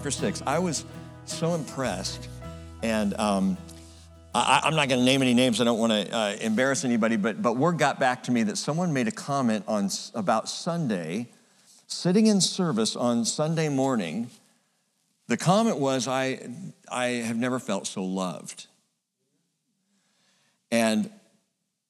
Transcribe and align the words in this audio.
Chapter 0.00 0.12
6. 0.12 0.42
I 0.46 0.60
was 0.60 0.86
so 1.26 1.54
impressed. 1.54 2.26
And 2.82 3.12
um, 3.20 3.58
I, 4.34 4.62
am 4.64 4.74
not 4.74 4.88
going 4.88 4.98
to 4.98 5.04
name 5.04 5.20
any 5.20 5.34
names. 5.34 5.60
I 5.60 5.64
don't 5.64 5.78
want 5.78 5.92
to 5.92 6.10
uh, 6.10 6.36
embarrass 6.40 6.86
anybody, 6.86 7.18
but, 7.18 7.42
but 7.42 7.58
word 7.58 7.76
got 7.76 8.00
back 8.00 8.22
to 8.22 8.32
me 8.32 8.42
that 8.44 8.56
someone 8.56 8.94
made 8.94 9.08
a 9.08 9.12
comment 9.12 9.66
on, 9.68 9.90
about 10.14 10.48
Sunday, 10.48 11.28
sitting 11.86 12.28
in 12.28 12.40
service 12.40 12.96
on 12.96 13.26
Sunday 13.26 13.68
morning. 13.68 14.30
The 15.26 15.36
comment 15.36 15.76
was, 15.76 16.08
I, 16.08 16.48
I 16.90 17.06
have 17.08 17.36
never 17.36 17.58
felt 17.58 17.86
so 17.86 18.02
loved. 18.02 18.68
And 20.70 21.10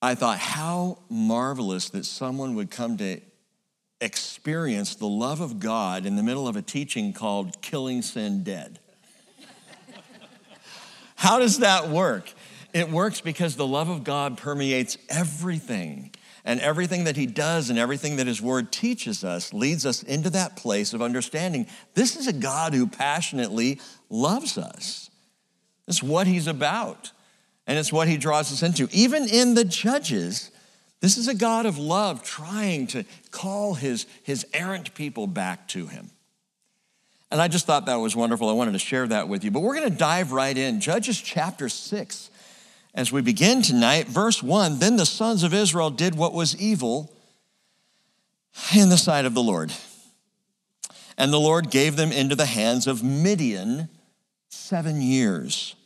I 0.03 0.17
thought, 0.17 0.41
how 0.41 0.99
marvelous 1.09 1.91
that 1.91 2.05
someone 2.05 2.57
would 2.57 2.73
come 2.73 2.97
to 2.97 3.21
experience 4.01 4.95
the 4.95 5.07
love 5.07 5.41
of 5.41 5.61
God 5.61 6.07
in 6.07 6.17
the 6.17 6.23
middle 6.23 6.49
of 6.49 6.57
a 6.57 6.63
teaching 6.63 7.13
called 7.13 7.61
Killing 7.61 8.03
Sin 8.03 8.43
Dead. 8.43 8.79
How 11.17 11.39
does 11.39 11.59
that 11.59 11.89
work? 11.89 12.33
It 12.73 12.91
works 12.91 13.21
because 13.21 13.57
the 13.57 13.67
love 13.67 13.89
of 13.89 14.05
God 14.05 14.39
permeates 14.39 14.97
everything. 15.09 16.13
And 16.45 16.61
everything 16.61 17.05
that 17.05 17.17
he 17.17 17.27
does 17.27 17.69
and 17.69 17.79
everything 17.79 18.17
that 18.17 18.27
his 18.27 18.41
word 18.41 18.73
teaches 18.73 19.23
us 19.23 19.53
leads 19.53 19.85
us 19.85 20.03
into 20.03 20.31
that 20.31 20.57
place 20.57 20.95
of 20.95 21.03
understanding 21.03 21.67
this 21.95 22.17
is 22.17 22.27
a 22.27 22.33
God 22.33 22.73
who 22.73 22.87
passionately 22.87 23.79
loves 24.09 24.57
us. 24.57 25.11
It's 25.87 26.03
what 26.03 26.27
he's 26.27 26.47
about, 26.47 27.13
and 27.67 27.79
it's 27.79 27.93
what 27.93 28.09
he 28.09 28.17
draws 28.17 28.53
us 28.53 28.63
into. 28.63 28.89
Even 28.93 29.29
in 29.29 29.55
the 29.55 29.65
judges, 29.65 30.51
this 31.01 31.17
is 31.17 31.29
a 31.29 31.35
God 31.35 31.67
of 31.67 31.79
love 31.79 32.23
trying 32.23 32.87
to 32.89 33.05
call 33.31 33.75
his, 33.75 34.07
his 34.23 34.47
errant 34.53 34.95
people 34.95 35.27
back 35.27 35.67
to 35.69 35.87
him. 35.87 36.11
And 37.31 37.41
I 37.41 37.49
just 37.49 37.65
thought 37.67 37.87
that 37.87 37.97
was 37.97 38.17
wonderful. 38.17 38.49
I 38.49 38.53
wanted 38.53 38.73
to 38.73 38.79
share 38.79 39.07
that 39.07 39.29
with 39.29 39.45
you. 39.45 39.51
But 39.51 39.61
we're 39.61 39.77
going 39.77 39.91
to 39.91 39.97
dive 39.97 40.33
right 40.33 40.57
in. 40.57 40.81
Judges 40.81 41.21
chapter 41.21 41.69
6. 41.69 42.31
As 42.93 43.13
we 43.13 43.23
begin 43.23 43.63
tonight, 43.63 44.09
verse 44.09 44.43
1 44.43 44.81
Then 44.81 44.97
the 44.97 45.07
sons 45.07 45.43
of 45.43 45.55
Israel 45.55 45.91
did 45.91 46.17
what 46.17 46.35
was 46.35 46.61
evil 46.61 47.13
in 48.77 48.89
the 48.89 48.99
sight 48.99 49.25
of 49.25 49.35
the 49.35 49.43
Lord. 49.43 49.73
And 51.17 51.33
the 51.33 51.41
Lord 51.41 51.71
gave 51.71 51.97
them 51.97 52.11
into 52.13 52.35
the 52.35 52.47
hands 52.47 52.87
of 52.87 53.05
Midian 53.05 53.89
seven 54.49 55.01
years. 55.01 55.77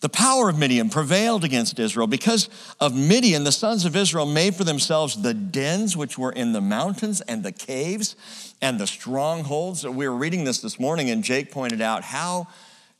The 0.00 0.08
power 0.08 0.48
of 0.48 0.56
Midian 0.56 0.90
prevailed 0.90 1.42
against 1.42 1.78
Israel. 1.80 2.06
Because 2.06 2.48
of 2.78 2.94
Midian, 2.94 3.42
the 3.42 3.50
sons 3.50 3.84
of 3.84 3.96
Israel 3.96 4.26
made 4.26 4.54
for 4.54 4.62
themselves 4.62 5.20
the 5.20 5.34
dens 5.34 5.96
which 5.96 6.16
were 6.16 6.30
in 6.30 6.52
the 6.52 6.60
mountains 6.60 7.20
and 7.22 7.42
the 7.42 7.50
caves 7.50 8.14
and 8.62 8.78
the 8.78 8.86
strongholds. 8.86 9.84
We 9.84 10.08
were 10.08 10.16
reading 10.16 10.44
this 10.44 10.60
this 10.60 10.78
morning, 10.78 11.10
and 11.10 11.24
Jake 11.24 11.50
pointed 11.50 11.80
out 11.80 12.04
how 12.04 12.46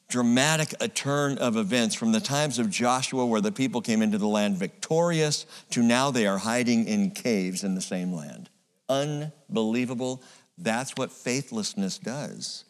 dramatic 0.08 0.74
a 0.80 0.88
turn 0.88 1.38
of 1.38 1.56
events 1.56 1.94
from 1.94 2.10
the 2.10 2.20
times 2.20 2.58
of 2.58 2.68
Joshua, 2.68 3.26
where 3.26 3.40
the 3.40 3.52
people 3.52 3.80
came 3.80 4.02
into 4.02 4.18
the 4.18 4.26
land 4.26 4.56
victorious, 4.56 5.46
to 5.70 5.82
now 5.82 6.10
they 6.10 6.26
are 6.26 6.38
hiding 6.38 6.88
in 6.88 7.12
caves 7.12 7.62
in 7.62 7.76
the 7.76 7.80
same 7.80 8.12
land. 8.12 8.48
Unbelievable. 8.88 10.22
That's 10.56 10.92
what 10.96 11.12
faithlessness 11.12 11.98
does. 11.98 12.64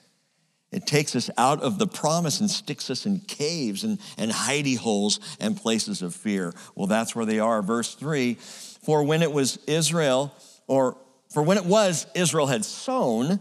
It 0.71 0.87
takes 0.87 1.17
us 1.17 1.31
out 1.39 1.63
of 1.63 1.79
the 1.79 1.87
promise 1.87 2.41
and 2.41 2.51
sticks 2.51 2.91
us 2.91 3.07
in 3.07 3.21
caves 3.21 3.85
and, 3.85 3.99
and 4.19 4.31
hidey 4.31 4.77
holes 4.77 5.19
and 5.41 5.57
places 5.57 6.03
of 6.03 6.15
fear. 6.15 6.53
Well, 6.75 6.87
that's 6.87 7.17
where 7.17 7.25
they 7.25 7.39
are. 7.39 7.63
Verse 7.63 7.95
3 7.95 8.35
For 8.35 9.03
when 9.03 9.23
it 9.23 9.33
was 9.33 9.59
Israel, 9.67 10.33
or 10.67 10.99
for 11.31 11.43
when 11.43 11.57
it 11.57 11.65
was 11.65 12.07
Israel 12.15 12.47
had 12.47 12.65
sown, 12.65 13.41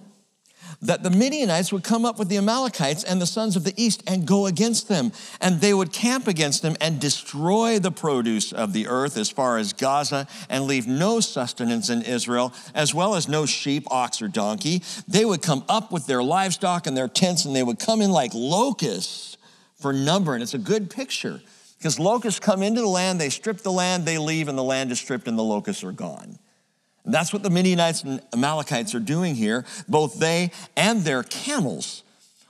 that 0.81 1.01
the 1.01 1.09
Midianites 1.09 1.71
would 1.71 1.83
come 1.83 2.05
up 2.05 2.19
with 2.19 2.29
the 2.29 2.37
Amalekites 2.37 3.03
and 3.03 3.19
the 3.19 3.25
sons 3.25 3.55
of 3.55 3.63
the 3.63 3.73
east 3.75 4.03
and 4.05 4.27
go 4.27 4.45
against 4.45 4.87
them. 4.87 5.11
And 5.41 5.59
they 5.59 5.73
would 5.73 5.91
camp 5.91 6.27
against 6.27 6.61
them 6.61 6.75
and 6.79 6.99
destroy 6.99 7.79
the 7.79 7.91
produce 7.91 8.53
of 8.53 8.73
the 8.73 8.87
earth 8.87 9.17
as 9.17 9.29
far 9.29 9.57
as 9.57 9.73
Gaza 9.73 10.27
and 10.49 10.65
leave 10.65 10.85
no 10.85 11.19
sustenance 11.19 11.89
in 11.89 12.03
Israel, 12.03 12.53
as 12.75 12.93
well 12.93 13.15
as 13.15 13.27
no 13.27 13.45
sheep, 13.45 13.85
ox, 13.89 14.21
or 14.21 14.27
donkey. 14.27 14.83
They 15.07 15.25
would 15.25 15.41
come 15.41 15.63
up 15.67 15.91
with 15.91 16.05
their 16.05 16.21
livestock 16.21 16.85
and 16.85 16.95
their 16.95 17.07
tents, 17.07 17.45
and 17.45 17.55
they 17.55 17.63
would 17.63 17.79
come 17.79 18.01
in 18.01 18.11
like 18.11 18.31
locusts 18.33 19.37
for 19.79 19.93
number. 19.93 20.33
And 20.33 20.43
it's 20.43 20.53
a 20.53 20.59
good 20.59 20.89
picture 20.89 21.41
because 21.77 21.99
locusts 21.99 22.39
come 22.39 22.61
into 22.61 22.81
the 22.81 22.87
land, 22.87 23.19
they 23.19 23.29
strip 23.29 23.59
the 23.59 23.71
land, 23.71 24.05
they 24.05 24.17
leave, 24.17 24.47
and 24.47 24.57
the 24.57 24.63
land 24.63 24.91
is 24.91 24.99
stripped, 24.99 25.27
and 25.27 25.37
the 25.37 25.43
locusts 25.43 25.83
are 25.83 25.91
gone. 25.91 26.39
That's 27.07 27.31
what 27.31 27.41
the 27.41 27.49
Midianites 27.49 28.03
and 28.03 28.21
Amalekites 28.33 28.93
are 28.93 28.99
doing 28.99 29.35
here. 29.35 29.65
Both 29.87 30.19
they 30.19 30.51
and 30.75 31.01
their 31.01 31.23
camels 31.23 32.03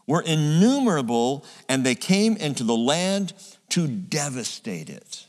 were 0.07 0.22
innumerable, 0.22 1.45
and 1.69 1.85
they 1.85 1.94
came 1.94 2.35
into 2.38 2.63
the 2.63 2.75
land 2.75 3.34
to 3.69 3.88
devastate 3.88 4.90
it. 4.90 5.28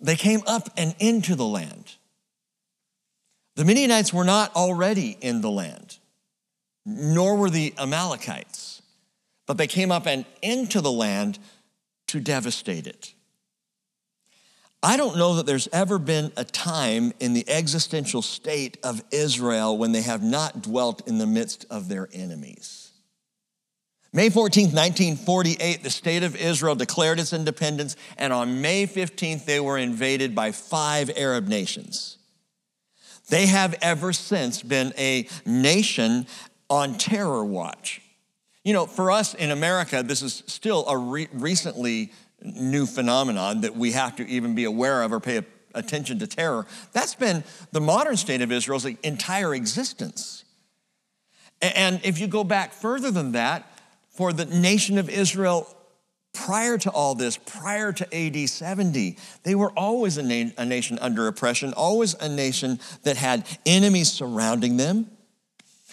They 0.00 0.16
came 0.16 0.42
up 0.46 0.68
and 0.76 0.94
into 0.98 1.34
the 1.34 1.46
land. 1.46 1.94
The 3.56 3.64
Midianites 3.64 4.12
were 4.12 4.24
not 4.24 4.54
already 4.54 5.16
in 5.20 5.40
the 5.40 5.50
land, 5.50 5.98
nor 6.84 7.36
were 7.36 7.48
the 7.48 7.72
Amalekites, 7.78 8.82
but 9.46 9.56
they 9.56 9.68
came 9.68 9.90
up 9.90 10.06
and 10.06 10.26
into 10.42 10.82
the 10.82 10.92
land 10.92 11.38
to 12.08 12.20
devastate 12.20 12.86
it. 12.86 13.13
I 14.84 14.98
don't 14.98 15.16
know 15.16 15.36
that 15.36 15.46
there's 15.46 15.66
ever 15.72 15.98
been 15.98 16.30
a 16.36 16.44
time 16.44 17.14
in 17.18 17.32
the 17.32 17.48
existential 17.48 18.20
state 18.20 18.76
of 18.82 19.02
Israel 19.10 19.78
when 19.78 19.92
they 19.92 20.02
have 20.02 20.22
not 20.22 20.60
dwelt 20.60 21.08
in 21.08 21.16
the 21.16 21.26
midst 21.26 21.64
of 21.70 21.88
their 21.88 22.06
enemies. 22.12 22.90
May 24.12 24.28
14, 24.28 24.66
1948, 24.66 25.82
the 25.82 25.88
state 25.88 26.22
of 26.22 26.36
Israel 26.36 26.74
declared 26.74 27.18
its 27.18 27.32
independence, 27.32 27.96
and 28.18 28.30
on 28.30 28.60
May 28.60 28.86
15th, 28.86 29.46
they 29.46 29.58
were 29.58 29.78
invaded 29.78 30.34
by 30.34 30.52
five 30.52 31.10
Arab 31.16 31.48
nations. 31.48 32.18
They 33.30 33.46
have 33.46 33.74
ever 33.80 34.12
since 34.12 34.62
been 34.62 34.92
a 34.98 35.26
nation 35.46 36.26
on 36.68 36.98
terror 36.98 37.42
watch. 37.42 38.02
You 38.64 38.74
know, 38.74 38.84
for 38.84 39.10
us 39.10 39.32
in 39.32 39.50
America, 39.50 40.02
this 40.02 40.20
is 40.20 40.42
still 40.46 40.86
a 40.86 40.96
re- 40.96 41.28
recently 41.32 42.12
new 42.44 42.86
phenomenon 42.86 43.62
that 43.62 43.76
we 43.76 43.92
have 43.92 44.16
to 44.16 44.28
even 44.28 44.54
be 44.54 44.64
aware 44.64 45.02
of 45.02 45.12
or 45.12 45.20
pay 45.20 45.42
attention 45.74 46.18
to 46.20 46.26
terror. 46.26 46.66
That's 46.92 47.14
been 47.14 47.42
the 47.72 47.80
modern 47.80 48.16
state 48.16 48.42
of 48.42 48.52
Israel's 48.52 48.84
entire 48.84 49.54
existence. 49.54 50.44
And 51.60 52.00
if 52.04 52.20
you 52.20 52.26
go 52.26 52.44
back 52.44 52.72
further 52.72 53.10
than 53.10 53.32
that, 53.32 53.70
for 54.10 54.32
the 54.32 54.44
nation 54.44 54.98
of 54.98 55.10
Israel 55.10 55.68
prior 56.32 56.76
to 56.78 56.90
all 56.90 57.14
this, 57.14 57.36
prior 57.36 57.92
to 57.92 58.16
AD 58.16 58.48
70, 58.48 59.16
they 59.44 59.54
were 59.54 59.70
always 59.70 60.18
a, 60.18 60.22
na- 60.22 60.52
a, 60.58 60.64
nation 60.64 60.98
under 61.00 61.26
oppression, 61.26 61.72
always 61.72 62.14
a 62.14 62.28
nation 62.28 62.80
that 63.04 63.16
had 63.16 63.46
enemies 63.64 64.10
surrounding 64.12 64.76
them. 64.76 65.10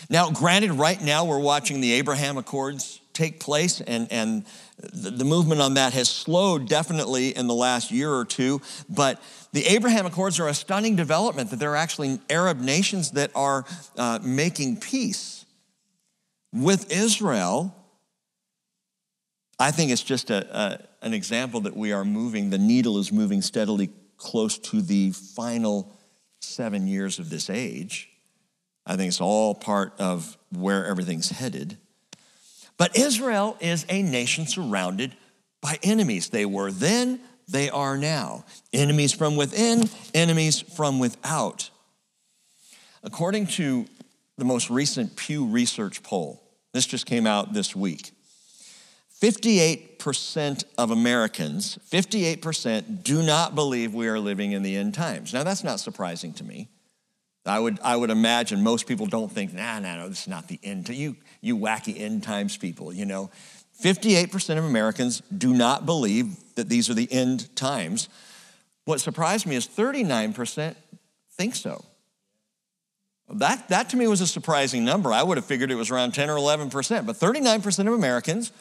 Now, 0.09 0.31
granted, 0.31 0.73
right 0.73 1.01
now 1.01 1.25
we're 1.25 1.39
watching 1.39 1.79
the 1.79 1.94
Abraham 1.94 2.38
Accords 2.38 3.00
take 3.13 3.39
place, 3.39 3.81
and, 3.81 4.07
and 4.12 4.45
the 4.77 5.25
movement 5.25 5.61
on 5.61 5.75
that 5.75 5.93
has 5.93 6.09
slowed 6.09 6.67
definitely 6.67 7.35
in 7.35 7.47
the 7.47 7.53
last 7.53 7.91
year 7.91 8.12
or 8.12 8.25
two, 8.25 8.62
but 8.89 9.21
the 9.53 9.65
Abraham 9.65 10.06
Accords 10.06 10.39
are 10.39 10.47
a 10.47 10.53
stunning 10.53 10.95
development 10.95 11.50
that 11.51 11.57
there 11.57 11.71
are 11.71 11.75
actually 11.75 12.19
Arab 12.29 12.59
nations 12.59 13.12
that 13.12 13.31
are 13.35 13.65
uh, 13.97 14.19
making 14.23 14.79
peace 14.79 15.45
with 16.53 16.91
Israel. 16.91 17.75
I 19.59 19.71
think 19.71 19.91
it's 19.91 20.03
just 20.03 20.29
a, 20.29 20.57
a, 20.57 21.06
an 21.06 21.13
example 21.13 21.62
that 21.62 21.75
we 21.75 21.91
are 21.91 22.06
moving, 22.06 22.50
the 22.50 22.57
needle 22.57 22.97
is 22.97 23.12
moving 23.12 23.41
steadily 23.41 23.91
close 24.17 24.57
to 24.57 24.81
the 24.81 25.12
final 25.12 25.91
seven 26.39 26.88
years 26.88 27.19
of 27.19 27.29
this 27.29 27.50
age. 27.50 28.09
I 28.85 28.95
think 28.95 29.09
it's 29.09 29.21
all 29.21 29.53
part 29.53 29.94
of 30.00 30.38
where 30.51 30.88
everything's 30.88 31.29
headed. 31.29 31.77
But 32.77 32.97
Israel 32.97 33.57
is 33.59 33.85
a 33.89 34.01
nation 34.01 34.47
surrounded 34.47 35.15
by 35.62 35.79
enemies. 35.83 36.29
They 36.29 36.45
were 36.45 36.71
then, 36.71 37.19
they 37.47 37.69
are 37.69 37.97
now. 37.97 38.45
Enemies 38.73 39.13
from 39.13 39.35
within, 39.35 39.89
enemies 40.13 40.59
from 40.59 41.00
without. 41.00 41.69
According 43.03 43.47
to 43.47 43.85
the 44.38 44.45
most 44.45 44.69
recent 44.69 45.15
Pew 45.15 45.45
Research 45.45 46.01
poll, 46.03 46.41
this 46.73 46.85
just 46.85 47.06
came 47.06 47.27
out 47.27 47.53
this 47.53 47.75
week. 47.75 48.12
58% 49.21 50.63
of 50.79 50.89
Americans, 50.89 51.77
58% 51.91 53.03
do 53.03 53.21
not 53.21 53.53
believe 53.53 53.94
we 53.94 54.07
are 54.07 54.19
living 54.19 54.51
in 54.51 54.63
the 54.63 54.75
end 54.75 54.95
times. 54.95 55.31
Now, 55.31 55.44
that's 55.44 55.63
not 55.63 55.79
surprising 55.79 56.33
to 56.33 56.44
me. 56.44 56.69
I 57.45 57.59
would, 57.59 57.79
I 57.81 57.95
would 57.95 58.11
imagine 58.11 58.61
most 58.61 58.88
people 58.88 59.07
don't 59.07 59.31
think, 59.31 59.53
nah, 59.53 59.79
nah, 59.79 59.95
no, 59.95 60.09
this 60.09 60.21
is 60.21 60.27
not 60.27 60.47
the 60.47 60.59
end. 60.63 60.89
You, 60.89 61.15
you 61.41 61.57
wacky 61.57 61.99
end 61.99 62.23
times 62.23 62.57
people, 62.57 62.93
you 62.93 63.05
know. 63.05 63.31
58% 63.83 64.57
of 64.57 64.63
Americans 64.63 65.23
do 65.35 65.53
not 65.53 65.85
believe 65.85 66.35
that 66.55 66.69
these 66.69 66.89
are 66.89 66.93
the 66.93 67.11
end 67.11 67.55
times. 67.55 68.09
What 68.85 69.01
surprised 69.01 69.47
me 69.47 69.55
is 69.55 69.67
39% 69.67 70.75
think 71.41 71.55
so. 71.55 71.83
That, 73.27 73.69
that 73.69 73.89
to 73.89 73.97
me 73.97 74.07
was 74.07 74.21
a 74.21 74.27
surprising 74.27 74.83
number. 74.83 75.11
I 75.11 75.23
would 75.23 75.38
have 75.38 75.45
figured 75.45 75.71
it 75.71 75.75
was 75.75 75.89
around 75.89 76.13
10 76.13 76.29
or 76.29 76.35
11%, 76.35 77.05
but 77.05 77.15
39% 77.15 77.88
of 77.88 77.93
Americans 77.93 78.51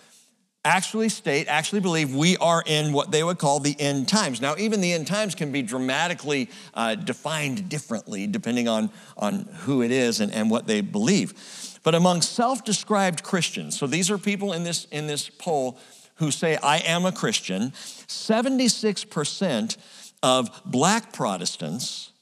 actually 0.64 1.08
state, 1.08 1.48
actually 1.48 1.80
believe 1.80 2.14
we 2.14 2.36
are 2.36 2.62
in 2.66 2.92
what 2.92 3.10
they 3.10 3.22
would 3.22 3.38
call 3.38 3.60
the 3.60 3.78
end 3.80 4.08
times. 4.08 4.40
Now, 4.40 4.56
even 4.58 4.80
the 4.80 4.92
end 4.92 5.06
times 5.06 5.34
can 5.34 5.52
be 5.52 5.62
dramatically 5.62 6.50
uh, 6.74 6.96
defined 6.96 7.68
differently 7.68 8.26
depending 8.26 8.68
on, 8.68 8.90
on 9.16 9.48
who 9.60 9.82
it 9.82 9.90
is 9.90 10.20
and, 10.20 10.32
and 10.32 10.50
what 10.50 10.66
they 10.66 10.82
believe. 10.82 11.78
But 11.82 11.94
among 11.94 12.22
self 12.22 12.64
described 12.64 13.22
Christians, 13.22 13.78
so 13.78 13.86
these 13.86 14.10
are 14.10 14.18
people 14.18 14.52
in 14.52 14.64
this, 14.64 14.84
in 14.86 15.06
this 15.06 15.30
poll 15.30 15.78
who 16.16 16.30
say, 16.30 16.58
I 16.62 16.78
am 16.78 17.06
a 17.06 17.12
Christian, 17.12 17.70
76% 17.70 19.76
of 20.22 20.62
black 20.66 21.14
Protestants, 21.14 22.12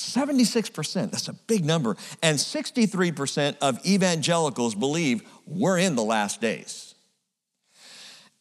76%, 0.00 1.10
that's 1.12 1.28
a 1.28 1.32
big 1.32 1.64
number, 1.64 1.96
and 2.22 2.38
63% 2.38 3.56
of 3.62 3.84
evangelicals 3.86 4.74
believe 4.74 5.22
we're 5.46 5.78
in 5.78 5.94
the 5.94 6.02
last 6.02 6.40
days. 6.40 6.85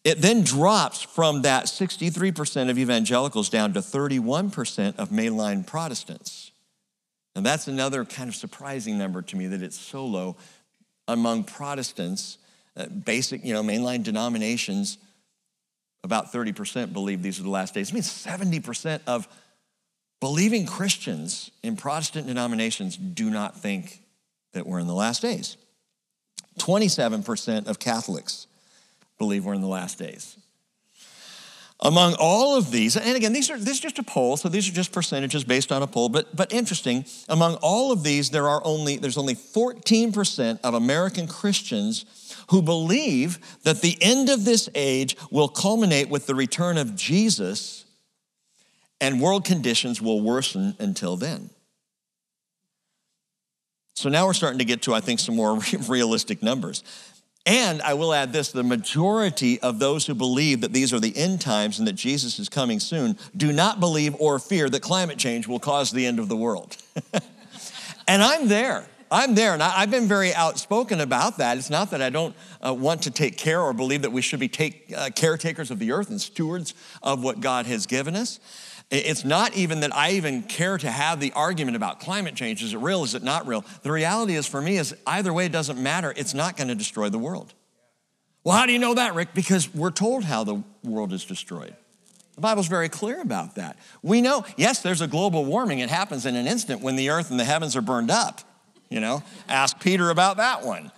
It 0.05 0.21
then 0.21 0.43
drops 0.43 1.01
from 1.01 1.41
that 1.41 1.65
63% 1.65 2.69
of 2.69 2.77
evangelicals 2.77 3.49
down 3.49 3.73
to 3.73 3.79
31% 3.79 4.97
of 4.97 5.09
mainline 5.09 5.65
Protestants. 5.65 6.51
And 7.35 7.43
that's 7.43 7.67
another 7.67 8.05
kind 8.05 8.29
of 8.29 8.35
surprising 8.35 8.99
number 8.99 9.23
to 9.23 9.35
me 9.35 9.47
that 9.47 9.63
it's 9.63 9.79
so 9.79 10.05
low 10.05 10.37
among 11.07 11.43
Protestants, 11.43 12.37
uh, 12.77 12.85
basic, 12.85 13.43
you 13.43 13.55
know, 13.55 13.63
mainline 13.63 14.03
denominations. 14.03 14.99
About 16.03 16.31
30% 16.31 16.93
believe 16.93 17.23
these 17.23 17.39
are 17.39 17.43
the 17.43 17.49
last 17.49 17.73
days. 17.73 17.89
It 17.89 17.93
means 17.93 18.07
70% 18.07 19.01
of 19.07 19.27
believing 20.19 20.67
Christians 20.67 21.49
in 21.63 21.75
Protestant 21.75 22.27
denominations 22.27 22.95
do 22.95 23.31
not 23.31 23.59
think 23.59 24.03
that 24.53 24.67
we're 24.67 24.79
in 24.79 24.87
the 24.87 24.93
last 24.93 25.23
days. 25.23 25.57
27% 26.59 27.65
of 27.65 27.79
Catholics 27.79 28.45
believe 29.17 29.45
we're 29.45 29.53
in 29.53 29.61
the 29.61 29.67
last 29.67 29.97
days. 29.97 30.37
Among 31.81 32.15
all 32.17 32.57
of 32.57 32.71
these, 32.71 32.95
and 32.95 33.17
again, 33.17 33.33
these 33.33 33.49
are 33.49 33.57
this 33.57 33.75
is 33.75 33.79
just 33.81 33.99
a 33.99 34.03
poll, 34.03 34.37
so 34.37 34.47
these 34.47 34.67
are 34.69 34.71
just 34.71 34.93
percentages 34.93 35.43
based 35.43 35.73
on 35.73 35.83
a 35.83 35.87
poll, 35.87 36.07
but 36.07 36.33
but 36.33 36.53
interesting, 36.53 37.03
among 37.27 37.55
all 37.55 37.91
of 37.91 38.01
these, 38.01 38.29
there 38.29 38.47
are 38.47 38.61
only 38.63 38.95
there's 38.95 39.17
only 39.17 39.35
14% 39.35 40.59
of 40.63 40.73
American 40.73 41.27
Christians 41.27 42.05
who 42.49 42.61
believe 42.61 43.39
that 43.63 43.81
the 43.81 43.97
end 44.01 44.29
of 44.29 44.45
this 44.45 44.69
age 44.73 45.17
will 45.31 45.49
culminate 45.49 46.09
with 46.09 46.27
the 46.27 46.35
return 46.35 46.77
of 46.77 46.95
Jesus 46.95 47.85
and 49.01 49.21
world 49.21 49.43
conditions 49.43 50.01
will 50.01 50.21
worsen 50.21 50.75
until 50.79 51.17
then. 51.17 51.49
So 53.95 54.09
now 54.09 54.25
we're 54.25 54.33
starting 54.33 54.59
to 54.59 54.65
get 54.65 54.83
to, 54.83 54.93
I 54.93 54.99
think, 54.99 55.19
some 55.19 55.35
more 55.35 55.59
realistic 55.87 56.43
numbers. 56.43 56.83
And 57.45 57.81
I 57.83 57.93
will 57.93 58.11
add 58.13 58.33
this 58.33 58.51
the 58.51 58.63
majority 58.63 59.59
of 59.61 59.77
those 59.77 60.07
who 60.07 60.15
believe 60.15 60.61
that 60.61 60.73
these 60.73 60.91
are 60.91 60.99
the 60.99 61.15
end 61.15 61.41
times 61.41 61.77
and 61.77 61.87
that 61.87 61.93
Jesus 61.93 62.39
is 62.39 62.49
coming 62.49 62.79
soon 62.79 63.17
do 63.37 63.53
not 63.53 63.79
believe 63.79 64.15
or 64.19 64.39
fear 64.39 64.67
that 64.69 64.81
climate 64.81 65.19
change 65.19 65.47
will 65.47 65.59
cause 65.59 65.91
the 65.91 66.07
end 66.07 66.17
of 66.17 66.27
the 66.27 66.35
world. 66.35 66.77
and 68.07 68.23
I'm 68.23 68.47
there. 68.47 68.87
I'm 69.11 69.35
there, 69.35 69.53
and 69.53 69.61
I, 69.61 69.81
have 69.81 69.91
been 69.91 70.07
very 70.07 70.33
outspoken 70.33 70.99
about 70.99 71.37
that. 71.37 71.57
It's 71.57 71.69
not 71.69 71.91
that 71.91 72.01
I 72.01 72.09
don't 72.09 72.35
uh, 72.65 72.73
want 72.73 73.03
to 73.03 73.11
take 73.11 73.37
care 73.37 73.61
or 73.61 73.71
believe 73.71 74.01
that 74.01 74.11
we 74.11 74.21
should 74.21 74.39
be 74.39 74.47
take, 74.47 74.91
uh, 74.97 75.11
caretakers 75.15 75.69
of 75.69 75.77
the 75.77 75.91
earth 75.91 76.09
and 76.09 76.19
stewards 76.19 76.73
of 77.03 77.23
what 77.23 77.39
God 77.39 77.67
has 77.67 77.85
given 77.85 78.15
us. 78.15 78.39
It's 78.91 79.25
not 79.25 79.55
even 79.55 79.79
that 79.79 79.95
I 79.95 80.11
even 80.11 80.43
care 80.43 80.77
to 80.77 80.89
have 80.89 81.19
the 81.19 81.31
argument 81.33 81.75
about 81.75 81.99
climate 81.99 82.35
change. 82.35 82.61
Is 82.61 82.73
it 82.73 82.77
real? 82.77 83.03
Is 83.03 83.15
it 83.15 83.23
not 83.23 83.47
real? 83.47 83.65
The 83.81 83.91
reality 83.91 84.35
is 84.35 84.45
for 84.45 84.61
me 84.61 84.77
is 84.77 84.95
either 85.07 85.33
way, 85.33 85.47
it 85.47 85.51
doesn't 85.51 85.81
matter. 85.81 86.13
It's 86.15 86.33
not 86.33 86.55
going 86.55 86.67
to 86.67 86.75
destroy 86.75 87.09
the 87.09 87.17
world. 87.17 87.53
Well, 88.43 88.55
how 88.55 88.67
do 88.67 88.73
you 88.73 88.79
know 88.79 88.93
that, 88.93 89.15
Rick? 89.15 89.33
Because 89.33 89.73
we're 89.73 89.89
told 89.89 90.23
how 90.23 90.43
the 90.43 90.61
world 90.83 91.13
is 91.13 91.25
destroyed. 91.25 91.75
The 92.35 92.41
Bible's 92.41 92.67
very 92.67 92.89
clear 92.89 93.21
about 93.21 93.55
that. 93.55 93.79
We 94.03 94.21
know, 94.21 94.45
yes, 94.55 94.81
there's 94.81 95.01
a 95.01 95.07
global 95.07 95.45
warming. 95.45 95.79
It 95.79 95.89
happens 95.89 96.27
in 96.27 96.35
an 96.35 96.45
instant 96.45 96.81
when 96.81 96.95
the 96.95 97.09
earth 97.09 97.31
and 97.31 97.39
the 97.39 97.45
heavens 97.45 97.75
are 97.75 97.81
burned 97.81 98.11
up. 98.11 98.41
You 98.89 98.99
know, 98.99 99.23
ask 99.49 99.79
Peter 99.79 100.11
about 100.11 100.37
that 100.37 100.63
one. 100.63 100.91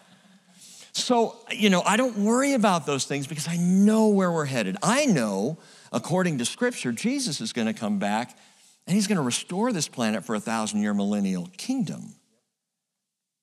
So, 0.92 1.36
you 1.52 1.70
know, 1.70 1.84
I 1.84 1.96
don't 1.96 2.18
worry 2.18 2.54
about 2.54 2.86
those 2.86 3.06
things 3.06 3.28
because 3.28 3.48
I 3.48 3.56
know 3.56 4.10
where 4.10 4.32
we're 4.32 4.46
headed. 4.46 4.76
I 4.84 5.06
know 5.06 5.58
according 5.92 6.38
to 6.38 6.46
Scripture, 6.46 6.92
Jesus 6.92 7.42
is 7.42 7.54
going 7.54 7.68
to 7.68 7.74
come 7.74 8.00
back 8.00 8.38
and 8.86 8.96
he's 8.96 9.08
going 9.08 9.18
to 9.18 9.22
restore 9.22 9.72
this 9.74 9.88
planet 9.88 10.26
for 10.26 10.36
a 10.36 10.40
thousand 10.40 10.82
year 10.82 10.94
millennial 10.94 11.50
kingdom. 11.58 12.16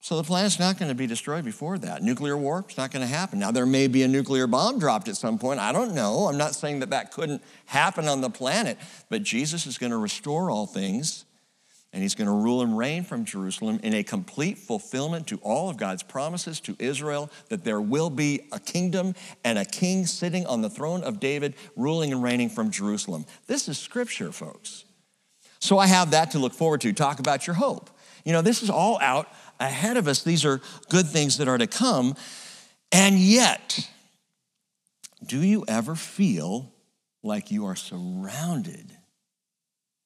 So 0.01 0.19
the 0.19 0.23
planet's 0.23 0.59
not 0.59 0.79
going 0.79 0.91
to 0.91 0.95
be 0.95 1.07
destroyed 1.07 1.47
before 1.47 1.79
that. 1.79 2.03
Nuclear 2.03 2.37
war, 2.37 2.65
it's 2.69 2.77
not 2.77 2.91
going 2.91 3.01
to 3.01 3.09
happen. 3.13 3.39
Now, 3.39 3.51
there 3.51 3.65
may 3.65 3.87
be 3.87 4.03
a 4.03 4.09
nuclear 4.09 4.47
bomb 4.47 4.79
dropped 4.79 5.09
at 5.09 5.17
some 5.17 5.39
point. 5.39 5.61
I 5.61 5.73
don't 5.73 5.95
know. 5.95 6.27
I'm 6.27 6.37
not 6.37 6.55
saying 6.55 6.81
that 6.81 6.91
that 6.91 7.11
couldn't 7.11 7.43
happen 7.65 8.07
on 8.07 8.21
the 8.21 8.29
planet, 8.29 8.77
but 9.09 9.23
Jesus 9.23 9.67
is 9.67 9.79
going 9.79 9.93
to 9.93 9.97
restore 9.97 10.51
all 10.51 10.67
things 10.67 11.25
and 11.95 12.03
he's 12.03 12.17
going 12.17 12.27
to 12.27 12.35
rule 12.35 12.61
and 12.61 12.77
reign 12.77 13.05
from 13.05 13.25
Jerusalem 13.25 13.79
in 13.85 13.95
a 13.95 14.03
complete 14.03 14.59
fulfillment 14.59 15.29
to 15.29 15.39
all 15.39 15.71
of 15.71 15.77
God's 15.77 16.03
promises 16.03 16.59
to 16.63 16.75
Israel 16.81 17.31
that 17.51 17.63
there 17.63 17.81
will 17.81 18.11
be 18.11 18.49
a 18.51 18.59
kingdom 18.59 19.15
and 19.45 19.59
a 19.61 19.65
king 19.65 20.05
sitting 20.05 20.45
on 20.45 20.61
the 20.61 20.69
throne 20.69 21.05
of 21.05 21.21
David, 21.21 21.55
ruling 21.77 22.13
and 22.13 22.21
reigning 22.21 22.51
from 22.51 22.73
Jerusalem. 22.73 23.25
This 23.47 23.69
is 23.69 23.79
scripture, 23.79 24.33
folks. 24.33 24.85
So 25.61 25.79
I 25.79 25.87
have 25.87 26.11
that 26.11 26.33
to 26.33 26.41
look 26.41 26.53
forward 26.53 26.81
to. 26.81 26.93
Talk 26.93 27.21
about 27.21 27.47
your 27.47 27.55
hope. 27.55 27.89
You 28.25 28.33
know, 28.33 28.43
this 28.43 28.65
is 28.65 28.71
all 28.71 28.99
out 29.01 29.29
ahead 29.61 29.97
of 29.97 30.09
us. 30.09 30.25
These 30.25 30.45
are 30.45 30.61
good 30.89 31.07
things 31.07 31.39
that 31.39 31.47
are 31.47 31.59
to 31.59 31.69
come. 31.69 32.17
And 32.91 33.21
yet, 33.21 33.89
do 35.25 35.41
you 35.41 35.65
ever 35.69 35.95
feel 35.95 36.73
like 37.23 37.53
you 37.53 37.67
are 37.67 37.77
surrounded 37.77 38.91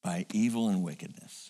by 0.03 0.27
evil 0.33 0.69
and 0.69 0.83
wickedness? 0.83 1.48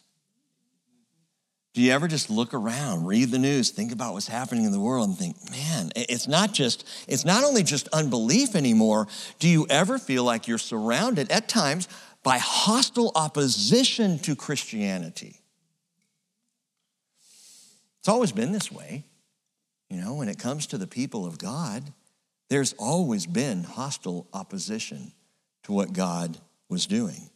Do 1.73 1.81
you 1.81 1.91
ever 1.91 2.07
just 2.07 2.29
look 2.29 2.53
around, 2.53 3.05
read 3.05 3.29
the 3.29 3.37
news, 3.37 3.69
think 3.69 3.91
about 3.91 4.13
what's 4.13 4.27
happening 4.27 4.65
in 4.65 4.71
the 4.71 4.79
world 4.79 5.07
and 5.07 5.17
think, 5.17 5.35
man, 5.51 5.91
it's 5.95 6.27
not 6.27 6.51
just, 6.51 6.87
it's 7.07 7.25
not 7.25 7.43
only 7.43 7.61
just 7.61 7.87
unbelief 7.89 8.55
anymore. 8.55 9.07
Do 9.37 9.47
you 9.47 9.67
ever 9.69 9.99
feel 9.99 10.23
like 10.23 10.47
you're 10.47 10.57
surrounded 10.57 11.31
at 11.31 11.47
times 11.47 11.87
by 12.23 12.39
hostile 12.39 13.11
opposition 13.15 14.17
to 14.19 14.35
Christianity? 14.35 15.35
It's 17.99 18.07
always 18.09 18.31
been 18.31 18.51
this 18.51 18.71
way. 18.71 19.03
You 19.89 20.01
know, 20.01 20.15
when 20.15 20.29
it 20.29 20.39
comes 20.39 20.67
to 20.67 20.77
the 20.77 20.87
people 20.87 21.25
of 21.25 21.37
God, 21.37 21.93
there's 22.49 22.73
always 22.73 23.27
been 23.27 23.63
hostile 23.63 24.27
opposition 24.33 25.11
to 25.63 25.71
what 25.71 25.93
God 25.93 26.37
was 26.67 26.87
doing. 26.87 27.29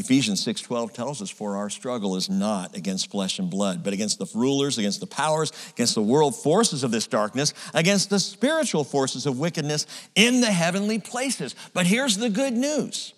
Ephesians 0.00 0.40
6:12 0.40 0.94
tells 0.94 1.20
us 1.20 1.28
for 1.28 1.56
our 1.56 1.68
struggle 1.68 2.16
is 2.16 2.30
not 2.30 2.74
against 2.74 3.10
flesh 3.10 3.38
and 3.38 3.50
blood, 3.50 3.84
but 3.84 3.92
against 3.92 4.18
the 4.18 4.26
rulers, 4.34 4.78
against 4.78 5.00
the 5.00 5.06
powers, 5.06 5.52
against 5.72 5.94
the 5.94 6.02
world 6.02 6.34
forces 6.34 6.82
of 6.82 6.90
this 6.90 7.06
darkness, 7.06 7.52
against 7.74 8.08
the 8.08 8.18
spiritual 8.18 8.82
forces 8.82 9.26
of 9.26 9.38
wickedness 9.38 9.86
in 10.14 10.40
the 10.40 10.50
heavenly 10.50 10.98
places. 10.98 11.54
But 11.74 11.86
here's 11.86 12.16
the 12.16 12.30
good 12.30 12.54
news. 12.54 13.12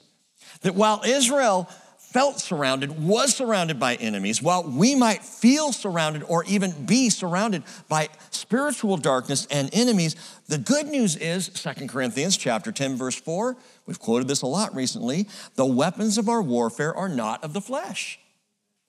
That 0.62 0.74
while 0.74 1.02
Israel 1.04 1.68
felt 1.98 2.40
surrounded, 2.40 3.02
was 3.02 3.34
surrounded 3.34 3.78
by 3.78 3.94
enemies, 3.94 4.42
while 4.42 4.64
we 4.64 4.94
might 4.94 5.24
feel 5.24 5.72
surrounded 5.72 6.24
or 6.24 6.44
even 6.44 6.84
be 6.84 7.08
surrounded 7.08 7.62
by 7.88 8.08
spiritual 8.30 8.96
darkness 8.96 9.46
and 9.50 9.70
enemies, 9.72 10.16
the 10.52 10.58
good 10.58 10.86
news 10.86 11.16
is 11.16 11.48
2 11.48 11.88
Corinthians 11.88 12.36
chapter 12.36 12.70
10 12.70 12.96
verse 12.96 13.18
4, 13.18 13.56
we've 13.86 13.98
quoted 13.98 14.28
this 14.28 14.42
a 14.42 14.46
lot 14.46 14.74
recently, 14.74 15.26
the 15.56 15.66
weapons 15.66 16.18
of 16.18 16.28
our 16.28 16.42
warfare 16.42 16.94
are 16.94 17.08
not 17.08 17.42
of 17.42 17.54
the 17.54 17.60
flesh 17.60 18.18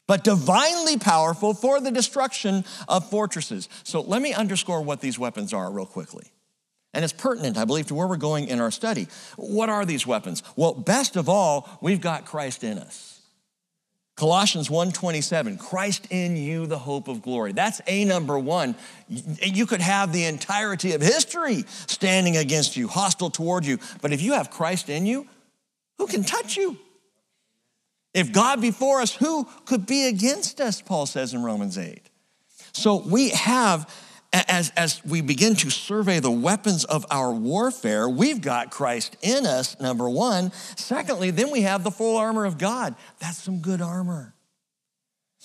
but 0.07 0.23
divinely 0.23 0.97
powerful 0.97 1.53
for 1.53 1.79
the 1.79 1.91
destruction 1.91 2.65
of 2.87 3.09
fortresses. 3.09 3.69
So 3.83 4.01
let 4.01 4.21
me 4.21 4.33
underscore 4.33 4.81
what 4.81 5.01
these 5.01 5.17
weapons 5.17 5.53
are 5.53 5.71
real 5.71 5.85
quickly. 5.85 6.25
And 6.93 7.03
it's 7.03 7.13
pertinent, 7.13 7.57
I 7.57 7.65
believe, 7.65 7.87
to 7.87 7.95
where 7.95 8.07
we're 8.07 8.17
going 8.17 8.47
in 8.47 8.59
our 8.59 8.69
study. 8.69 9.07
What 9.37 9.69
are 9.69 9.85
these 9.85 10.05
weapons? 10.05 10.43
Well, 10.55 10.73
best 10.73 11.15
of 11.15 11.27
all, 11.29 11.69
we've 11.81 12.01
got 12.01 12.25
Christ 12.25 12.63
in 12.63 12.77
us. 12.77 13.12
Colossians 14.15 14.69
1:27, 14.69 15.57
Christ 15.57 16.07
in 16.11 16.35
you 16.37 16.67
the 16.67 16.77
hope 16.77 17.07
of 17.07 17.23
glory. 17.23 17.51
That's 17.51 17.81
a 17.87 18.05
number 18.05 18.37
1. 18.37 18.75
You 19.09 19.65
could 19.65 19.81
have 19.81 20.13
the 20.13 20.25
entirety 20.25 20.93
of 20.93 21.01
history 21.01 21.65
standing 21.87 22.37
against 22.37 22.77
you, 22.77 22.87
hostile 22.87 23.31
toward 23.31 23.65
you, 23.65 23.79
but 24.01 24.13
if 24.13 24.21
you 24.21 24.33
have 24.33 24.51
Christ 24.51 24.89
in 24.89 25.07
you, 25.07 25.27
who 25.97 26.05
can 26.05 26.23
touch 26.23 26.57
you? 26.57 26.77
If 28.13 28.31
God 28.31 28.61
before 28.61 29.01
us, 29.01 29.13
who 29.15 29.47
could 29.65 29.87
be 29.87 30.05
against 30.05 30.61
us? 30.61 30.81
Paul 30.81 31.07
says 31.07 31.33
in 31.33 31.41
Romans 31.41 31.79
8. 31.79 32.09
So 32.71 32.97
we 32.97 33.29
have 33.29 33.89
as, 34.33 34.71
as 34.75 35.03
we 35.05 35.21
begin 35.21 35.55
to 35.57 35.69
survey 35.69 36.19
the 36.19 36.31
weapons 36.31 36.83
of 36.85 37.05
our 37.11 37.31
warfare, 37.31 38.09
we've 38.09 38.41
got 38.41 38.71
Christ 38.71 39.15
in 39.21 39.45
us, 39.45 39.79
number 39.79 40.09
one. 40.09 40.51
Secondly, 40.75 41.29
then 41.29 41.51
we 41.51 41.61
have 41.61 41.83
the 41.83 41.91
full 41.91 42.17
armor 42.17 42.45
of 42.45 42.57
God. 42.57 42.95
That's 43.19 43.37
some 43.37 43.59
good 43.59 43.81
armor. 43.81 44.33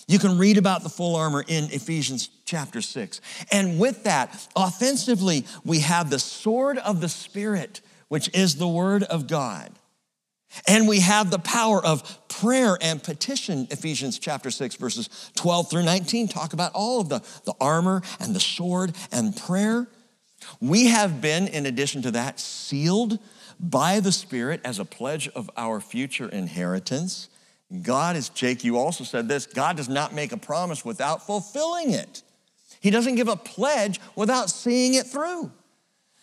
You 0.07 0.19
can 0.19 0.39
read 0.39 0.57
about 0.57 0.83
the 0.83 0.89
full 0.89 1.17
armor 1.17 1.45
in 1.47 1.65
Ephesians 1.65 2.31
chapter 2.47 2.81
6. 2.81 3.21
And 3.53 3.79
with 3.79 4.05
that, 4.05 4.49
offensively, 4.57 5.45
we 5.65 5.81
have 5.81 6.09
the 6.09 6.19
sword 6.19 6.79
of 6.79 7.01
the 7.01 7.11
Spirit, 7.11 7.83
which 8.09 8.31
is 8.35 8.57
the 8.57 8.69
word 8.69 9.03
of 9.03 9.27
God. 9.27 9.78
And 10.67 10.89
we 10.89 11.01
have 11.01 11.31
the 11.31 11.39
power 11.39 11.85
of 11.85 12.29
prayer 12.29 12.79
and 12.81 13.03
petition. 13.03 13.69
Ephesians 13.71 14.19
chapter 14.19 14.51
6, 14.51 14.77
verses 14.77 15.31
12 15.37 15.71
through 15.71 15.85
19 15.85 16.29
talk 16.29 16.53
about 16.53 16.73
all 16.75 17.01
of 17.01 17.09
the, 17.09 17.23
the 17.45 17.55
armor 17.61 18.03
and 18.19 18.35
the 18.35 18.41
sword 18.41 18.95
and 19.13 19.37
prayer. 19.37 19.87
We 20.61 20.87
have 20.87 21.21
been, 21.21 21.49
in 21.49 21.67
addition 21.67 22.03
to 22.03 22.11
that, 22.13 22.41
sealed 22.41 23.19
by 23.61 24.01
the 24.01 24.13
Spirit 24.13 24.61
as 24.65 24.79
a 24.79 24.85
pledge 24.85 25.29
of 25.29 25.51
our 25.57 25.81
future 25.81 26.29
inheritance. 26.29 27.29
God 27.83 28.17
is, 28.17 28.29
Jake, 28.29 28.65
you 28.65 28.79
also 28.79 29.05
said 29.05 29.29
this 29.29 29.47
God 29.47 29.77
does 29.77 29.89
not 29.89 30.15
make 30.15 30.33
a 30.33 30.37
promise 30.37 30.85
without 30.85 31.27
fulfilling 31.27 31.91
it. 31.91 32.23
He 32.81 32.91
doesn't 32.91 33.17
give 33.17 33.29
a 33.29 33.37
pledge 33.37 34.01
without 34.15 34.49
seeing 34.49 34.95
it 34.95 35.07
through. 35.07 35.53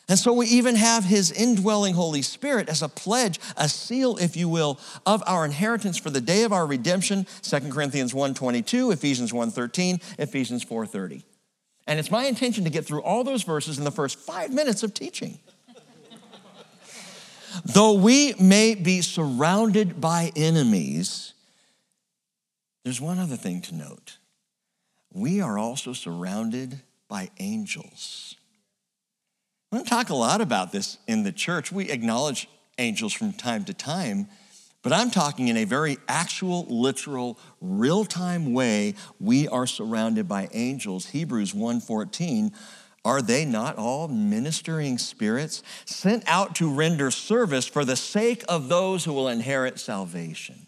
And 0.07 0.19
so 0.19 0.33
we 0.33 0.45
even 0.47 0.75
have 0.75 1.03
his 1.03 1.31
indwelling 1.31 1.95
Holy 1.95 2.21
Spirit 2.21 2.69
as 2.69 2.83
a 2.83 2.89
pledge, 2.89 3.39
a 3.57 3.67
seal, 3.67 4.17
if 4.17 4.37
you 4.37 4.47
will, 4.47 4.79
of 5.05 5.23
our 5.25 5.45
inheritance 5.45 5.97
for 5.97 6.11
the 6.11 6.21
day 6.21 6.43
of 6.43 6.53
our 6.53 6.67
redemption, 6.67 7.25
2 7.41 7.59
Corinthians 7.71 8.13
1.22, 8.13 8.93
Ephesians 8.93 9.31
1.13, 9.31 10.01
Ephesians 10.19 10.63
4.30. 10.63 11.23
And 11.87 11.99
it's 11.99 12.11
my 12.11 12.25
intention 12.25 12.63
to 12.63 12.69
get 12.69 12.85
through 12.85 13.01
all 13.01 13.23
those 13.23 13.43
verses 13.43 13.77
in 13.79 13.83
the 13.83 13.91
first 13.91 14.19
five 14.19 14.51
minutes 14.51 14.83
of 14.83 14.93
teaching. 14.93 15.39
Though 17.63 17.93
we 17.93 18.33
may 18.39 18.75
be 18.75 19.01
surrounded 19.01 20.01
by 20.01 20.31
enemies, 20.35 21.33
there's 22.83 22.99
one 22.99 23.17
other 23.17 23.37
thing 23.37 23.61
to 23.61 23.75
note. 23.75 24.17
We 25.13 25.41
are 25.41 25.57
also 25.57 25.93
surrounded 25.93 26.81
by 27.07 27.29
angels. 27.39 28.35
We 29.75 29.79
don't 29.79 29.87
talk 29.87 30.09
a 30.09 30.15
lot 30.15 30.39
about 30.39 30.71
this 30.71 30.99
in 31.05 31.23
the 31.23 31.33
church. 31.33 31.69
We 31.69 31.89
acknowledge 31.91 32.47
angels 32.77 33.11
from 33.11 33.33
time 33.33 33.65
to 33.65 33.73
time, 33.73 34.29
but 34.83 34.93
I'm 34.93 35.11
talking 35.11 35.49
in 35.49 35.57
a 35.57 35.65
very 35.65 35.97
actual, 36.07 36.65
literal, 36.69 37.37
real-time 37.59 38.53
way. 38.53 38.95
We 39.19 39.49
are 39.49 39.67
surrounded 39.67 40.29
by 40.29 40.47
angels. 40.53 41.07
Hebrews 41.07 41.53
1:14 41.53 42.53
are 43.03 43.21
they 43.21 43.43
not 43.43 43.75
all 43.75 44.07
ministering 44.07 44.97
spirits 44.97 45.61
sent 45.83 46.23
out 46.25 46.55
to 46.55 46.73
render 46.73 47.11
service 47.11 47.67
for 47.67 47.83
the 47.83 47.97
sake 47.97 48.45
of 48.47 48.69
those 48.69 49.03
who 49.03 49.11
will 49.11 49.27
inherit 49.27 49.77
salvation? 49.77 50.67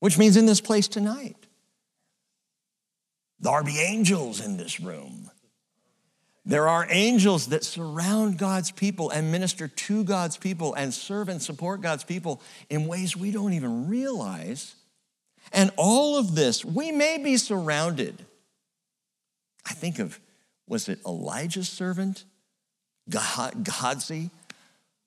which 0.00 0.18
means 0.18 0.36
in 0.36 0.44
this 0.44 0.60
place 0.60 0.88
tonight. 0.88 1.36
there'll 3.38 3.62
be 3.62 3.78
angels 3.78 4.40
in 4.40 4.56
this 4.56 4.80
room. 4.80 5.23
There 6.46 6.68
are 6.68 6.86
angels 6.90 7.48
that 7.48 7.64
surround 7.64 8.36
God's 8.36 8.70
people 8.70 9.08
and 9.08 9.32
minister 9.32 9.66
to 9.66 10.04
God's 10.04 10.36
people 10.36 10.74
and 10.74 10.92
serve 10.92 11.30
and 11.30 11.40
support 11.40 11.80
God's 11.80 12.04
people 12.04 12.42
in 12.68 12.86
ways 12.86 13.16
we 13.16 13.30
don't 13.30 13.54
even 13.54 13.88
realize. 13.88 14.74
And 15.52 15.70
all 15.76 16.18
of 16.18 16.34
this, 16.34 16.64
we 16.64 16.92
may 16.92 17.16
be 17.16 17.38
surrounded. 17.38 18.26
I 19.66 19.72
think 19.72 19.98
of, 19.98 20.20
was 20.66 20.88
it 20.88 20.98
Elijah's 21.06 21.68
servant, 21.68 22.24
Gehazi, 23.08 24.30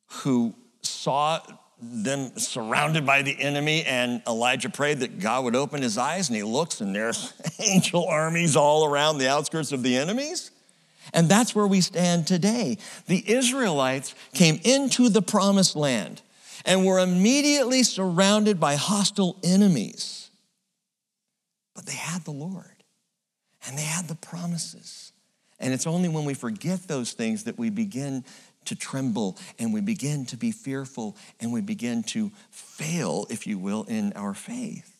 who 0.08 0.56
saw 0.82 1.40
them 1.80 2.36
surrounded 2.38 3.06
by 3.06 3.22
the 3.22 3.40
enemy, 3.40 3.84
and 3.84 4.24
Elijah 4.26 4.70
prayed 4.70 5.00
that 5.00 5.20
God 5.20 5.44
would 5.44 5.56
open 5.56 5.84
his 5.84 5.98
eyes, 5.98 6.30
and 6.30 6.36
he 6.36 6.42
looks, 6.42 6.82
and 6.82 6.96
there's 6.96 7.34
angel 7.60 8.06
armies 8.06 8.56
all 8.56 8.86
around 8.86 9.20
the 9.20 9.30
outskirts 9.30 9.72
of 9.72 9.84
the 9.84 9.96
enemies. 9.96 10.50
And 11.18 11.28
that's 11.28 11.56
where 11.56 11.66
we 11.66 11.82
stand 11.82 12.28
today. 12.28 12.78
The 13.08 13.24
Israelites 13.28 14.14
came 14.36 14.60
into 14.64 15.10
the 15.10 15.24
promised 15.24 15.76
land 15.76 16.22
and 16.64 16.86
were 16.86 17.00
immediately 17.00 17.82
surrounded 17.82 18.60
by 18.60 18.76
hostile 18.76 19.36
enemies. 19.44 20.30
But 21.74 21.88
they 21.88 21.96
had 21.96 22.24
the 22.24 22.32
Lord 22.32 22.84
and 23.66 23.76
they 23.76 23.82
had 23.82 24.08
the 24.08 24.14
promises. 24.14 25.12
And 25.60 25.74
it's 25.74 25.88
only 25.88 26.08
when 26.08 26.24
we 26.24 26.36
forget 26.36 26.88
those 26.88 27.14
things 27.14 27.46
that 27.46 27.58
we 27.58 27.72
begin 27.72 28.24
to 28.66 28.76
tremble 28.76 29.40
and 29.58 29.74
we 29.74 29.82
begin 29.82 30.24
to 30.28 30.38
be 30.38 30.52
fearful 30.52 31.18
and 31.40 31.52
we 31.52 31.62
begin 31.62 32.04
to 32.04 32.32
fail, 32.52 33.26
if 33.32 33.48
you 33.48 33.58
will, 33.58 33.86
in 33.86 34.14
our 34.14 34.36
faith. 34.36 34.97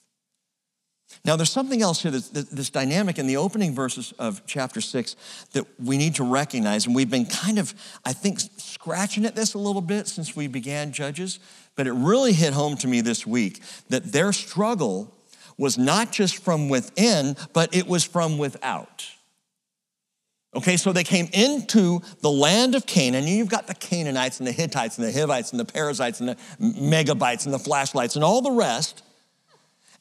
Now, 1.26 1.36
there's 1.36 1.52
something 1.52 1.82
else 1.82 2.02
here, 2.02 2.12
this, 2.12 2.30
this, 2.30 2.70
dynamic 2.70 3.18
in 3.18 3.28
the 3.28 3.38
opening 3.38 3.74
verses 3.74 4.14
of 4.20 4.42
chapter 4.46 4.82
six 4.82 5.16
that 5.54 5.66
we 5.80 5.98
need 5.98 6.16
to 6.16 6.24
recognize. 6.24 6.86
And 6.86 6.96
we've 6.96 7.10
been 7.10 7.26
kind 7.26 7.60
of, 7.60 7.74
I 8.06 8.14
think, 8.14 8.40
scratching 8.58 9.26
at 9.26 9.36
this 9.36 9.54
a 9.54 9.58
little 9.58 9.82
bit 9.82 10.08
since 10.08 10.36
we 10.36 10.48
began 10.48 10.92
Judges, 10.92 11.40
but 11.76 11.88
it 11.88 11.94
really 11.94 12.34
hit 12.34 12.54
home 12.54 12.78
to 12.78 12.88
me 12.88 13.02
this 13.02 13.26
week 13.26 13.62
that 13.90 14.12
their 14.12 14.32
struggle 14.34 15.14
was 15.58 15.78
not 15.78 16.12
just 16.12 16.44
from 16.44 16.70
within, 16.70 17.36
but 17.54 17.76
it 17.76 17.88
was 17.88 18.04
from 18.04 18.38
without. 18.38 19.06
Okay, 20.56 20.78
so 20.78 20.92
they 20.92 21.04
came 21.04 21.28
into 21.34 22.02
the 22.22 22.32
land 22.32 22.74
of 22.74 22.86
Canaan. 22.86 23.28
You've 23.28 23.50
got 23.50 23.68
the 23.68 23.76
Canaanites 23.76 24.40
and 24.40 24.48
the 24.48 24.52
Hittites 24.52 24.98
and 24.98 25.08
the 25.08 25.12
Hivites 25.12 25.52
and 25.52 25.60
the 25.60 25.66
Perizzites 25.66 26.20
and 26.20 26.30
the 26.30 26.38
Megabites 26.60 27.46
and 27.46 27.54
the 27.54 27.60
flashlights 27.60 28.16
and 28.16 28.24
all 28.24 28.42
the 28.42 28.52
rest. 28.52 29.04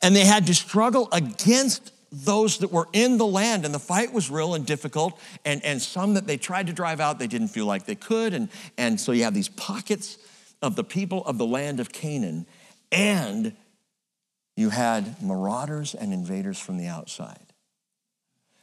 And 0.02 0.14
they 0.14 0.24
had 0.24 0.46
to 0.46 0.54
struggle 0.54 1.08
against 1.12 1.92
those 2.12 2.58
that 2.58 2.72
were 2.72 2.88
in 2.92 3.18
the 3.18 3.26
land. 3.26 3.64
And 3.64 3.74
the 3.74 3.78
fight 3.78 4.12
was 4.12 4.30
real 4.30 4.54
and 4.54 4.64
difficult. 4.64 5.18
And, 5.44 5.64
and 5.64 5.80
some 5.80 6.14
that 6.14 6.26
they 6.26 6.36
tried 6.36 6.66
to 6.68 6.72
drive 6.72 7.00
out, 7.00 7.18
they 7.18 7.26
didn't 7.26 7.48
feel 7.48 7.66
like 7.66 7.86
they 7.86 7.94
could. 7.94 8.34
And, 8.34 8.48
and 8.78 9.00
so 9.00 9.12
you 9.12 9.24
have 9.24 9.34
these 9.34 9.48
pockets 9.48 10.18
of 10.62 10.76
the 10.76 10.84
people 10.84 11.24
of 11.26 11.38
the 11.38 11.46
land 11.46 11.80
of 11.80 11.92
Canaan. 11.92 12.46
And 12.92 13.56
you 14.56 14.70
had 14.70 15.22
marauders 15.22 15.94
and 15.94 16.12
invaders 16.12 16.58
from 16.58 16.78
the 16.78 16.86
outside. 16.86 17.52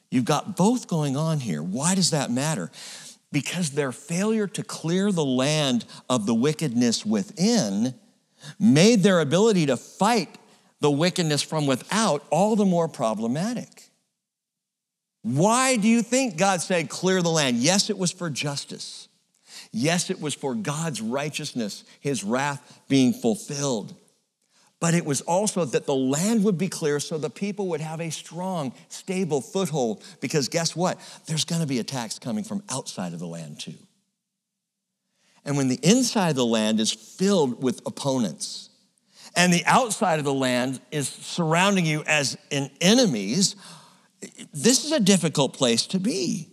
You've 0.10 0.26
got 0.26 0.56
both 0.56 0.88
going 0.88 1.18
on 1.18 1.40
here. 1.40 1.62
Why 1.62 1.96
does 1.96 2.12
that 2.12 2.32
matter? 2.32 2.72
Because 3.32 3.72
their 3.72 3.92
failure 3.92 4.48
to 4.48 4.64
clear 4.64 5.12
the 5.12 5.26
land 5.26 5.86
of 6.10 6.26
the 6.26 6.36
wickedness 6.36 7.06
within 7.06 7.96
made 8.60 9.02
their 9.02 9.20
ability 9.22 9.66
to 9.68 9.78
fight 9.78 10.30
the 10.84 10.92
wickedness 10.92 11.42
from 11.42 11.66
without 11.66 12.24
all 12.30 12.56
the 12.56 12.66
more 12.66 12.88
problematic. 12.88 13.90
Why 15.22 15.78
do 15.78 15.88
you 15.88 16.02
think 16.02 16.38
God 16.38 16.62
said, 16.62 16.90
clear 16.90 17.22
the 17.22 17.30
land? 17.30 17.58
Yes, 17.58 17.90
it 17.90 17.98
was 17.98 18.12
for 18.12 18.30
justice. 18.30 19.08
Yes, 19.72 20.10
it 20.10 20.20
was 20.20 20.36
for 20.36 20.54
God's 20.54 21.02
righteousness, 21.02 21.86
his 22.02 22.24
wrath 22.24 22.82
being 22.90 23.14
fulfilled 23.14 23.96
but 24.84 24.94
it 24.94 25.06
was 25.06 25.22
also 25.22 25.64
that 25.64 25.86
the 25.86 25.96
land 25.96 26.44
would 26.44 26.58
be 26.58 26.68
clear 26.68 27.00
so 27.00 27.18
the 27.18 27.30
people 27.30 27.68
would 27.70 27.80
have 27.80 28.02
a 28.02 28.10
strong, 28.10 28.74
stable 28.90 29.40
foothold. 29.40 30.04
Because 30.20 30.50
guess 30.50 30.76
what? 30.76 31.00
There's 31.26 31.46
gonna 31.46 31.66
be 31.66 31.80
attacks 31.80 32.20
coming 32.20 32.44
from 32.44 32.62
outside 32.68 33.14
of 33.14 33.20
the 33.20 33.26
land 33.26 33.62
too. 33.62 33.78
And 35.46 35.56
when 35.56 35.70
the 35.70 35.80
inside 35.84 36.32
of 36.32 36.36
the 36.36 36.46
land 36.46 36.82
is 36.82 36.92
filled 36.92 37.64
with 37.64 37.80
opponents, 37.86 38.72
and 39.36 39.54
the 39.54 39.66
outside 39.66 40.20
of 40.20 40.26
the 40.26 40.34
land 40.34 40.80
is 40.92 41.08
surrounding 41.08 41.86
you 41.86 42.04
as 42.06 42.38
in 42.50 42.70
enemies, 42.82 43.56
this 44.54 44.86
is 44.86 44.92
a 44.92 45.00
difficult 45.00 45.54
place 45.54 45.88
to 45.88 46.00
be. 46.00 46.50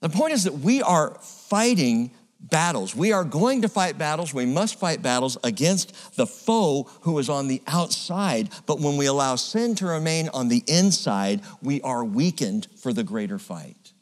The 0.00 0.08
point 0.08 0.32
is 0.32 0.44
that 0.44 0.58
we 0.58 0.82
are 0.82 1.16
fighting 1.20 2.12
battles. 2.40 2.94
We 2.94 3.12
are 3.12 3.24
going 3.24 3.62
to 3.62 3.68
fight 3.68 3.98
battles. 3.98 4.32
We 4.32 4.46
must 4.46 4.78
fight 4.78 5.02
battles 5.02 5.36
against 5.42 6.16
the 6.16 6.26
foe 6.26 6.88
who 7.02 7.18
is 7.18 7.28
on 7.28 7.48
the 7.48 7.62
outside. 7.66 8.50
But 8.66 8.80
when 8.80 8.96
we 8.96 9.06
allow 9.06 9.36
sin 9.36 9.74
to 9.76 9.86
remain 9.86 10.28
on 10.28 10.48
the 10.48 10.62
inside, 10.66 11.40
we 11.62 11.80
are 11.82 12.04
weakened 12.04 12.68
for 12.76 12.92
the 12.92 13.02
greater 13.02 13.38
fight. 13.38 13.92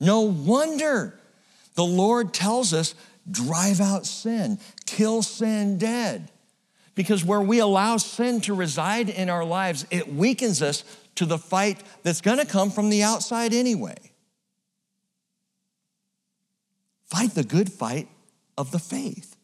No 0.00 0.20
wonder 0.20 1.18
the 1.74 1.84
Lord 1.84 2.34
tells 2.34 2.74
us 2.74 2.94
drive 3.30 3.80
out 3.80 4.04
sin, 4.04 4.58
kill 4.84 5.22
sin 5.22 5.78
dead. 5.78 6.30
Because 6.94 7.24
where 7.24 7.40
we 7.40 7.58
allow 7.58 7.96
sin 7.96 8.40
to 8.42 8.54
reside 8.54 9.08
in 9.08 9.30
our 9.30 9.44
lives, 9.44 9.86
it 9.90 10.12
weakens 10.12 10.60
us 10.60 10.84
to 11.14 11.26
the 11.26 11.38
fight 11.38 11.82
that's 12.02 12.20
to 12.38 12.46
come 12.46 12.70
from 12.70 12.90
the 12.90 13.02
outside 13.02 13.54
anyway. 13.54 13.96
Fight 17.04 17.34
the 17.34 17.44
good 17.44 17.72
fight 17.72 18.08
of 18.56 18.70
the 18.70 18.78
faith. 18.78 19.36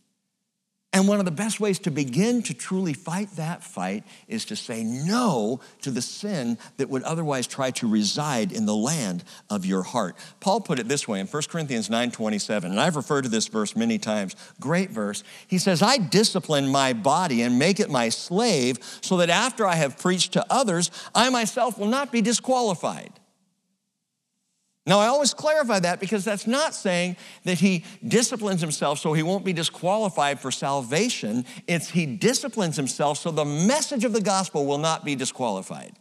And 0.99 1.07
one 1.07 1.21
of 1.21 1.27
the 1.27 1.31
best 1.31 1.61
ways 1.61 1.79
to 1.81 1.93
begin 1.93 2.43
to 2.43 2.55
truly 2.55 2.93
fight 2.93 3.29
that 3.37 3.63
fight 3.63 4.03
is 4.27 4.45
to 4.47 4.57
say 4.57 4.83
no 4.83 5.61
to 5.83 5.93
the 5.93 6.03
sin 6.03 6.59
that 6.77 6.91
would 6.91 7.05
otherwise 7.05 7.47
try 7.47 7.71
to 7.71 7.87
reside 7.87 8.51
in 8.51 8.67
the 8.67 8.75
land 8.75 9.23
of 9.49 9.65
your 9.65 9.85
heart. 9.85 10.17
Paul 10.41 10.61
put 10.61 10.81
it 10.81 10.89
this 10.89 11.07
way 11.07 11.21
in 11.21 11.29
1 11.29 11.51
Corinthians 11.51 11.89
9:27, 11.89 12.73
and 12.73 12.81
I've 12.81 12.97
referred 12.97 13.23
to 13.23 13.29
this 13.29 13.47
verse 13.47 13.77
many 13.77 13.97
times. 13.97 14.35
Great 14.59 14.91
verse. 14.91 15.23
He 15.47 15.59
says, 15.59 15.83
"I 15.83 15.99
discipline 15.99 16.67
my 16.67 16.95
body 16.95 17.43
and 17.43 17.61
make 17.61 17.79
it 17.79 17.91
my 17.91 18.09
slave, 18.09 18.81
so 19.01 19.19
that 19.19 19.31
after 19.31 19.69
I 19.69 19.77
have 19.77 19.99
preached 19.99 20.33
to 20.33 20.45
others, 20.51 20.91
I 21.15 21.31
myself 21.31 21.79
will 21.79 21.87
not 21.87 22.11
be 22.11 22.23
disqualified." 22.23 23.13
Now, 24.89 25.01
I 25.01 25.09
always 25.09 25.35
clarify 25.35 25.81
that 25.81 26.01
because 26.01 26.25
that's 26.25 26.47
not 26.47 26.75
saying 26.75 27.19
that 27.45 27.59
he 27.59 27.85
disciplines 28.07 28.63
himself 28.63 28.99
so 28.99 29.13
he 29.13 29.23
won't 29.23 29.45
be 29.45 29.53
disqualified 29.53 30.41
for 30.41 30.51
salvation. 30.51 31.45
It's 31.67 31.91
he 31.91 32.07
disciplines 32.07 32.77
himself 32.77 33.19
so 33.19 33.31
the 33.31 33.45
message 33.45 34.05
of 34.05 34.15
the 34.15 34.23
gospel 34.23 34.65
will 34.65 34.79
not 34.79 35.05
be 35.05 35.15
disqualified. 35.15 35.93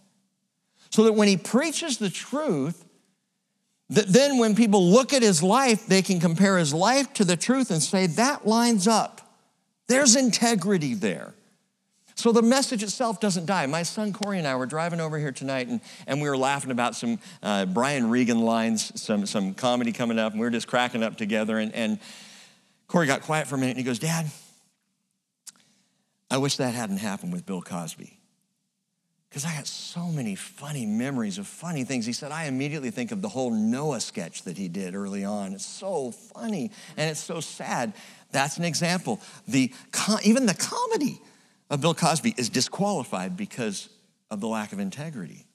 So 0.89 1.03
that 1.03 1.11
when 1.11 1.27
he 1.27 1.35
preaches 1.35 1.97
the 1.97 2.09
truth, 2.09 2.85
that 3.89 4.07
then 4.07 4.37
when 4.37 4.55
people 4.55 4.89
look 4.89 5.11
at 5.11 5.21
his 5.21 5.43
life, 5.43 5.85
they 5.87 6.01
can 6.01 6.21
compare 6.21 6.57
his 6.57 6.73
life 6.73 7.11
to 7.15 7.25
the 7.25 7.35
truth 7.35 7.71
and 7.71 7.83
say, 7.83 8.07
that 8.07 8.47
lines 8.47 8.87
up. 8.87 9.19
There's 9.87 10.15
integrity 10.15 10.93
there. 10.93 11.33
So 12.17 12.31
the 12.31 12.41
message 12.41 12.81
itself 12.81 13.19
doesn't 13.19 13.45
die. 13.45 13.67
My 13.67 13.83
son 13.83 14.11
Corey 14.11 14.39
and 14.39 14.47
I 14.47 14.55
were 14.55 14.65
driving 14.65 14.99
over 14.99 15.19
here 15.19 15.31
tonight 15.31 15.67
and, 15.67 15.79
and 16.07 16.19
we 16.19 16.27
were 16.27 16.35
laughing 16.35 16.71
about 16.71 16.95
some 16.95 17.19
uh, 17.43 17.67
Brian 17.67 18.09
Regan 18.09 18.41
lines, 18.41 18.99
some, 18.99 19.27
some 19.27 19.53
comedy 19.53 19.91
coming 19.91 20.17
up, 20.17 20.31
and 20.31 20.41
we 20.41 20.47
were 20.47 20.51
just 20.51 20.67
cracking 20.67 21.03
up 21.03 21.15
together. 21.15 21.59
And, 21.59 21.75
and 21.75 21.99
Corey 22.87 23.05
got 23.05 23.21
quiet 23.21 23.45
for 23.45 23.53
a 23.53 23.59
minute 23.59 23.73
and 23.73 23.77
he 23.77 23.83
goes, 23.83 23.99
Dad, 23.99 24.25
I 26.31 26.39
wish 26.39 26.57
that 26.57 26.73
hadn't 26.73 26.97
happened 26.97 27.33
with 27.33 27.45
Bill 27.45 27.61
Cosby. 27.61 28.19
Because 29.29 29.45
I 29.45 29.53
got 29.53 29.67
so 29.67 30.07
many 30.07 30.33
funny 30.33 30.87
memories 30.87 31.37
of 31.37 31.45
funny 31.45 31.83
things. 31.83 32.07
He 32.07 32.13
said, 32.13 32.31
I 32.31 32.45
immediately 32.45 32.89
think 32.89 33.11
of 33.11 33.21
the 33.21 33.29
whole 33.29 33.51
Noah 33.51 34.01
sketch 34.01 34.41
that 34.45 34.57
he 34.57 34.69
did 34.69 34.95
early 34.95 35.23
on. 35.23 35.53
It's 35.53 35.67
so 35.67 36.09
funny 36.09 36.71
and 36.97 37.11
it's 37.11 37.19
so 37.19 37.41
sad. 37.41 37.93
That's 38.31 38.57
an 38.57 38.63
example. 38.63 39.21
The, 39.47 39.71
even 40.23 40.47
the 40.47 40.55
comedy 40.55 41.21
of 41.69 41.81
Bill 41.81 41.93
Cosby 41.93 42.33
is 42.37 42.49
disqualified 42.49 43.35
because 43.35 43.89
of 44.29 44.39
the 44.39 44.47
lack 44.47 44.73
of 44.73 44.79
integrity. 44.79 45.47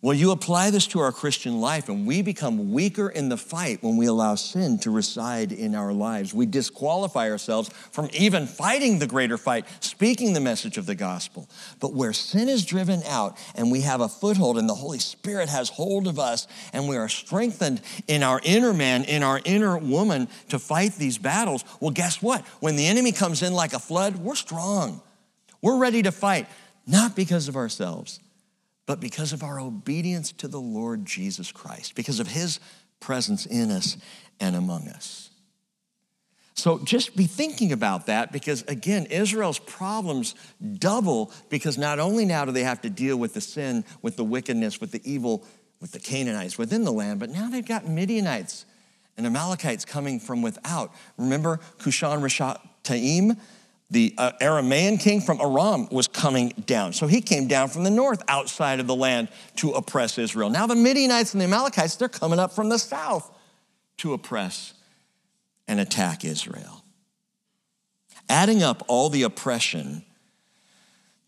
Well, 0.00 0.14
you 0.14 0.30
apply 0.30 0.70
this 0.70 0.86
to 0.88 1.00
our 1.00 1.10
Christian 1.10 1.60
life, 1.60 1.88
and 1.88 2.06
we 2.06 2.22
become 2.22 2.72
weaker 2.72 3.08
in 3.08 3.30
the 3.30 3.36
fight 3.36 3.82
when 3.82 3.96
we 3.96 4.06
allow 4.06 4.36
sin 4.36 4.78
to 4.80 4.92
reside 4.92 5.50
in 5.50 5.74
our 5.74 5.92
lives. 5.92 6.32
We 6.32 6.46
disqualify 6.46 7.28
ourselves 7.28 7.68
from 7.90 8.08
even 8.12 8.46
fighting 8.46 9.00
the 9.00 9.08
greater 9.08 9.36
fight, 9.36 9.64
speaking 9.80 10.34
the 10.34 10.40
message 10.40 10.78
of 10.78 10.86
the 10.86 10.94
gospel. 10.94 11.48
But 11.80 11.94
where 11.94 12.12
sin 12.12 12.48
is 12.48 12.64
driven 12.64 13.02
out 13.08 13.36
and 13.56 13.72
we 13.72 13.80
have 13.80 14.00
a 14.00 14.08
foothold, 14.08 14.56
and 14.56 14.68
the 14.68 14.74
Holy 14.76 15.00
Spirit 15.00 15.48
has 15.48 15.68
hold 15.68 16.06
of 16.06 16.20
us, 16.20 16.46
and 16.72 16.88
we 16.88 16.96
are 16.96 17.08
strengthened 17.08 17.80
in 18.06 18.22
our 18.22 18.40
inner 18.44 18.72
man, 18.72 19.02
in 19.02 19.24
our 19.24 19.40
inner 19.44 19.76
woman 19.76 20.28
to 20.50 20.60
fight 20.60 20.94
these 20.94 21.18
battles, 21.18 21.64
well, 21.80 21.90
guess 21.90 22.22
what? 22.22 22.42
When 22.60 22.76
the 22.76 22.86
enemy 22.86 23.10
comes 23.10 23.42
in 23.42 23.52
like 23.52 23.72
a 23.72 23.80
flood, 23.80 24.18
we're 24.18 24.36
strong. 24.36 25.02
We're 25.62 25.78
ready 25.78 26.02
to 26.02 26.12
fight, 26.12 26.46
not 26.86 27.16
because 27.16 27.48
of 27.48 27.56
ourselves, 27.56 28.20
but 28.86 29.00
because 29.00 29.32
of 29.32 29.42
our 29.42 29.60
obedience 29.60 30.32
to 30.32 30.48
the 30.48 30.60
Lord 30.60 31.04
Jesus 31.04 31.52
Christ, 31.52 31.94
because 31.94 32.20
of 32.20 32.28
his 32.28 32.60
presence 33.00 33.46
in 33.46 33.70
us 33.70 33.96
and 34.40 34.56
among 34.56 34.88
us. 34.88 35.30
So 36.54 36.80
just 36.80 37.16
be 37.16 37.26
thinking 37.26 37.70
about 37.70 38.06
that 38.06 38.32
because, 38.32 38.62
again, 38.62 39.06
Israel's 39.06 39.60
problems 39.60 40.34
double 40.78 41.32
because 41.50 41.78
not 41.78 42.00
only 42.00 42.24
now 42.24 42.44
do 42.44 42.50
they 42.50 42.64
have 42.64 42.80
to 42.80 42.90
deal 42.90 43.16
with 43.16 43.34
the 43.34 43.40
sin, 43.40 43.84
with 44.02 44.16
the 44.16 44.24
wickedness, 44.24 44.80
with 44.80 44.90
the 44.90 45.00
evil, 45.08 45.44
with 45.80 45.92
the 45.92 46.00
Canaanites 46.00 46.58
within 46.58 46.82
the 46.82 46.92
land, 46.92 47.20
but 47.20 47.30
now 47.30 47.48
they've 47.48 47.64
got 47.64 47.86
Midianites 47.86 48.66
and 49.16 49.24
Amalekites 49.24 49.84
coming 49.84 50.18
from 50.18 50.42
without. 50.42 50.92
Remember 51.16 51.60
Cushan 51.78 52.22
Rishathaim? 52.22 53.38
The 53.90 54.14
uh, 54.18 54.32
Aramaean 54.40 55.00
king 55.00 55.20
from 55.20 55.40
Aram 55.40 55.88
was 55.90 56.08
coming 56.08 56.50
down. 56.66 56.92
So 56.92 57.06
he 57.06 57.22
came 57.22 57.48
down 57.48 57.68
from 57.68 57.84
the 57.84 57.90
north 57.90 58.22
outside 58.28 58.80
of 58.80 58.86
the 58.86 58.94
land 58.94 59.28
to 59.56 59.70
oppress 59.72 60.18
Israel. 60.18 60.50
Now 60.50 60.66
the 60.66 60.76
Midianites 60.76 61.32
and 61.32 61.40
the 61.40 61.46
Amalekites, 61.46 61.96
they're 61.96 62.08
coming 62.08 62.38
up 62.38 62.52
from 62.52 62.68
the 62.68 62.78
south 62.78 63.30
to 63.98 64.12
oppress 64.12 64.74
and 65.66 65.80
attack 65.80 66.24
Israel. 66.24 66.84
Adding 68.28 68.62
up 68.62 68.82
all 68.88 69.08
the 69.08 69.22
oppression, 69.22 70.04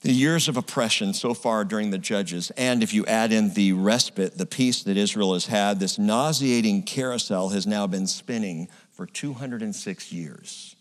the 0.02 0.12
years 0.12 0.46
of 0.46 0.58
oppression 0.58 1.14
so 1.14 1.32
far 1.32 1.64
during 1.64 1.90
the 1.90 1.98
judges, 1.98 2.50
and 2.58 2.82
if 2.82 2.92
you 2.92 3.06
add 3.06 3.32
in 3.32 3.54
the 3.54 3.72
respite, 3.72 4.36
the 4.36 4.44
peace 4.44 4.82
that 4.82 4.98
Israel 4.98 5.32
has 5.32 5.46
had, 5.46 5.80
this 5.80 5.98
nauseating 5.98 6.82
carousel 6.82 7.50
has 7.50 7.66
now 7.66 7.86
been 7.86 8.06
spinning 8.06 8.68
for 8.90 9.06
206 9.06 10.12
years. 10.12 10.76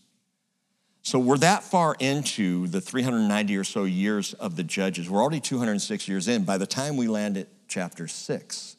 So 1.10 1.17
we're 1.17 1.39
that 1.39 1.63
far 1.63 1.95
into 1.98 2.67
the 2.67 2.80
390 2.80 3.58
or 3.58 3.63
so 3.63 3.86
years 3.86 4.36
of 4.36 4.56
the 4.56 4.62
Judges. 4.62 5.10
We're 5.10 5.24
already 5.24 5.39
206 5.39 6.08
years 6.08 6.28
in 6.28 6.43
by 6.43 6.60
the 6.60 6.67
time 6.67 6.98
we 6.98 7.08
land 7.08 7.36
at 7.36 7.48
chapter 7.67 8.08
6. 8.08 8.76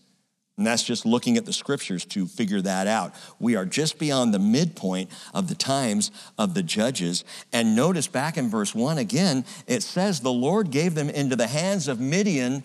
And 0.57 0.64
that's 0.64 0.85
just 0.85 1.05
looking 1.05 1.37
at 1.37 1.45
the 1.45 1.53
scriptures 1.53 2.05
to 2.05 2.29
figure 2.29 2.61
that 2.61 2.87
out. 2.87 3.16
We 3.40 3.57
are 3.57 3.66
just 3.66 3.99
beyond 3.99 4.33
the 4.33 4.38
midpoint 4.38 5.11
of 5.35 5.49
the 5.49 5.57
times 5.57 6.12
of 6.38 6.55
the 6.55 6.62
judges. 6.62 7.25
And 7.53 7.75
notice 7.75 8.07
back 8.07 8.37
in 8.37 8.49
verse 8.49 8.77
1 8.77 8.97
again, 8.97 9.45
it 9.66 9.83
says, 9.83 10.21
The 10.21 10.31
Lord 10.31 10.71
gave 10.71 10.95
them 10.95 11.11
into 11.11 11.35
the 11.35 11.49
hands 11.49 11.88
of 11.88 11.99
Midian 11.99 12.62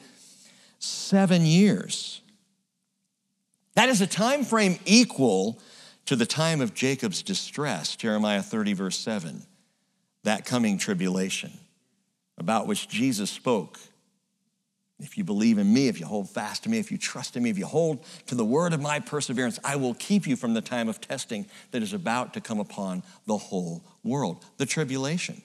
seven 0.78 1.44
years. 1.44 2.22
That 3.74 3.90
is 3.90 4.00
a 4.00 4.06
time 4.06 4.44
frame 4.44 4.78
equal 4.86 5.60
to 6.06 6.16
the 6.16 6.28
time 6.28 6.62
of 6.62 6.76
Jacob's 6.76 7.24
distress, 7.24 7.96
Jeremiah 7.96 8.44
30, 8.44 8.74
verse 8.74 9.00
7 9.00 9.42
that 10.26 10.46
coming 10.46 10.78
tribulation 10.78 11.52
about 12.38 12.68
which 12.68 12.88
Jesus 12.88 13.32
spoke. 13.32 13.80
If 15.00 15.18
you 15.18 15.24
believe 15.24 15.58
in 15.58 15.74
me, 15.74 15.88
if 15.88 16.00
you 16.00 16.06
hold 16.06 16.30
fast 16.30 16.64
to 16.64 16.70
me, 16.70 16.80
if 16.80 16.92
you 16.92 16.98
trust 16.98 17.36
in 17.36 17.44
me, 17.44 17.50
if 17.50 17.58
you 17.58 17.66
hold 17.66 18.06
to 18.28 18.36
the 18.36 18.46
word 18.46 18.74
of 18.74 18.82
my 18.82 19.00
perseverance, 19.00 19.60
I 19.64 19.76
will 19.76 19.94
keep 19.94 20.26
you 20.26 20.36
from 20.36 20.54
the 20.54 20.62
time 20.62 20.88
of 20.88 21.02
testing 21.02 21.48
that 21.72 21.84
is 21.84 21.94
about 21.94 22.34
to 22.34 22.42
come 22.42 22.60
upon 22.60 23.04
the 23.26 23.38
whole 23.38 23.84
world, 24.04 24.46
the 24.58 24.66
tribulation 24.66 25.42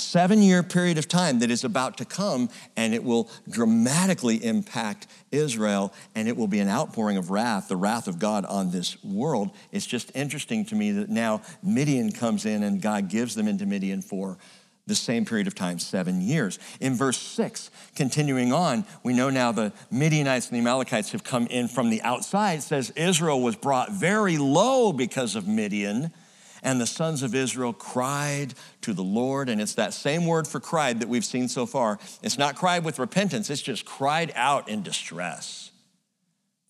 seven 0.00 0.42
year 0.42 0.62
period 0.62 0.98
of 0.98 1.08
time 1.08 1.38
that 1.40 1.50
is 1.50 1.64
about 1.64 1.98
to 1.98 2.04
come, 2.04 2.48
and 2.76 2.94
it 2.94 3.04
will 3.04 3.28
dramatically 3.48 4.44
impact 4.44 5.06
Israel, 5.30 5.92
and 6.14 6.28
it 6.28 6.36
will 6.36 6.48
be 6.48 6.60
an 6.60 6.68
outpouring 6.68 7.16
of 7.16 7.30
wrath, 7.30 7.68
the 7.68 7.76
wrath 7.76 8.08
of 8.08 8.18
God 8.18 8.44
on 8.44 8.70
this 8.70 9.02
world. 9.04 9.50
It's 9.72 9.86
just 9.86 10.10
interesting 10.14 10.64
to 10.66 10.74
me 10.74 10.92
that 10.92 11.08
now 11.08 11.42
Midian 11.62 12.12
comes 12.12 12.46
in 12.46 12.62
and 12.62 12.80
God 12.82 13.08
gives 13.08 13.34
them 13.34 13.48
into 13.48 13.66
Midian 13.66 14.02
for 14.02 14.38
the 14.86 14.94
same 14.96 15.24
period 15.24 15.46
of 15.46 15.54
time, 15.54 15.78
seven 15.78 16.20
years. 16.20 16.58
In 16.80 16.96
verse 16.96 17.18
six, 17.18 17.70
continuing 17.94 18.52
on, 18.52 18.84
we 19.04 19.12
know 19.12 19.30
now 19.30 19.52
the 19.52 19.72
Midianites 19.90 20.48
and 20.48 20.56
the 20.56 20.60
Amalekites 20.60 21.12
have 21.12 21.22
come 21.22 21.46
in 21.46 21.68
from 21.68 21.90
the 21.90 22.02
outside. 22.02 22.58
It 22.58 22.62
says 22.62 22.90
Israel 22.96 23.40
was 23.40 23.54
brought 23.54 23.92
very 23.92 24.36
low 24.36 24.92
because 24.92 25.36
of 25.36 25.46
Midian 25.46 26.12
and 26.62 26.80
the 26.80 26.86
sons 26.86 27.22
of 27.22 27.34
Israel 27.34 27.72
cried 27.72 28.54
to 28.82 28.92
the 28.92 29.02
Lord. 29.02 29.48
And 29.48 29.60
it's 29.60 29.74
that 29.74 29.94
same 29.94 30.26
word 30.26 30.46
for 30.46 30.60
cried 30.60 31.00
that 31.00 31.08
we've 31.08 31.24
seen 31.24 31.48
so 31.48 31.66
far. 31.66 31.98
It's 32.22 32.38
not 32.38 32.56
cried 32.56 32.84
with 32.84 32.98
repentance, 32.98 33.50
it's 33.50 33.62
just 33.62 33.84
cried 33.84 34.32
out 34.34 34.68
in 34.68 34.82
distress. 34.82 35.70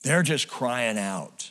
They're 0.03 0.22
just 0.22 0.48
crying 0.48 0.98
out. 0.98 1.50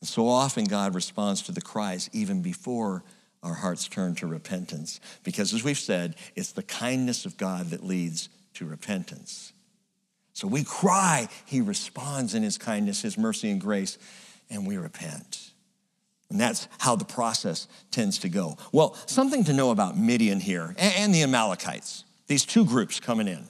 And 0.00 0.08
so 0.08 0.28
often 0.28 0.64
God 0.64 0.94
responds 0.94 1.42
to 1.42 1.52
the 1.52 1.60
cries 1.60 2.10
even 2.12 2.42
before 2.42 3.04
our 3.42 3.54
hearts 3.54 3.86
turn 3.86 4.14
to 4.16 4.26
repentance. 4.26 5.00
Because 5.22 5.54
as 5.54 5.62
we've 5.62 5.78
said, 5.78 6.16
it's 6.34 6.52
the 6.52 6.62
kindness 6.62 7.24
of 7.24 7.36
God 7.36 7.66
that 7.70 7.84
leads 7.84 8.28
to 8.54 8.66
repentance. 8.66 9.52
So 10.32 10.48
we 10.48 10.64
cry, 10.64 11.28
He 11.44 11.60
responds 11.60 12.34
in 12.34 12.42
His 12.42 12.58
kindness, 12.58 13.02
His 13.02 13.18
mercy, 13.18 13.50
and 13.50 13.60
grace, 13.60 13.98
and 14.50 14.66
we 14.66 14.76
repent. 14.76 15.51
And 16.32 16.40
that's 16.40 16.66
how 16.78 16.96
the 16.96 17.04
process 17.04 17.68
tends 17.90 18.18
to 18.20 18.30
go. 18.30 18.56
Well, 18.72 18.96
something 19.04 19.44
to 19.44 19.52
know 19.52 19.70
about 19.70 19.98
Midian 19.98 20.40
here 20.40 20.74
and 20.78 21.14
the 21.14 21.22
Amalekites, 21.22 22.04
these 22.26 22.46
two 22.46 22.64
groups 22.64 22.98
coming 22.98 23.28
in. 23.28 23.46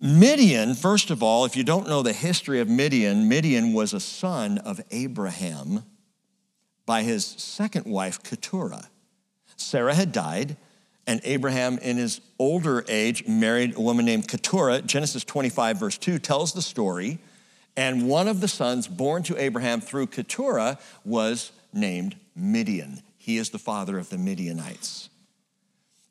Midian, 0.00 0.74
first 0.74 1.10
of 1.10 1.22
all, 1.22 1.44
if 1.44 1.56
you 1.56 1.62
don't 1.62 1.88
know 1.88 2.02
the 2.02 2.12
history 2.12 2.58
of 2.58 2.68
Midian, 2.68 3.28
Midian 3.28 3.72
was 3.72 3.94
a 3.94 4.00
son 4.00 4.58
of 4.58 4.80
Abraham 4.90 5.84
by 6.86 7.04
his 7.04 7.24
second 7.24 7.86
wife, 7.86 8.20
Keturah. 8.24 8.88
Sarah 9.56 9.94
had 9.94 10.10
died, 10.10 10.56
and 11.06 11.20
Abraham, 11.22 11.78
in 11.78 11.98
his 11.98 12.20
older 12.40 12.84
age, 12.88 13.28
married 13.28 13.76
a 13.76 13.80
woman 13.80 14.04
named 14.04 14.26
Keturah. 14.26 14.82
Genesis 14.82 15.22
25, 15.22 15.78
verse 15.78 15.98
2 15.98 16.18
tells 16.18 16.52
the 16.52 16.62
story. 16.62 17.20
And 17.76 18.08
one 18.08 18.26
of 18.26 18.40
the 18.40 18.48
sons 18.48 18.88
born 18.88 19.22
to 19.24 19.40
Abraham 19.40 19.80
through 19.80 20.08
Keturah 20.08 20.78
was 21.04 21.52
named 21.72 22.16
Midian. 22.34 23.02
he 23.18 23.38
is 23.38 23.50
the 23.50 23.58
father 23.58 23.98
of 23.98 24.08
the 24.10 24.18
Midianites. 24.18 25.08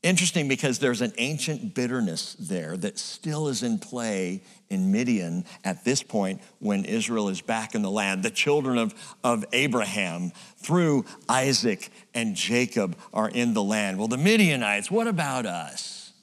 Interesting 0.05 0.47
because 0.47 0.77
there's 0.77 1.01
an 1.01 1.13
ancient 1.17 1.73
bitterness 1.73 2.35
there 2.39 2.77
that 2.77 2.99
still 2.99 3.47
is 3.47 3.63
in 3.63 3.79
play 3.79 4.43
in 4.69 4.91
Midian 4.91 5.45
at 5.63 5.83
this 5.83 6.03
point 6.03 6.41
when 6.59 6.85
Israel 6.85 7.27
is 7.27 7.41
back 7.41 7.73
in 7.73 7.81
the 7.81 7.89
land. 7.89 8.21
The 8.21 8.29
children 8.29 8.77
of, 8.77 8.93
of 9.23 9.43
Abraham 9.51 10.31
through 10.57 11.05
Isaac 11.27 11.89
and 12.13 12.35
Jacob 12.35 12.95
are 13.15 13.29
in 13.29 13.55
the 13.55 13.63
land. 13.63 13.97
Well, 13.97 14.07
the 14.07 14.17
Midianites, 14.17 14.91
what 14.91 15.07
about 15.07 15.47
us? 15.47 16.13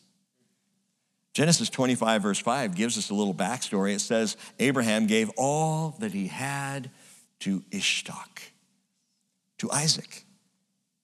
Genesis 1.35 1.71
25, 1.71 2.23
verse 2.23 2.39
5, 2.39 2.77
gives 2.77 2.99
us 2.99 3.11
a 3.11 3.15
little 3.15 3.35
backstory. 3.35 3.95
It 3.95 4.01
says, 4.01 4.37
Abraham 4.61 5.09
gave 5.09 5.31
all 5.37 5.97
that 5.99 6.13
he 6.13 6.29
had 6.29 6.91
to 7.41 7.61
Ishtok, 7.73 8.52
to 9.63 9.71
Isaac. 9.71 10.25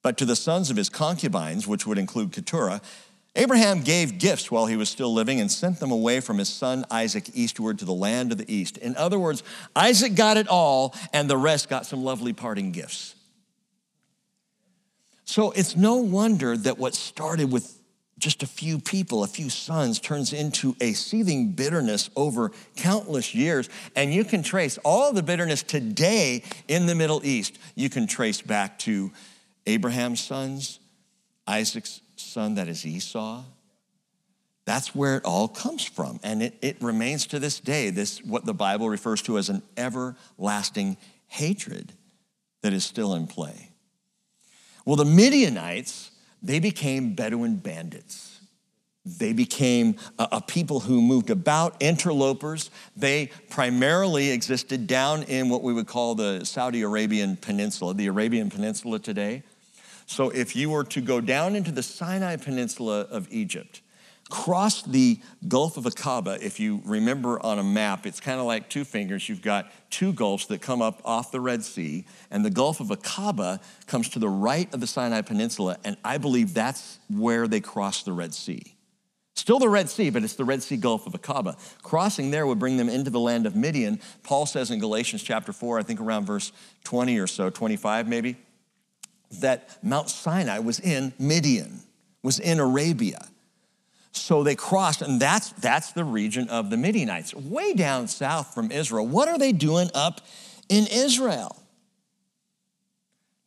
But 0.01 0.17
to 0.17 0.25
the 0.25 0.35
sons 0.35 0.69
of 0.69 0.75
his 0.75 0.89
concubines, 0.89 1.65
which 1.65 1.87
would 1.87 1.97
include 1.97 2.33
Keturah, 2.33 2.81
Abraham 3.37 3.83
gave 3.83 4.17
gifts 4.19 4.51
while 4.51 4.65
he 4.65 4.75
was 4.75 4.89
still 4.89 5.13
living 5.13 5.39
and 5.39 5.49
sent 5.49 5.79
them 5.79 5.91
away 5.91 6.19
from 6.19 6.39
his 6.39 6.49
son 6.49 6.83
Isaac 6.91 7.29
eastward 7.33 7.79
to 7.79 7.85
the 7.85 7.93
land 7.93 8.33
of 8.33 8.37
the 8.37 8.53
east. 8.53 8.77
In 8.77 8.97
other 8.97 9.17
words, 9.17 9.43
Isaac 9.77 10.13
got 10.13 10.35
it 10.35 10.49
all, 10.49 10.93
and 11.13 11.29
the 11.29 11.37
rest 11.37 11.69
got 11.69 11.85
some 11.85 12.03
lovely 12.03 12.33
parting 12.33 12.73
gifts. 12.73 13.15
So 15.23 15.51
it's 15.51 15.77
no 15.77 15.95
wonder 15.95 16.57
that 16.57 16.77
what 16.77 16.95
started 16.95 17.53
with 17.53 17.78
just 18.19 18.43
a 18.43 18.47
few 18.47 18.79
people, 18.79 19.23
a 19.23 19.27
few 19.27 19.49
sons, 19.49 19.99
turns 19.99 20.33
into 20.33 20.75
a 20.81 20.93
seething 20.93 21.53
bitterness 21.53 22.09
over 22.15 22.51
countless 22.75 23.33
years. 23.33 23.69
And 23.95 24.13
you 24.13 24.23
can 24.23 24.43
trace 24.43 24.77
all 24.83 25.13
the 25.13 25.23
bitterness 25.23 25.63
today 25.63 26.43
in 26.67 26.85
the 26.85 26.95
Middle 26.95 27.25
East, 27.25 27.57
you 27.75 27.89
can 27.89 28.05
trace 28.05 28.41
back 28.41 28.77
to 28.79 29.11
Abraham's 29.65 30.19
sons, 30.19 30.79
Isaac's 31.47 32.01
son, 32.15 32.55
that 32.55 32.67
is 32.67 32.85
Esau. 32.85 33.43
That's 34.65 34.93
where 34.93 35.17
it 35.17 35.25
all 35.25 35.47
comes 35.47 35.83
from. 35.83 36.19
And 36.21 36.43
it, 36.43 36.55
it 36.61 36.81
remains 36.81 37.25
to 37.27 37.39
this 37.39 37.59
day, 37.59 37.89
this 37.89 38.23
what 38.23 38.45
the 38.45 38.53
Bible 38.53 38.87
refers 38.87 39.21
to 39.23 39.39
as 39.39 39.49
an 39.49 39.63
everlasting 39.75 40.97
hatred 41.27 41.93
that 42.61 42.73
is 42.73 42.83
still 42.83 43.15
in 43.15 43.25
play. 43.25 43.69
Well, 44.85 44.95
the 44.95 45.05
Midianites, 45.05 46.08
they 46.41 46.59
became 46.59 47.13
Bedouin 47.13 47.57
bandits. 47.57 48.39
They 49.05 49.33
became 49.33 49.95
a, 50.17 50.27
a, 50.33 50.41
people 50.41 50.81
who 50.81 51.01
moved 51.01 51.29
about, 51.29 51.81
interlopers. 51.81 52.69
They 52.95 53.31
primarily 53.49 54.31
existed 54.31 54.87
down 54.87 55.23
in 55.23 55.49
what 55.49 55.63
we 55.63 55.73
would 55.73 55.87
call 55.87 56.15
the 56.15 56.45
Saudi 56.45 56.81
Arabian 56.81 57.37
Peninsula, 57.37 57.93
the 57.93 58.07
Arabian 58.07 58.49
Peninsula 58.49 58.99
today. 58.99 59.43
So 60.05 60.29
if 60.29 60.55
you 60.55 60.69
were 60.69 60.83
to 60.85 61.01
go 61.01 61.21
down 61.21 61.55
into 61.55 61.71
the 61.71 61.83
Sinai 61.83 62.35
Peninsula 62.35 63.01
of 63.01 63.27
Egypt, 63.31 63.81
cross 64.29 64.83
the 64.83 65.19
Gulf 65.47 65.75
of 65.75 65.85
Aqaba, 65.85 66.39
if 66.41 66.59
you 66.59 66.81
remember 66.85 67.43
on 67.43 67.59
a 67.59 67.63
map, 67.63 68.05
it's 68.05 68.19
kind 68.19 68.39
of 68.39 68.45
like 68.45 68.69
two 68.69 68.85
fingers. 68.85 69.27
You've 69.27 69.41
got 69.41 69.71
two 69.89 70.13
gulfs 70.13 70.45
that 70.47 70.61
come 70.61 70.81
up 70.81 71.01
off 71.03 71.31
the 71.31 71.41
Red 71.41 71.63
Sea, 71.63 72.05
and 72.29 72.45
the 72.45 72.49
Gulf 72.49 72.79
of 72.79 72.87
Aqaba 72.87 73.59
comes 73.87 74.09
to 74.09 74.19
the 74.19 74.29
right 74.29 74.71
of 74.73 74.79
the 74.79 74.87
Sinai 74.87 75.21
Peninsula, 75.21 75.77
and 75.83 75.97
I 76.05 76.19
believe 76.19 76.53
that's 76.53 76.99
where 77.09 77.47
they 77.47 77.59
crossed 77.59 78.05
the 78.05 78.13
Red 78.13 78.33
Sea. 78.33 78.75
Still 79.35 79.57
the 79.57 79.69
Red 79.69 79.89
Sea, 79.89 80.09
but 80.09 80.23
it's 80.23 80.35
the 80.35 80.45
Red 80.45 80.61
Sea 80.61 80.77
Gulf 80.77 81.07
of 81.07 81.13
Aqaba. 81.13 81.57
Crossing 81.81 82.29
there 82.29 82.45
would 82.45 82.59
bring 82.59 82.77
them 82.77 82.89
into 82.89 83.09
the 83.09 83.19
land 83.19 83.45
of 83.45 83.55
Midian. 83.55 83.99
Paul 84.21 84.45
says 84.45 84.69
in 84.69 84.79
Galatians 84.79 85.23
chapter 85.23 85.53
4, 85.53 85.79
I 85.79 85.83
think 85.83 86.01
around 86.01 86.25
verse 86.25 86.51
20 86.83 87.17
or 87.17 87.25
so, 87.25 87.49
25 87.49 88.07
maybe, 88.07 88.35
that 89.39 89.77
Mount 89.81 90.09
Sinai 90.09 90.59
was 90.59 90.79
in 90.79 91.13
Midian, 91.17 91.79
was 92.21 92.39
in 92.39 92.59
Arabia. 92.59 93.25
So 94.11 94.43
they 94.43 94.55
crossed, 94.55 95.01
and 95.01 95.19
that's, 95.19 95.51
that's 95.53 95.91
the 95.91 96.03
region 96.03 96.49
of 96.49 96.69
the 96.69 96.77
Midianites, 96.77 97.33
way 97.33 97.73
down 97.73 98.07
south 98.07 98.53
from 98.53 98.71
Israel. 98.71 99.05
What 99.05 99.27
are 99.27 99.37
they 99.37 99.51
doing 99.51 99.89
up 99.93 100.21
in 100.67 100.87
Israel? 100.87 101.55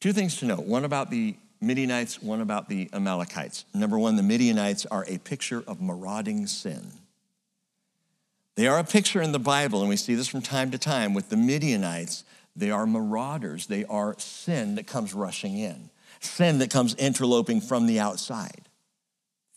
Two 0.01 0.13
things 0.13 0.37
to 0.39 0.47
note 0.47 0.65
one 0.65 0.85
about 0.85 1.11
the 1.11 1.37
Midianites, 1.61 2.23
one 2.23 2.41
about 2.41 2.69
the 2.69 2.89
Amalekites. 2.93 3.65
Number 3.75 3.99
one, 3.99 4.17
the 4.17 4.23
Midianites 4.23 4.87
are 4.87 5.05
a 5.09 5.19
picture 5.19 5.63
of 5.67 5.81
marauding 5.81 6.47
sin. 6.47 6.93
They 8.55 8.67
are 8.67 8.79
a 8.79 8.85
picture 8.85 9.23
in 9.23 9.33
the 9.33 9.39
Bible, 9.39 9.81
and 9.81 9.89
we 9.89 9.97
see 9.97 10.15
this 10.15 10.29
from 10.29 10.43
time 10.43 10.71
to 10.73 10.79
time 10.79 11.15
with 11.15 11.29
the 11.29 11.37
Midianites 11.37 12.25
they 12.55 12.71
are 12.71 12.87
marauders. 12.87 13.67
They 13.67 13.85
are 13.85 14.15
sin 14.19 14.75
that 14.75 14.87
comes 14.87 15.15
rushing 15.15 15.59
in, 15.59 15.91
sin 16.21 16.59
that 16.59 16.71
comes 16.71 16.95
interloping 16.95 17.61
from 17.61 17.87
the 17.87 18.01
outside. 18.01 18.69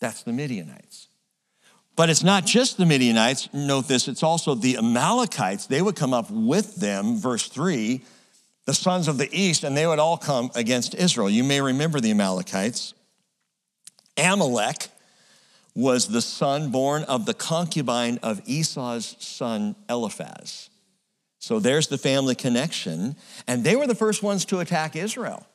That's 0.00 0.22
the 0.22 0.32
Midianites. 0.32 1.08
But 1.96 2.10
it's 2.10 2.22
not 2.22 2.44
just 2.44 2.76
the 2.76 2.84
Midianites. 2.84 3.48
Note 3.54 3.88
this, 3.88 4.06
it's 4.06 4.22
also 4.22 4.54
the 4.54 4.76
Amalekites. 4.76 5.66
They 5.66 5.80
would 5.80 5.96
come 5.96 6.12
up 6.12 6.30
with 6.30 6.76
them, 6.76 7.16
verse 7.16 7.48
3, 7.48 8.02
the 8.66 8.74
sons 8.74 9.08
of 9.08 9.16
the 9.16 9.28
east, 9.32 9.64
and 9.64 9.76
they 9.76 9.86
would 9.86 9.98
all 9.98 10.18
come 10.18 10.50
against 10.54 10.94
Israel. 10.94 11.30
You 11.30 11.42
may 11.42 11.60
remember 11.60 12.00
the 12.00 12.10
Amalekites. 12.10 12.92
Amalek 14.18 14.88
was 15.74 16.08
the 16.08 16.22
son 16.22 16.70
born 16.70 17.04
of 17.04 17.26
the 17.26 17.34
concubine 17.34 18.18
of 18.22 18.42
Esau's 18.46 19.16
son 19.18 19.76
Eliphaz. 19.88 20.70
So 21.38 21.60
there's 21.60 21.88
the 21.88 21.98
family 21.98 22.34
connection. 22.34 23.14
And 23.46 23.62
they 23.62 23.76
were 23.76 23.86
the 23.86 23.94
first 23.94 24.22
ones 24.22 24.44
to 24.46 24.60
attack 24.60 24.96
Israel. 24.96 25.46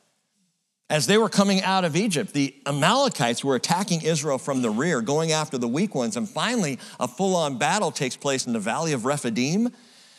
As 0.91 1.08
they 1.08 1.17
were 1.17 1.30
coming 1.30 1.62
out 1.62 1.86
of 1.86 1.95
Egypt, 1.95 2.34
the 2.34 2.54
Amalekites 2.65 3.45
were 3.45 3.56
attacking 3.56 4.01
Israel 4.01 4.38
from 4.38 4.62
the 4.62 4.69
rear, 4.69 5.01
going 5.01 5.32
after 5.32 5.58
the 5.58 5.67
weak 5.67 5.95
ones. 5.95 6.17
And 6.17 6.30
finally, 6.30 6.80
a 6.99 7.08
full 7.08 7.38
on 7.38 7.58
battle 7.58 7.91
takes 7.91 8.17
place 8.17 8.45
in 8.45 8.51
the 8.51 8.60
valley 8.60 8.91
of 8.91 9.06
Rephidim, 9.06 9.71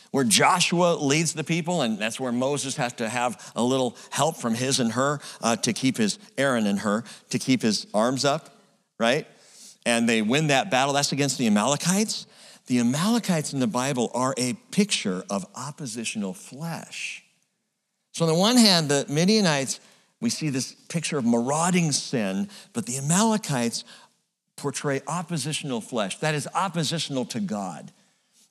where 0.09 0.23
Joshua 0.23 0.95
leads 0.95 1.33
the 1.33 1.43
people. 1.43 1.83
And 1.83 1.99
that's 1.99 2.19
where 2.19 2.31
Moses 2.31 2.75
has 2.77 2.91
to 2.93 3.07
have 3.07 3.53
a 3.55 3.61
little 3.61 3.95
help 4.09 4.37
from 4.37 4.55
his 4.55 4.79
and 4.79 4.93
her 4.93 5.19
uh, 5.41 5.57
to 5.57 5.73
keep 5.73 5.97
his, 5.97 6.17
Aaron 6.39 6.65
and 6.65 6.79
Hur, 6.79 7.03
to 7.29 7.37
keep 7.37 7.61
his 7.61 7.85
arms 7.93 8.25
up, 8.25 8.49
right? 8.97 9.27
And 9.85 10.09
they 10.09 10.23
win 10.23 10.47
that 10.47 10.71
battle. 10.71 10.93
That's 10.93 11.11
against 11.11 11.37
the 11.37 11.45
Amalekites. 11.45 12.25
The 12.65 12.79
Amalekites 12.79 13.53
in 13.53 13.59
the 13.59 13.67
Bible 13.67 14.09
are 14.15 14.33
a 14.39 14.53
picture 14.71 15.23
of 15.29 15.45
oppositional 15.53 16.33
flesh. 16.33 17.23
So, 18.13 18.25
on 18.25 18.31
the 18.33 18.39
one 18.39 18.57
hand, 18.57 18.89
the 18.89 19.05
Midianites, 19.07 19.79
we 20.23 20.29
see 20.29 20.49
this 20.49 20.71
picture 20.87 21.17
of 21.17 21.25
marauding 21.25 21.91
sin, 21.91 22.47
but 22.71 22.85
the 22.85 22.97
Amalekites 22.97 23.83
portray 24.55 25.01
oppositional 25.05 25.81
flesh. 25.81 26.17
That 26.19 26.33
is 26.33 26.47
oppositional 26.55 27.25
to 27.25 27.41
God. 27.41 27.91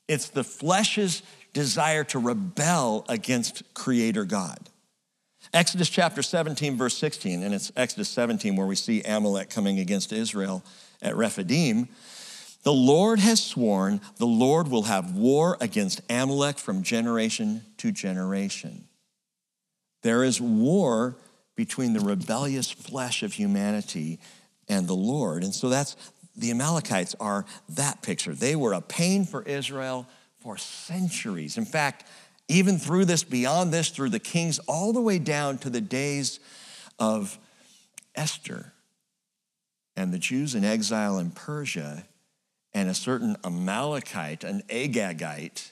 It's 0.07 0.29
the 0.29 0.43
flesh's 0.43 1.23
desire 1.51 2.03
to 2.05 2.19
rebel 2.19 3.05
against 3.09 3.63
Creator 3.73 4.25
God. 4.25 4.59
Exodus 5.51 5.89
chapter 5.89 6.21
17, 6.21 6.77
verse 6.77 6.95
16, 6.95 7.41
and 7.41 7.55
it's 7.55 7.71
Exodus 7.75 8.09
17 8.09 8.55
where 8.55 8.67
we 8.67 8.75
see 8.75 9.01
Amalek 9.01 9.49
coming 9.49 9.79
against 9.79 10.13
Israel 10.13 10.63
at 11.01 11.15
Rephidim. 11.15 11.89
The 12.61 12.71
Lord 12.71 13.19
has 13.19 13.43
sworn 13.43 13.99
the 14.17 14.27
Lord 14.27 14.67
will 14.67 14.83
have 14.83 15.15
war 15.15 15.57
against 15.59 16.01
Amalek 16.07 16.59
from 16.59 16.83
generation 16.83 17.63
to 17.77 17.91
generation. 17.91 18.83
There 20.03 20.23
is 20.23 20.39
war 20.39 21.15
between 21.55 21.93
the 21.93 21.99
rebellious 21.99 22.71
flesh 22.71 23.23
of 23.23 23.33
humanity 23.33 24.19
and 24.67 24.87
the 24.87 24.95
Lord. 24.95 25.43
And 25.43 25.53
so 25.53 25.69
that's 25.69 25.95
the 26.35 26.51
Amalekites 26.51 27.15
are 27.19 27.45
that 27.69 28.01
picture. 28.01 28.33
They 28.33 28.55
were 28.55 28.73
a 28.73 28.81
pain 28.81 29.25
for 29.25 29.43
Israel 29.43 30.07
for 30.41 30.57
centuries. 30.57 31.57
In 31.57 31.65
fact, 31.65 32.05
even 32.47 32.77
through 32.77 33.05
this, 33.05 33.23
beyond 33.23 33.71
this, 33.73 33.89
through 33.89 34.09
the 34.09 34.19
kings, 34.19 34.59
all 34.59 34.93
the 34.93 35.01
way 35.01 35.19
down 35.19 35.57
to 35.59 35.69
the 35.69 35.81
days 35.81 36.39
of 36.99 37.37
Esther 38.15 38.73
and 39.95 40.13
the 40.13 40.19
Jews 40.19 40.55
in 40.55 40.63
exile 40.63 41.19
in 41.19 41.31
Persia 41.31 42.03
and 42.73 42.89
a 42.89 42.93
certain 42.93 43.37
Amalekite, 43.43 44.43
an 44.43 44.63
Agagite 44.69 45.71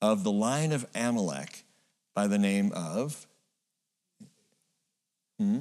of 0.00 0.24
the 0.24 0.32
line 0.32 0.72
of 0.72 0.84
Amalek 0.94 1.64
by 2.14 2.26
the 2.26 2.38
name 2.38 2.72
of 2.72 3.26
hmm? 5.42 5.58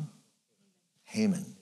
Haman. 1.05 1.57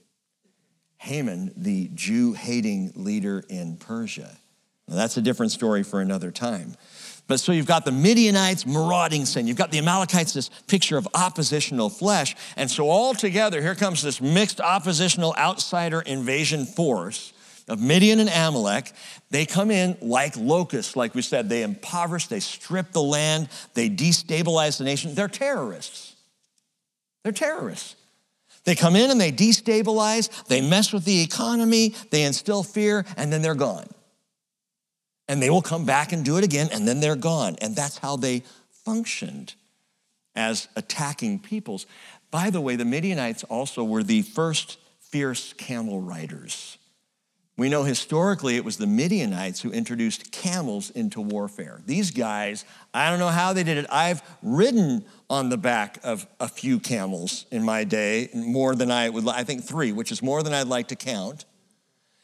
Haman, 0.98 1.54
the 1.56 1.90
Jew 1.94 2.34
hating 2.34 2.92
leader 2.96 3.44
in 3.50 3.78
Persia. 3.78 4.38
Now, 4.88 4.96
that's 4.96 5.18
a 5.18 5.22
different 5.22 5.52
story 5.52 5.84
for 5.84 6.02
another 6.02 6.30
time. 6.30 6.76
But 7.28 7.40
so 7.40 7.52
you've 7.52 7.66
got 7.66 7.86
the 7.86 7.92
Midianites 7.92 8.66
marauding 8.66 9.26
sin. 9.26 9.48
You've 9.48 9.58
got 9.58 9.72
the 9.72 9.78
Amalekites, 9.78 10.34
this 10.34 10.50
picture 10.68 10.98
of 10.98 11.08
oppositional 11.14 11.90
flesh. 11.90 12.36
And 12.58 12.70
so 12.70 12.90
all 12.90 13.14
together, 13.14 13.62
here 13.62 13.76
comes 13.76 14.02
this 14.02 14.20
mixed 14.20 14.60
oppositional 14.60 15.36
outsider 15.38 16.02
invasion 16.02 16.66
force 16.66 17.34
of 17.70 17.80
Midian 17.80 18.20
and 18.20 18.30
Amalek, 18.30 18.92
they 19.30 19.46
come 19.46 19.70
in 19.70 19.96
like 20.02 20.36
locusts, 20.36 20.96
like 20.96 21.14
we 21.14 21.22
said. 21.22 21.50
They 21.50 21.62
impoverish, 21.62 22.28
they 22.28 22.40
strip 22.40 22.92
the 22.92 23.02
land, 23.02 23.48
they 23.76 23.90
destabilize 23.90 24.80
the 24.80 24.84
nation. 24.84 25.14
They're 25.14 25.28
terrorists. 25.28 26.16
They're 27.24 27.32
terrorists. 27.32 27.96
They 28.66 28.76
come 28.76 28.96
in 28.96 29.12
and 29.12 29.20
they 29.20 29.32
destabilize, 29.32 30.46
they 30.46 30.62
mess 30.62 30.92
with 30.92 31.06
the 31.06 31.22
economy, 31.22 31.96
they 32.10 32.24
instill 32.24 32.64
fear, 32.64 33.06
and 33.16 33.32
then 33.32 33.42
they're 33.42 33.56
gone. 33.56 33.88
And 35.28 35.42
they 35.42 35.50
will 35.50 35.62
come 35.62 35.86
back 35.86 36.12
and 36.12 36.26
do 36.26 36.38
it 36.38 36.44
again, 36.44 36.70
and 36.72 36.88
then 36.88 37.00
they're 37.00 37.16
gone. 37.16 37.56
And 37.62 37.76
that's 37.76 38.00
how 38.00 38.16
they 38.16 38.44
functioned 38.84 39.54
as 40.36 40.68
attacking 40.76 41.40
peoples. 41.40 41.86
By 42.32 42.50
the 42.50 42.62
way, 42.62 42.76
the 42.76 42.86
Midianites 42.86 43.44
also 43.44 43.84
were 43.84 44.04
the 44.04 44.24
first 44.24 44.78
fierce 45.00 45.54
camel 45.54 46.02
riders. 46.02 46.79
We 47.60 47.68
know 47.68 47.84
historically 47.84 48.56
it 48.56 48.64
was 48.64 48.78
the 48.78 48.88
Midianites 48.88 49.60
who 49.60 49.70
introduced 49.70 50.32
camels 50.32 50.92
into 50.92 51.20
warfare. 51.20 51.82
These 51.86 52.12
guys, 52.12 52.64
I 52.94 53.10
don't 53.10 53.20
know 53.20 53.28
how 53.28 53.52
they 53.52 53.64
did 53.64 53.78
it. 53.78 53.86
I've 53.92 54.22
ridden 54.42 55.04
on 55.30 55.50
the 55.50 55.58
back 55.58 56.00
of 56.06 56.26
a 56.40 56.48
few 56.48 56.80
camels 56.80 57.46
in 57.52 57.62
my 57.64 57.84
day, 57.84 58.30
more 58.34 58.76
than 58.76 58.90
I 58.90 59.10
would, 59.10 59.28
I 59.28 59.44
think 59.44 59.66
three, 59.66 59.92
which 59.92 60.10
is 60.10 60.24
more 60.24 60.42
than 60.42 60.54
I'd 60.54 60.68
like 60.68 60.88
to 60.88 60.96
count. 60.96 61.44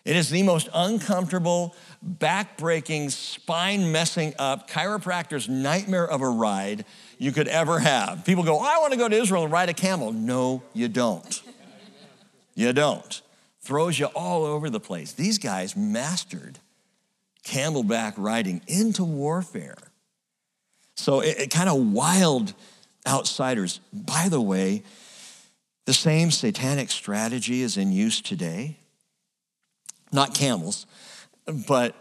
It 0.05 0.15
is 0.15 0.29
the 0.29 0.41
most 0.41 0.69
uncomfortable, 0.73 1.75
back-breaking, 2.01 3.09
spine-messing 3.09 4.35
up, 4.39 4.69
chiropractor's 4.69 5.49
nightmare 5.49 6.07
of 6.07 6.21
a 6.21 6.29
ride 6.29 6.85
you 7.17 7.33
could 7.33 7.49
ever 7.49 7.79
have. 7.79 8.23
People 8.23 8.45
go, 8.45 8.59
I 8.59 8.77
want 8.77 8.93
to 8.93 8.97
go 8.97 9.09
to 9.09 9.15
Israel 9.17 9.43
and 9.43 9.51
ride 9.51 9.67
a 9.67 9.73
camel. 9.73 10.13
No, 10.13 10.63
you 10.71 10.87
don't. 10.87 11.41
You 12.55 12.71
don't 12.71 13.21
throws 13.65 13.99
you 13.99 14.05
all 14.07 14.45
over 14.45 14.69
the 14.69 14.79
place. 14.79 15.13
These 15.13 15.39
guys 15.39 15.75
mastered 15.75 16.59
camelback 17.43 18.13
riding 18.17 18.61
into 18.67 19.03
warfare. 19.03 19.77
So 20.95 21.19
it, 21.19 21.37
it 21.39 21.51
kind 21.51 21.67
of 21.67 21.91
wild 21.91 22.53
outsiders. 23.07 23.79
By 23.91 24.29
the 24.29 24.39
way, 24.39 24.83
the 25.85 25.93
same 25.93 26.31
satanic 26.31 26.91
strategy 26.91 27.61
is 27.61 27.75
in 27.75 27.91
use 27.91 28.21
today. 28.21 28.77
Not 30.11 30.33
camels, 30.33 30.85
but, 31.67 31.95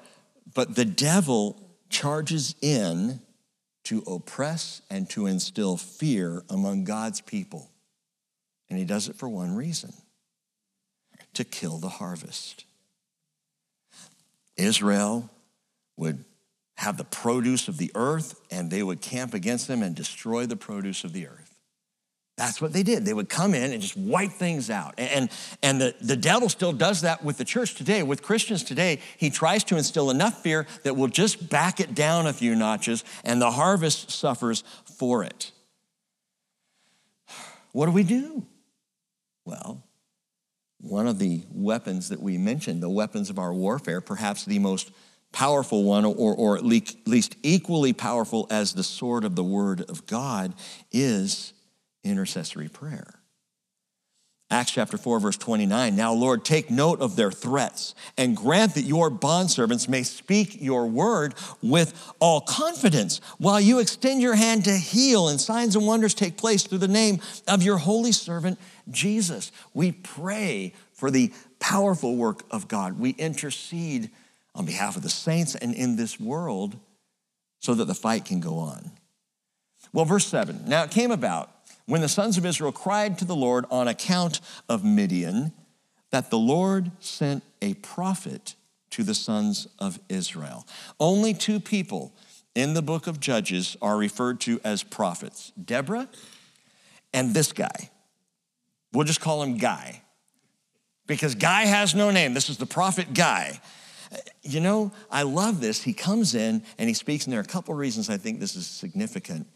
but 0.55 0.75
the 0.75 0.85
devil 0.85 1.61
charges 1.89 2.55
in 2.61 3.21
to 3.85 4.03
oppress 4.07 4.83
and 4.91 5.09
to 5.11 5.27
instill 5.27 5.77
fear 5.77 6.43
among 6.49 6.85
God's 6.85 7.21
people. 7.21 7.71
And 8.71 8.79
he 8.79 8.85
does 8.85 9.09
it 9.09 9.17
for 9.17 9.29
one 9.29 9.55
reason 9.55 9.93
to 11.35 11.45
kill 11.45 11.79
the 11.79 11.89
harvest. 11.89 12.65
Israel 14.57 15.31
would 15.97 16.25
have 16.77 16.97
the 16.97 17.05
produce 17.05 17.69
of 17.69 17.79
the 17.79 17.91
earth 17.95 18.41
and 18.51 18.71
they 18.71 18.83
would 18.83 19.01
camp 19.01 19.35
against 19.35 19.69
them 19.69 19.83
and 19.83 19.95
destroy 19.95 20.47
the 20.47 20.57
produce 20.57 21.05
of 21.05 21.13
the 21.13 21.27
earth. 21.27 21.55
That's 22.37 22.61
what 22.61 22.73
they 22.73 22.83
did. 22.83 23.05
They 23.05 23.15
would 23.15 23.29
come 23.29 23.55
in 23.55 23.73
and 23.73 23.81
just 23.81 23.97
wipe 23.97 24.33
things 24.33 24.69
out. 24.69 24.95
And, 24.99 25.31
and 25.63 25.81
the, 25.81 25.95
the 26.01 26.17
devil 26.17 26.49
still 26.49 26.73
does 26.73 27.03
that 27.03 27.23
with 27.23 27.37
the 27.37 27.45
church 27.45 27.77
today, 27.77 28.03
with 28.03 28.23
Christians 28.23 28.65
today. 28.65 28.99
He 29.17 29.31
tries 29.31 29.63
to 29.65 29.77
instill 29.77 30.11
enough 30.11 30.43
fear 30.43 30.67
that 30.83 30.97
will 30.97 31.07
just 31.07 31.49
back 31.49 31.79
it 31.79 31.95
down 31.95 32.27
a 32.27 32.33
few 32.33 32.57
notches, 32.57 33.05
and 33.23 33.41
the 33.41 33.53
harvest 33.53 34.11
suffers 34.11 34.65
for 34.99 35.23
it. 35.23 35.53
What 37.71 37.87
do 37.87 37.93
we 37.93 38.03
do? 38.03 38.45
Well, 39.45 39.85
one 40.85 41.07
of 41.07 41.19
the 41.19 41.43
weapons 41.53 42.11
that 42.11 42.21
we 42.21 42.37
mentioned, 42.39 42.83
the 42.83 42.89
weapons 42.89 43.31
of 43.31 43.39
our 43.39 43.53
warfare, 43.53 44.01
perhaps 44.01 44.45
the 44.45 44.59
most 44.59 44.91
powerful 45.33 45.83
one, 45.83 46.05
or, 46.05 46.35
or 46.35 46.57
at 46.57 46.65
least 46.65 47.37
equally 47.43 47.93
powerful 47.93 48.47
as 48.51 48.73
the 48.73 48.85
sword 48.85 49.25
of 49.25 49.35
the 49.35 49.43
Word 49.43 49.81
of 49.89 50.07
God, 50.07 50.55
is 50.93 51.53
intercessory 52.05 52.69
prayer. 52.69 53.19
Acts 54.51 54.73
chapter 54.73 54.99
4, 54.99 55.21
verse 55.21 55.37
29. 55.39 55.97
Now, 55.97 56.13
Lord, 56.13 56.45
take 56.45 56.71
note 56.71 57.01
of 57.01 57.17
their 57.17 57.33
threats 57.33 57.95
and 58.17 58.37
grant 58.37 58.75
that 58.75 58.83
your 58.83 59.11
bondservants 59.11 59.89
may 59.89 60.03
speak 60.03 60.61
your 60.61 60.87
word 60.87 61.35
with 61.63 62.15
all 62.21 62.43
confidence 62.43 63.21
while 63.39 63.61
you 63.61 63.81
extend 63.81 64.21
your 64.21 64.35
hand 64.35 64.65
to 64.67 64.77
heal 64.77 65.29
and 65.29 65.41
signs 65.41 65.75
and 65.75 65.87
wonders 65.87 66.15
take 66.15 66.37
place 66.37 66.63
through 66.63 66.79
the 66.79 66.87
name 66.87 67.21
of 67.49 67.63
your 67.63 67.79
holy 67.79 68.13
servant 68.13 68.59
Jesus. 68.91 69.53
We 69.73 69.93
pray 69.93 70.75
for 70.93 71.11
the 71.11 71.33
powerful 71.59 72.17
work 72.17 72.43
of 72.51 72.69
God. 72.69 72.99
We 72.99 73.11
intercede 73.11 74.11
on 74.55 74.67
behalf 74.67 74.97
of 74.97 75.03
the 75.03 75.09
saints 75.09 75.55
and 75.55 75.75
in 75.75 75.97
this 75.97 76.21
world 76.21 76.77
so 77.61 77.75
that 77.75 77.87
the 77.87 77.95
fight 77.95 78.25
can 78.25 78.41
go 78.41 78.59
on. 78.59 78.91
Well, 79.93 80.05
verse 80.05 80.27
7 80.27 80.65
Now 80.67 80.85
it 80.85 80.91
came 80.91 81.11
about 81.11 81.51
when 81.87 82.01
the 82.01 82.09
sons 82.09 82.39
of 82.39 82.47
Israel 82.47 82.73
cried 82.73 83.19
to 83.19 83.25
the 83.25 83.37
Lord 83.37 83.65
on 83.71 83.89
account 83.89 84.41
of 84.69 84.85
Midian 84.85 85.53
that 86.11 86.31
the 86.31 86.39
Lord 86.39 86.91
sent 87.01 87.43
a 87.61 87.75
prophet 87.75 88.55
to 88.91 89.03
the 89.03 89.15
sons 89.15 89.67
of 89.79 89.99
Israel. 90.09 90.67
Only 91.01 91.35
two 91.35 91.59
people 91.59 92.13
in 92.55 92.75
the 92.75 92.83
book 92.83 93.07
of 93.07 93.19
Judges 93.19 93.77
are 93.83 93.97
referred 93.97 94.41
to 94.43 94.61
as 94.63 94.83
prophets 94.83 95.53
Deborah 95.63 96.09
and 97.13 97.35
this 97.35 97.53
guy. 97.53 97.91
We'll 98.95 99.05
just 99.05 99.21
call 99.21 99.43
him 99.43 99.59
Guy 99.59 100.01
because 101.07 101.35
Guy 101.35 101.67
has 101.67 101.95
no 101.95 102.11
name. 102.11 102.33
This 102.33 102.49
is 102.49 102.57
the 102.57 102.67
prophet 102.67 103.13
Guy. 103.13 103.61
You 104.43 104.61
know, 104.61 104.93
I 105.11 105.23
love 105.23 105.61
this. 105.61 105.83
He 105.83 105.93
comes 105.93 106.35
in 106.35 106.63
and 106.79 106.89
he 106.89 106.95
speaks, 106.95 107.25
and 107.25 107.33
there 107.33 107.41
are 107.41 107.43
a 107.43 107.47
couple 107.47 107.75
reasons 107.75 108.09
I 108.09 108.17
think 108.17 108.39
this 108.39 108.55
is 108.55 108.67
significant. 108.67 109.49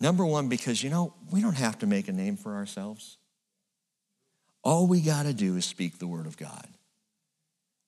Number 0.00 0.26
one, 0.26 0.48
because, 0.48 0.82
you 0.82 0.90
know, 0.90 1.14
we 1.32 1.40
don't 1.40 1.56
have 1.56 1.78
to 1.78 1.86
make 1.86 2.08
a 2.08 2.12
name 2.12 2.36
for 2.36 2.54
ourselves. 2.54 3.16
All 4.62 4.86
we 4.86 5.00
got 5.00 5.22
to 5.22 5.32
do 5.32 5.56
is 5.56 5.64
speak 5.64 5.98
the 5.98 6.06
word 6.06 6.26
of 6.26 6.36
God. 6.36 6.66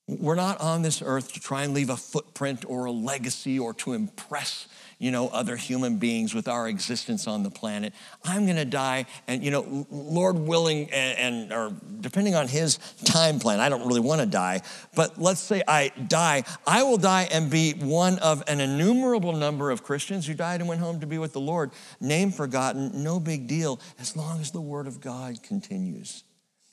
We're 0.08 0.36
not 0.36 0.60
on 0.60 0.82
this 0.82 1.02
earth 1.04 1.32
to 1.32 1.40
try 1.40 1.64
and 1.64 1.74
leave 1.74 1.90
a 1.90 1.96
footprint 1.96 2.64
or 2.68 2.84
a 2.84 2.92
legacy 2.92 3.58
or 3.58 3.74
to 3.74 3.92
impress, 3.92 4.68
you 5.00 5.10
know, 5.10 5.26
other 5.30 5.56
human 5.56 5.96
beings 5.96 6.32
with 6.32 6.46
our 6.46 6.68
existence 6.68 7.26
on 7.26 7.42
the 7.42 7.50
planet. 7.50 7.92
I'm 8.24 8.44
going 8.44 8.54
to 8.54 8.64
die, 8.64 9.06
and 9.26 9.42
you 9.42 9.50
know, 9.50 9.84
Lord 9.90 10.38
willing, 10.38 10.92
and, 10.92 11.18
and 11.18 11.52
or 11.52 11.72
depending 12.00 12.36
on 12.36 12.46
His 12.46 12.78
time 13.04 13.40
plan, 13.40 13.58
I 13.58 13.68
don't 13.68 13.84
really 13.84 13.98
want 13.98 14.20
to 14.20 14.28
die. 14.28 14.62
But 14.94 15.20
let's 15.20 15.40
say 15.40 15.64
I 15.66 15.88
die, 15.88 16.44
I 16.64 16.84
will 16.84 16.98
die 16.98 17.26
and 17.32 17.50
be 17.50 17.72
one 17.72 18.20
of 18.20 18.44
an 18.46 18.60
innumerable 18.60 19.32
number 19.32 19.72
of 19.72 19.82
Christians 19.82 20.24
who 20.24 20.34
died 20.34 20.60
and 20.60 20.68
went 20.68 20.80
home 20.80 21.00
to 21.00 21.06
be 21.06 21.18
with 21.18 21.32
the 21.32 21.40
Lord. 21.40 21.72
Name 22.00 22.30
forgotten, 22.30 23.02
no 23.02 23.18
big 23.18 23.48
deal, 23.48 23.80
as 23.98 24.16
long 24.16 24.40
as 24.40 24.52
the 24.52 24.60
Word 24.60 24.86
of 24.86 25.00
God 25.00 25.42
continues, 25.42 26.22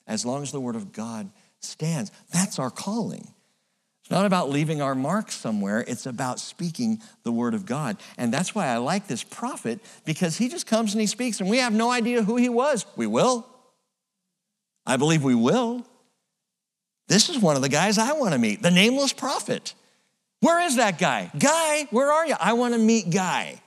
as 0.05 0.23
long 0.23 0.43
as 0.43 0.51
the 0.51 0.61
Word 0.61 0.75
of 0.75 0.91
God 0.91 1.31
stands. 1.63 2.12
That's 2.32 2.60
our 2.60 2.69
calling. 2.69 3.28
It's 4.02 4.12
not 4.12 4.26
about 4.26 4.49
leaving 4.49 4.82
our 4.82 4.95
mark 4.95 5.32
somewhere, 5.32 5.84
it's 5.88 6.06
about 6.06 6.39
speaking 6.39 7.02
the 7.23 7.32
word 7.32 7.54
of 7.54 7.65
God. 7.65 7.97
And 8.17 8.34
that's 8.34 8.54
why 8.54 8.67
I 8.67 8.78
like 8.78 9.08
this 9.08 9.23
prophet 9.23 9.80
because 10.04 10.38
he 10.38 10.49
just 10.49 10.67
comes 10.67 10.93
and 10.93 10.99
he 10.99 11.08
speaks, 11.08 11.39
and 11.39 11.49
we 11.49 11.60
have 11.60 11.71
no 11.71 11.89
idea 11.89 12.21
who 12.21 12.36
he 12.36 12.49
was. 12.49 12.86
We 12.97 13.08
will. 13.08 13.47
I 14.86 14.97
believe 14.97 15.23
we 15.23 15.36
will. 15.36 15.86
This 17.08 17.30
is 17.30 17.39
one 17.39 17.56
of 17.56 17.62
the 17.62 17.69
guys 17.69 17.97
I 17.97 18.13
want 18.13 18.34
to 18.34 18.39
meet, 18.39 18.62
the 18.62 18.71
nameless 18.71 19.13
prophet. 19.13 19.73
Where 20.41 20.60
is 20.60 20.76
that 20.76 20.99
guy? 20.99 21.32
Guy, 21.38 21.88
where 21.91 22.12
are 22.12 22.28
you? 22.28 22.36
I 22.38 22.54
want 22.54 22.73
to 22.73 22.80
meet 22.80 23.10
Guy 23.10 23.62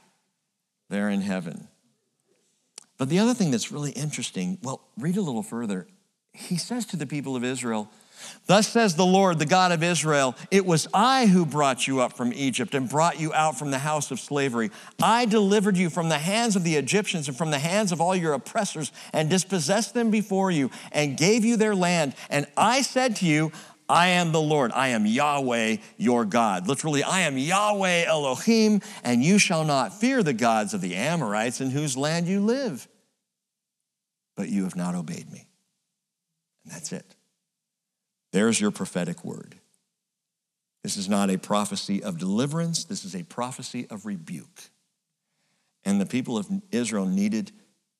there 0.90 1.08
in 1.08 1.22
heaven. 1.22 1.68
But 2.98 3.08
the 3.08 3.18
other 3.18 3.32
thing 3.32 3.50
that's 3.50 3.72
really 3.72 3.92
interesting, 3.92 4.58
well, 4.62 4.82
read 4.98 5.16
a 5.16 5.22
little 5.22 5.42
further 5.42 5.86
he 6.36 6.56
says 6.56 6.86
to 6.86 6.96
the 6.96 7.06
people 7.06 7.36
of 7.36 7.44
Israel, 7.44 7.88
Thus 8.46 8.68
says 8.68 8.94
the 8.94 9.06
Lord, 9.06 9.38
the 9.38 9.46
God 9.46 9.72
of 9.72 9.82
Israel, 9.82 10.34
it 10.50 10.64
was 10.64 10.88
I 10.94 11.26
who 11.26 11.44
brought 11.44 11.86
you 11.86 12.00
up 12.00 12.14
from 12.14 12.32
Egypt 12.32 12.74
and 12.74 12.88
brought 12.88 13.20
you 13.20 13.32
out 13.34 13.58
from 13.58 13.70
the 13.70 13.78
house 13.78 14.10
of 14.10 14.20
slavery. 14.20 14.70
I 15.02 15.26
delivered 15.26 15.76
you 15.76 15.90
from 15.90 16.08
the 16.08 16.18
hands 16.18 16.56
of 16.56 16.64
the 16.64 16.76
Egyptians 16.76 17.28
and 17.28 17.36
from 17.36 17.50
the 17.50 17.58
hands 17.58 17.92
of 17.92 18.00
all 18.00 18.16
your 18.16 18.32
oppressors 18.32 18.92
and 19.12 19.28
dispossessed 19.28 19.94
them 19.94 20.10
before 20.10 20.50
you 20.50 20.70
and 20.92 21.16
gave 21.16 21.44
you 21.44 21.56
their 21.56 21.74
land. 21.74 22.14
And 22.30 22.46
I 22.56 22.82
said 22.82 23.16
to 23.16 23.26
you, 23.26 23.52
I 23.88 24.08
am 24.08 24.32
the 24.32 24.40
Lord. 24.40 24.72
I 24.72 24.88
am 24.88 25.06
Yahweh, 25.06 25.76
your 25.96 26.24
God. 26.24 26.66
Literally, 26.66 27.02
I 27.02 27.20
am 27.20 27.38
Yahweh 27.38 28.04
Elohim, 28.04 28.80
and 29.04 29.22
you 29.22 29.38
shall 29.38 29.64
not 29.64 30.00
fear 30.00 30.22
the 30.22 30.32
gods 30.32 30.74
of 30.74 30.80
the 30.80 30.96
Amorites 30.96 31.60
in 31.60 31.70
whose 31.70 31.96
land 31.96 32.26
you 32.26 32.40
live. 32.40 32.88
But 34.36 34.48
you 34.48 34.64
have 34.64 34.76
not 34.76 34.94
obeyed 34.94 35.30
me. 35.30 35.45
That's 36.66 36.92
it. 36.92 37.14
There's 38.32 38.60
your 38.60 38.70
prophetic 38.70 39.24
word. 39.24 39.54
This 40.82 40.96
is 40.96 41.08
not 41.08 41.30
a 41.30 41.38
prophecy 41.38 42.02
of 42.02 42.18
deliverance, 42.18 42.84
this 42.84 43.04
is 43.04 43.14
a 43.14 43.22
prophecy 43.24 43.86
of 43.90 44.06
rebuke. 44.06 44.70
And 45.84 46.00
the 46.00 46.06
people 46.06 46.36
of 46.36 46.48
Israel 46.70 47.06
needed 47.06 47.52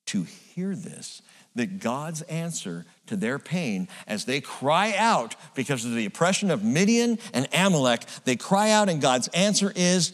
to 0.07 0.23
hear 0.23 0.75
this 0.75 1.23
that 1.57 1.81
God's 1.81 2.21
answer 2.23 2.85
to 3.07 3.17
their 3.17 3.39
pain 3.39 3.89
as 4.07 4.27
they 4.27 4.41
cry 4.41 4.95
out 4.97 5.35
because 5.55 5.85
of 5.85 5.95
the 5.95 6.05
oppression 6.05 6.51
of 6.51 6.63
Midian 6.63 7.19
and 7.33 7.49
Amalek, 7.53 8.03
they 8.25 8.37
cry 8.37 8.71
out, 8.71 8.91
and 8.91 9.01
God's 9.01 9.29
answer 9.29 9.73
is, 9.75 10.13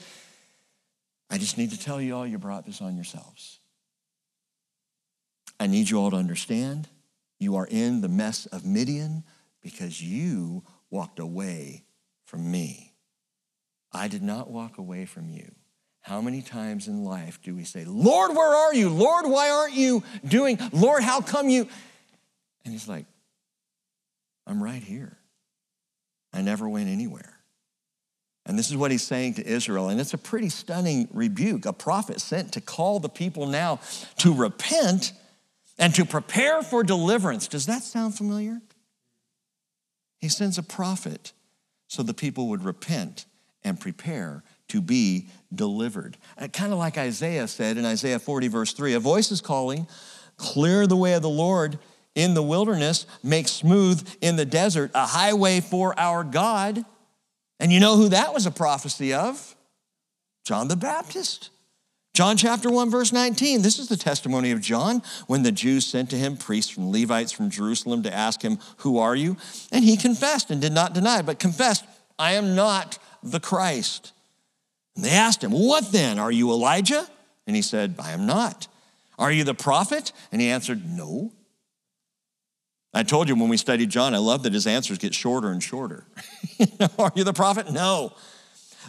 I 1.28 1.38
just 1.38 1.58
need 1.58 1.72
to 1.72 1.78
tell 1.78 2.00
you 2.00 2.14
all 2.14 2.26
you 2.26 2.38
brought 2.38 2.64
this 2.64 2.80
on 2.80 2.94
yourselves. 2.94 3.58
I 5.58 5.66
need 5.66 5.90
you 5.90 5.98
all 5.98 6.12
to 6.12 6.16
understand 6.16 6.88
You 7.42 7.56
are 7.56 7.66
in 7.68 8.02
the 8.02 8.08
mess 8.08 8.46
of 8.46 8.64
Midian 8.64 9.24
because 9.62 10.00
you 10.00 10.62
walked 10.90 11.18
away 11.18 11.84
from 12.24 12.48
me. 12.48 12.94
I 13.92 14.06
did 14.06 14.22
not 14.22 14.48
walk 14.48 14.78
away 14.78 15.06
from 15.06 15.28
you. 15.28 15.50
How 16.02 16.20
many 16.20 16.40
times 16.40 16.86
in 16.86 17.04
life 17.04 17.40
do 17.42 17.54
we 17.54 17.64
say, 17.64 17.84
Lord, 17.84 18.36
where 18.36 18.54
are 18.54 18.72
you? 18.74 18.88
Lord, 18.90 19.26
why 19.26 19.50
aren't 19.50 19.74
you 19.74 20.04
doing? 20.24 20.58
Lord, 20.72 21.02
how 21.02 21.20
come 21.20 21.48
you? 21.48 21.68
And 22.64 22.72
he's 22.72 22.88
like, 22.88 23.06
I'm 24.46 24.62
right 24.62 24.82
here. 24.82 25.18
I 26.32 26.42
never 26.42 26.68
went 26.68 26.88
anywhere. 26.88 27.40
And 28.46 28.56
this 28.58 28.70
is 28.70 28.76
what 28.76 28.92
he's 28.92 29.02
saying 29.02 29.34
to 29.34 29.46
Israel. 29.46 29.88
And 29.88 30.00
it's 30.00 30.14
a 30.14 30.18
pretty 30.18 30.48
stunning 30.48 31.08
rebuke. 31.12 31.66
A 31.66 31.72
prophet 31.72 32.20
sent 32.20 32.52
to 32.52 32.60
call 32.60 33.00
the 33.00 33.08
people 33.08 33.46
now 33.46 33.80
to 34.18 34.32
repent 34.32 35.12
and 35.78 35.94
to 35.94 36.04
prepare 36.04 36.62
for 36.62 36.82
deliverance. 36.82 37.48
Does 37.48 37.66
that 37.66 37.82
sound 37.82 38.16
familiar? 38.16 38.60
He 40.18 40.28
sends 40.28 40.58
a 40.58 40.62
prophet 40.62 41.32
so 41.88 42.02
the 42.02 42.14
people 42.14 42.48
would 42.48 42.64
repent 42.64 43.26
and 43.64 43.78
prepare 43.78 44.42
to 44.68 44.80
be 44.80 45.28
delivered. 45.54 46.16
Uh, 46.38 46.48
kind 46.48 46.72
of 46.72 46.78
like 46.78 46.96
Isaiah 46.96 47.46
said 47.46 47.76
in 47.76 47.84
Isaiah 47.84 48.18
40, 48.18 48.48
verse 48.48 48.72
3 48.72 48.94
a 48.94 49.00
voice 49.00 49.30
is 49.30 49.40
calling, 49.40 49.86
clear 50.36 50.86
the 50.86 50.96
way 50.96 51.14
of 51.14 51.22
the 51.22 51.28
Lord 51.28 51.78
in 52.14 52.34
the 52.34 52.42
wilderness, 52.42 53.06
make 53.22 53.48
smooth 53.48 54.06
in 54.20 54.36
the 54.36 54.44
desert 54.44 54.90
a 54.94 55.06
highway 55.06 55.60
for 55.60 55.98
our 55.98 56.24
God. 56.24 56.84
And 57.58 57.72
you 57.72 57.80
know 57.80 57.96
who 57.96 58.08
that 58.10 58.34
was 58.34 58.46
a 58.46 58.50
prophecy 58.50 59.12
of? 59.12 59.56
John 60.44 60.68
the 60.68 60.76
Baptist. 60.76 61.50
John 62.14 62.36
chapter 62.36 62.68
1, 62.68 62.90
verse 62.90 63.10
19. 63.10 63.62
This 63.62 63.78
is 63.78 63.88
the 63.88 63.96
testimony 63.96 64.50
of 64.50 64.60
John 64.60 65.02
when 65.28 65.42
the 65.42 65.52
Jews 65.52 65.86
sent 65.86 66.10
to 66.10 66.16
him 66.16 66.36
priests 66.36 66.70
from 66.70 66.92
Levites 66.92 67.32
from 67.32 67.48
Jerusalem 67.48 68.02
to 68.02 68.12
ask 68.12 68.42
him, 68.42 68.58
Who 68.78 68.98
are 68.98 69.16
you? 69.16 69.38
And 69.70 69.82
he 69.82 69.96
confessed 69.96 70.50
and 70.50 70.60
did 70.60 70.72
not 70.72 70.92
deny, 70.92 71.22
but 71.22 71.38
confessed, 71.38 71.84
I 72.18 72.32
am 72.32 72.54
not 72.54 72.98
the 73.22 73.40
Christ. 73.40 74.12
And 74.94 75.04
they 75.04 75.10
asked 75.10 75.42
him, 75.42 75.52
What 75.52 75.90
then? 75.90 76.18
Are 76.18 76.30
you 76.30 76.50
Elijah? 76.50 77.06
And 77.46 77.56
he 77.56 77.62
said, 77.62 77.94
I 77.98 78.12
am 78.12 78.26
not. 78.26 78.68
Are 79.18 79.32
you 79.32 79.44
the 79.44 79.54
prophet? 79.54 80.12
And 80.30 80.42
he 80.42 80.50
answered, 80.50 80.84
No. 80.84 81.32
I 82.92 83.04
told 83.04 83.26
you 83.26 83.36
when 83.36 83.48
we 83.48 83.56
studied 83.56 83.88
John, 83.88 84.14
I 84.14 84.18
love 84.18 84.42
that 84.42 84.52
his 84.52 84.66
answers 84.66 84.98
get 84.98 85.14
shorter 85.14 85.50
and 85.50 85.62
shorter. 85.62 86.04
are 86.98 87.12
you 87.14 87.24
the 87.24 87.32
prophet? 87.32 87.72
No. 87.72 88.12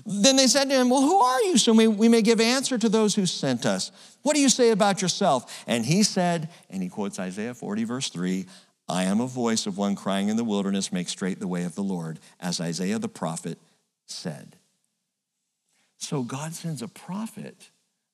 Then 0.05 0.35
they 0.35 0.47
said 0.47 0.69
to 0.69 0.75
him, 0.75 0.89
Well, 0.89 1.01
who 1.01 1.19
are 1.19 1.41
you? 1.43 1.57
So 1.57 1.73
we, 1.73 1.87
we 1.87 2.09
may 2.09 2.21
give 2.21 2.41
answer 2.41 2.77
to 2.77 2.89
those 2.89 3.15
who 3.15 3.25
sent 3.25 3.65
us. 3.65 3.91
What 4.21 4.35
do 4.35 4.41
you 4.41 4.49
say 4.49 4.71
about 4.71 5.01
yourself? 5.01 5.63
And 5.67 5.85
he 5.85 6.03
said, 6.03 6.49
and 6.69 6.81
he 6.81 6.89
quotes 6.89 7.19
Isaiah 7.19 7.53
40, 7.53 7.83
verse 7.83 8.09
3 8.09 8.45
I 8.89 9.03
am 9.03 9.21
a 9.21 9.27
voice 9.27 9.65
of 9.65 9.77
one 9.77 9.95
crying 9.95 10.29
in 10.29 10.35
the 10.35 10.43
wilderness, 10.43 10.91
make 10.91 11.07
straight 11.07 11.39
the 11.39 11.47
way 11.47 11.63
of 11.63 11.75
the 11.75 11.83
Lord, 11.83 12.19
as 12.39 12.59
Isaiah 12.59 12.99
the 12.99 13.07
prophet 13.07 13.57
said. 14.05 14.57
So 15.97 16.21
God 16.21 16.53
sends 16.53 16.81
a 16.81 16.87
prophet 16.87 17.69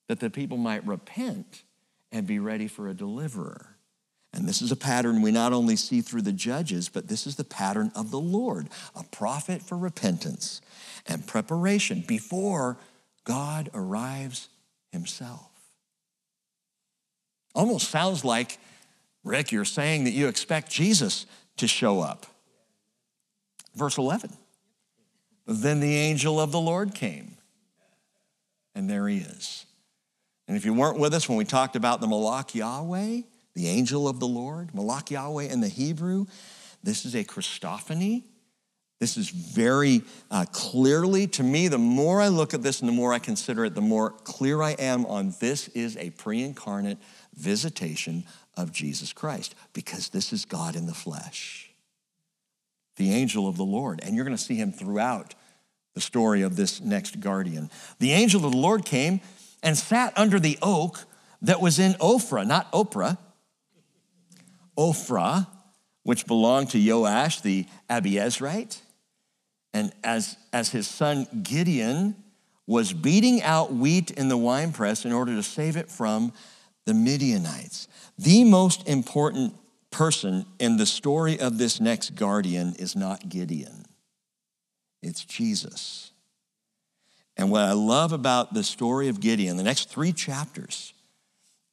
that 0.08 0.20
the 0.20 0.30
people 0.30 0.56
might 0.56 0.86
repent 0.86 1.64
and 2.12 2.26
be 2.26 2.38
ready 2.38 2.68
for 2.68 2.88
a 2.88 2.94
deliverer. 2.94 3.76
And 4.32 4.48
this 4.48 4.62
is 4.62 4.70
a 4.70 4.76
pattern 4.76 5.22
we 5.22 5.32
not 5.32 5.52
only 5.52 5.74
see 5.74 6.00
through 6.00 6.22
the 6.22 6.32
judges, 6.32 6.88
but 6.88 7.08
this 7.08 7.26
is 7.26 7.34
the 7.34 7.44
pattern 7.44 7.90
of 7.96 8.12
the 8.12 8.20
Lord 8.20 8.68
a 8.94 9.02
prophet 9.02 9.60
for 9.60 9.76
repentance 9.76 10.60
and 11.06 11.26
preparation 11.26 12.04
before 12.06 12.78
God 13.24 13.70
arrives 13.74 14.48
himself. 14.92 15.50
Almost 17.54 17.88
sounds 17.88 18.24
like, 18.24 18.58
Rick, 19.24 19.52
you're 19.52 19.64
saying 19.64 20.04
that 20.04 20.12
you 20.12 20.28
expect 20.28 20.70
Jesus 20.70 21.26
to 21.56 21.66
show 21.66 22.00
up. 22.00 22.26
Verse 23.74 23.98
11 23.98 24.32
Then 25.46 25.80
the 25.80 25.96
angel 25.96 26.40
of 26.40 26.52
the 26.52 26.60
Lord 26.60 26.94
came, 26.94 27.36
and 28.74 28.88
there 28.88 29.08
he 29.08 29.18
is. 29.18 29.66
And 30.48 30.56
if 30.56 30.64
you 30.64 30.74
weren't 30.74 30.98
with 30.98 31.14
us 31.14 31.28
when 31.28 31.38
we 31.38 31.44
talked 31.44 31.76
about 31.76 32.00
the 32.00 32.08
Malach 32.08 32.54
Yahweh, 32.54 33.22
the 33.54 33.68
angel 33.68 34.08
of 34.08 34.20
the 34.20 34.26
Lord, 34.26 34.72
Malach 34.72 35.10
Yahweh 35.10 35.44
in 35.44 35.60
the 35.60 35.68
Hebrew. 35.68 36.26
This 36.82 37.04
is 37.04 37.14
a 37.14 37.24
Christophany. 37.24 38.24
This 39.00 39.16
is 39.16 39.30
very 39.30 40.02
uh, 40.30 40.44
clearly, 40.52 41.26
to 41.28 41.42
me, 41.42 41.68
the 41.68 41.78
more 41.78 42.20
I 42.20 42.28
look 42.28 42.52
at 42.52 42.62
this 42.62 42.80
and 42.80 42.88
the 42.88 42.92
more 42.92 43.14
I 43.14 43.18
consider 43.18 43.64
it, 43.64 43.74
the 43.74 43.80
more 43.80 44.10
clear 44.10 44.60
I 44.60 44.72
am 44.72 45.06
on 45.06 45.34
this 45.40 45.68
is 45.68 45.96
a 45.96 46.10
pre 46.10 46.42
incarnate 46.42 46.98
visitation 47.34 48.24
of 48.58 48.72
Jesus 48.72 49.14
Christ 49.14 49.54
because 49.72 50.10
this 50.10 50.34
is 50.34 50.44
God 50.44 50.76
in 50.76 50.84
the 50.84 50.94
flesh, 50.94 51.70
the 52.96 53.10
angel 53.10 53.48
of 53.48 53.56
the 53.56 53.64
Lord. 53.64 54.00
And 54.02 54.14
you're 54.14 54.26
going 54.26 54.36
to 54.36 54.42
see 54.42 54.56
him 54.56 54.70
throughout 54.70 55.34
the 55.94 56.02
story 56.02 56.42
of 56.42 56.56
this 56.56 56.82
next 56.82 57.20
guardian. 57.20 57.70
The 58.00 58.12
angel 58.12 58.44
of 58.44 58.52
the 58.52 58.58
Lord 58.58 58.84
came 58.84 59.22
and 59.62 59.78
sat 59.78 60.12
under 60.14 60.38
the 60.38 60.58
oak 60.60 61.04
that 61.40 61.62
was 61.62 61.78
in 61.78 61.92
Ophrah, 61.94 62.46
not 62.46 62.70
Oprah, 62.72 63.16
Ophrah, 64.76 65.46
which 66.02 66.26
belonged 66.26 66.68
to 66.70 66.78
Joash 66.78 67.40
the 67.40 67.66
Abiezrite. 67.88 68.82
And 69.72 69.92
as, 70.02 70.36
as 70.52 70.70
his 70.70 70.88
son 70.88 71.26
Gideon 71.42 72.16
was 72.66 72.92
beating 72.92 73.42
out 73.42 73.72
wheat 73.72 74.10
in 74.12 74.28
the 74.28 74.36
winepress 74.36 75.04
in 75.04 75.12
order 75.12 75.34
to 75.34 75.42
save 75.42 75.76
it 75.76 75.90
from 75.90 76.32
the 76.86 76.94
Midianites. 76.94 77.88
The 78.18 78.44
most 78.44 78.88
important 78.88 79.54
person 79.90 80.46
in 80.58 80.76
the 80.76 80.86
story 80.86 81.38
of 81.38 81.58
this 81.58 81.80
next 81.80 82.14
guardian 82.14 82.74
is 82.78 82.94
not 82.94 83.28
Gideon, 83.28 83.86
it's 85.02 85.24
Jesus. 85.24 86.12
And 87.36 87.50
what 87.50 87.62
I 87.62 87.72
love 87.72 88.12
about 88.12 88.52
the 88.52 88.62
story 88.62 89.08
of 89.08 89.18
Gideon, 89.18 89.56
the 89.56 89.62
next 89.62 89.88
three 89.88 90.12
chapters, 90.12 90.92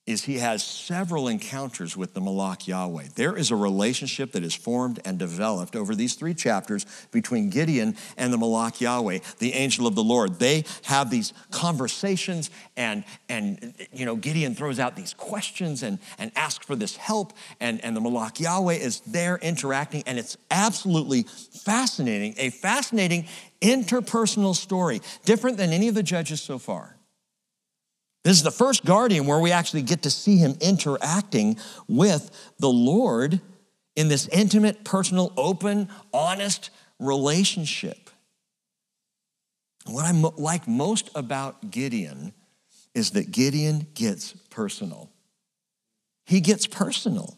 is 0.08 0.24
he 0.24 0.38
has 0.38 0.64
several 0.64 1.28
encounters 1.28 1.98
with 1.98 2.14
the 2.14 2.22
Malach 2.22 2.66
Yahweh. 2.66 3.08
There 3.16 3.36
is 3.36 3.52
a 3.52 3.56
relationship 3.58 4.32
that 4.32 4.44
is 4.44 4.56
formed 4.56 5.00
and 5.04 5.20
developed 5.20 5.76
over 5.76 5.94
these 5.94 6.16
three 6.16 6.34
chapters 6.34 6.86
between 7.12 7.50
Gideon 7.50 7.98
and 8.16 8.32
the 8.32 8.38
Malach 8.38 8.80
Yahweh, 8.80 9.20
the 9.40 9.54
angel 9.54 9.86
of 9.86 9.96
the 9.96 10.04
Lord. 10.04 10.40
They 10.40 10.64
have 10.84 11.12
these 11.12 11.34
conversations, 11.52 12.50
and, 12.78 13.04
and 13.28 13.74
you 13.92 14.06
know, 14.06 14.16
Gideon 14.16 14.56
throws 14.56 14.80
out 14.80 14.96
these 14.96 15.14
questions 15.14 15.84
and, 15.84 16.00
and 16.18 16.32
asks 16.38 16.66
for 16.66 16.78
this 16.78 16.96
help, 16.96 17.34
and, 17.60 17.84
and 17.84 17.94
the 17.96 18.02
Malach 18.02 18.40
Yahweh 18.40 18.76
is 18.76 19.02
there 19.02 19.38
interacting, 19.42 20.04
and 20.08 20.18
it's 20.18 20.38
absolutely 20.50 21.24
fascinating, 21.24 22.34
a 22.38 22.50
fascinating 22.50 23.28
interpersonal 23.62 24.56
story, 24.56 25.02
different 25.26 25.58
than 25.58 25.74
any 25.74 25.90
of 25.90 25.96
the 25.96 26.04
judges 26.04 26.42
so 26.42 26.58
far. 26.58 26.97
This 28.28 28.36
is 28.36 28.44
the 28.44 28.52
first 28.52 28.84
guardian 28.84 29.26
where 29.26 29.40
we 29.40 29.54
actually 29.54 29.84
get 29.84 30.02
to 30.02 30.12
see 30.12 30.36
him 30.36 30.58
interacting 30.60 31.58
with 31.88 32.30
the 32.60 32.68
Lord 32.68 33.40
in 33.96 34.10
this 34.10 34.28
intimate, 34.28 34.84
personal, 34.84 35.32
open, 35.38 35.88
honest 36.14 36.70
relationship. 37.00 38.10
What 39.86 40.04
I 40.04 40.12
like 40.12 40.68
most 40.68 41.10
about 41.16 41.72
Gideon 41.72 42.34
is 42.94 43.12
that 43.12 43.32
Gideon 43.32 43.88
gets 43.94 44.34
personal. 44.50 45.10
He 46.26 46.42
gets 46.42 46.68
personal. 46.68 47.38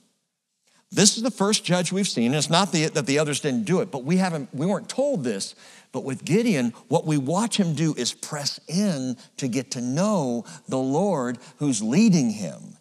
This 0.92 1.18
is 1.18 1.22
the 1.22 1.30
first 1.30 1.64
judge 1.64 1.92
we've 1.92 2.08
seen. 2.08 2.34
It's 2.34 2.50
not 2.50 2.72
the, 2.72 2.88
that 2.88 3.06
the 3.06 3.20
others 3.20 3.42
didn't 3.42 3.66
do 3.66 3.82
it, 3.82 3.92
but 3.92 4.06
we 4.06 4.18
haven't. 4.18 4.52
We 4.56 4.66
weren't 4.66 4.90
told 4.90 5.24
this 5.24 5.54
but 5.92 6.04
with 6.04 6.24
Gideon, 6.24 6.74
what 6.88 7.06
we 7.06 7.18
watch 7.18 7.58
him 7.58 7.74
do 7.74 7.94
is 7.96 8.14
press 8.14 8.60
in 8.68 9.18
to 9.38 9.48
get 9.48 9.72
to 9.72 9.82
know 9.82 10.46
the 10.68 10.78
Lord 10.78 11.38
who's 11.58 11.82
leading 11.82 12.30
him. 12.30 12.78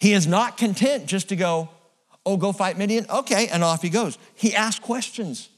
He 0.00 0.12
is 0.12 0.26
not 0.26 0.58
content 0.58 1.06
just 1.06 1.30
to 1.30 1.36
go, 1.36 1.70
oh, 2.26 2.36
go 2.36 2.52
fight 2.52 2.76
Midian? 2.76 3.06
Okay, 3.08 3.48
and 3.48 3.64
off 3.64 3.82
he 3.82 3.88
goes. 3.88 4.18
He 4.34 4.54
asks 4.54 4.84
questions. 4.84 5.48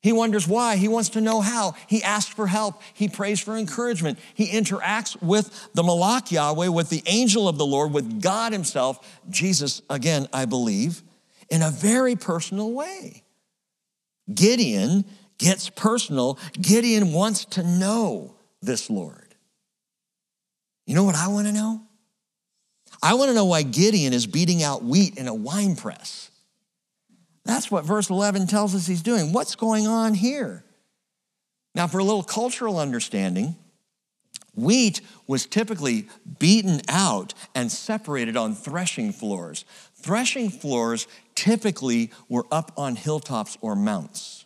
He 0.00 0.12
wonders 0.12 0.48
why. 0.48 0.76
He 0.76 0.88
wants 0.88 1.10
to 1.10 1.20
know 1.20 1.40
how. 1.40 1.76
He 1.86 2.02
asks 2.02 2.34
for 2.34 2.48
help. 2.48 2.82
He 2.92 3.08
prays 3.08 3.38
for 3.38 3.56
encouragement. 3.56 4.18
He 4.34 4.48
interacts 4.48 5.20
with 5.22 5.70
the 5.74 5.84
Malach 5.84 6.32
Yahweh, 6.32 6.68
with 6.68 6.90
the 6.90 7.04
angel 7.06 7.46
of 7.46 7.56
the 7.56 7.66
Lord, 7.66 7.92
with 7.92 8.20
God 8.20 8.52
Himself, 8.52 9.20
Jesus, 9.30 9.80
again, 9.88 10.26
I 10.32 10.46
believe, 10.46 11.02
in 11.48 11.62
a 11.62 11.70
very 11.70 12.16
personal 12.16 12.72
way. 12.72 13.22
Gideon 14.32 15.04
gets 15.42 15.68
personal, 15.68 16.38
Gideon 16.52 17.12
wants 17.12 17.44
to 17.46 17.62
know 17.62 18.34
this 18.62 18.88
Lord. 18.88 19.34
You 20.86 20.94
know 20.94 21.04
what 21.04 21.16
I 21.16 21.28
want 21.28 21.46
to 21.48 21.52
know? 21.52 21.82
I 23.02 23.14
want 23.14 23.30
to 23.30 23.34
know 23.34 23.46
why 23.46 23.62
Gideon 23.62 24.12
is 24.12 24.26
beating 24.26 24.62
out 24.62 24.84
wheat 24.84 25.18
in 25.18 25.26
a 25.26 25.34
wine 25.34 25.74
press. 25.74 26.30
That's 27.44 27.70
what 27.70 27.84
verse 27.84 28.08
11 28.08 28.46
tells 28.46 28.74
us 28.74 28.86
he's 28.86 29.02
doing. 29.02 29.32
What's 29.32 29.56
going 29.56 29.86
on 29.88 30.14
here? 30.14 30.64
Now, 31.74 31.88
for 31.88 31.98
a 31.98 32.04
little 32.04 32.22
cultural 32.22 32.78
understanding, 32.78 33.56
wheat 34.54 35.00
was 35.26 35.46
typically 35.46 36.08
beaten 36.38 36.82
out 36.88 37.34
and 37.54 37.72
separated 37.72 38.36
on 38.36 38.54
threshing 38.54 39.12
floors. 39.12 39.64
Threshing 39.94 40.50
floors 40.50 41.08
typically 41.34 42.12
were 42.28 42.46
up 42.52 42.72
on 42.76 42.94
hilltops 42.94 43.58
or 43.60 43.74
mounts. 43.74 44.44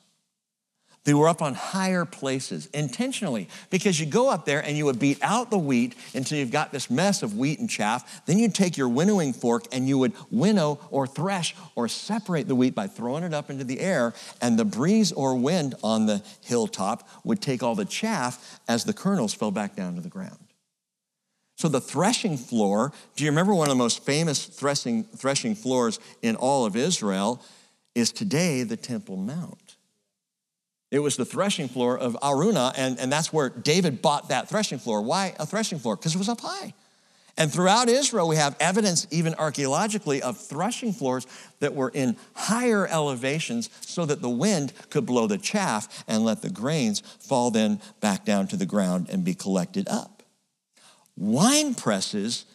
They 1.07 1.15
were 1.15 1.29
up 1.29 1.41
on 1.41 1.55
higher 1.55 2.05
places 2.05 2.67
intentionally 2.75 3.49
because 3.71 4.01
you 4.01 4.07
go 4.07 4.29
up 4.29 4.45
there 4.45 4.59
and 4.59 4.77
you 4.77 4.87
would 4.87 4.99
beat 4.99 5.23
out 5.23 5.51
the 5.51 5.59
wheat 5.59 5.95
until 6.15 6.37
you've 6.37 6.51
got 6.51 6.73
this 6.73 6.91
mess 6.91 7.23
of 7.23 7.39
wheat 7.39 7.61
and 7.61 7.71
chaff. 7.71 8.27
Then 8.27 8.41
you'd 8.41 8.57
take 8.57 8.77
your 8.77 8.89
winnowing 8.89 9.33
fork 9.33 9.67
and 9.71 9.87
you 9.87 9.99
would 9.99 10.15
winnow 10.33 10.81
or 10.91 11.07
thresh 11.07 11.55
or 11.77 11.87
separate 11.87 12.49
the 12.49 12.57
wheat 12.57 12.75
by 12.75 12.89
throwing 12.89 13.23
it 13.23 13.33
up 13.33 13.51
into 13.51 13.63
the 13.63 13.79
air. 13.79 14.15
And 14.43 14.59
the 14.59 14.65
breeze 14.65 15.13
or 15.13 15.37
wind 15.37 15.77
on 15.85 16.07
the 16.07 16.25
hilltop 16.43 17.09
would 17.23 17.41
take 17.41 17.63
all 17.63 17.77
the 17.77 17.85
chaff 17.85 18.61
as 18.67 18.83
the 18.83 18.93
kernels 18.93 19.33
fell 19.33 19.53
back 19.53 19.77
down 19.77 19.95
to 19.95 20.01
the 20.01 20.09
ground. 20.09 20.39
So 21.57 21.69
the 21.69 21.81
threshing 21.81 22.37
floor, 22.37 22.93
do 23.15 23.23
you 23.23 23.31
remember 23.31 23.55
one 23.55 23.69
of 23.69 23.73
the 23.73 23.79
most 23.79 24.05
famous 24.05 24.45
threshing, 24.45 25.05
threshing 25.05 25.55
floors 25.55 26.01
in 26.21 26.35
all 26.35 26.67
of 26.67 26.75
Israel 26.75 27.41
is 27.95 28.11
today 28.11 28.65
the 28.65 28.77
Temple 28.77 29.17
Mount. 29.17 29.66
It 30.91 31.01
was 31.01 31.17
the 31.17 31.25
threshing 31.25 31.69
floor 31.69 31.99
of 31.99 32.17
Araunah, 32.23 32.73
and, 32.77 32.99
and 32.99 33.11
that's 33.11 33.33
where 33.33 33.49
David 33.49 34.01
bought 34.01 34.29
that 34.29 34.49
threshing 34.49 34.79
floor. 34.79 35.03
Why 35.03 35.35
a 35.39 35.47
threshing 35.47 35.79
floor? 35.79 35.97
Because 35.97 36.15
it 36.15 36.19
was 36.19 36.29
up 36.29 36.41
high. 36.41 36.75
And 37.39 37.53
throughout 37.53 37.89
Israel, 37.89 38.29
we 38.29 38.37
have 38.37 38.57
evidence, 38.61 39.07
even 39.11 39.35
archaeologically, 39.35 40.23
of 40.23 40.39
threshing 40.39 40.93
floors 40.93 41.27
that 41.61 41.75
were 41.75 41.91
in 41.91 42.17
higher 42.35 42.87
elevations 42.87 43.69
so 43.83 44.07
that 44.07 44.23
the 44.23 44.31
wind 44.31 44.73
could 44.89 45.05
blow 45.05 45.27
the 45.27 45.37
chaff 45.37 46.05
and 46.09 46.25
let 46.25 46.41
the 46.41 46.49
grains 46.49 47.01
fall 47.01 47.51
then 47.51 47.81
back 48.01 48.25
down 48.25 48.47
to 48.49 48.57
the 48.57 48.65
ground 48.65 49.09
and 49.11 49.23
be 49.23 49.35
collected 49.35 49.87
up. 49.89 50.23
Wine 51.17 51.75
presses 51.75 52.47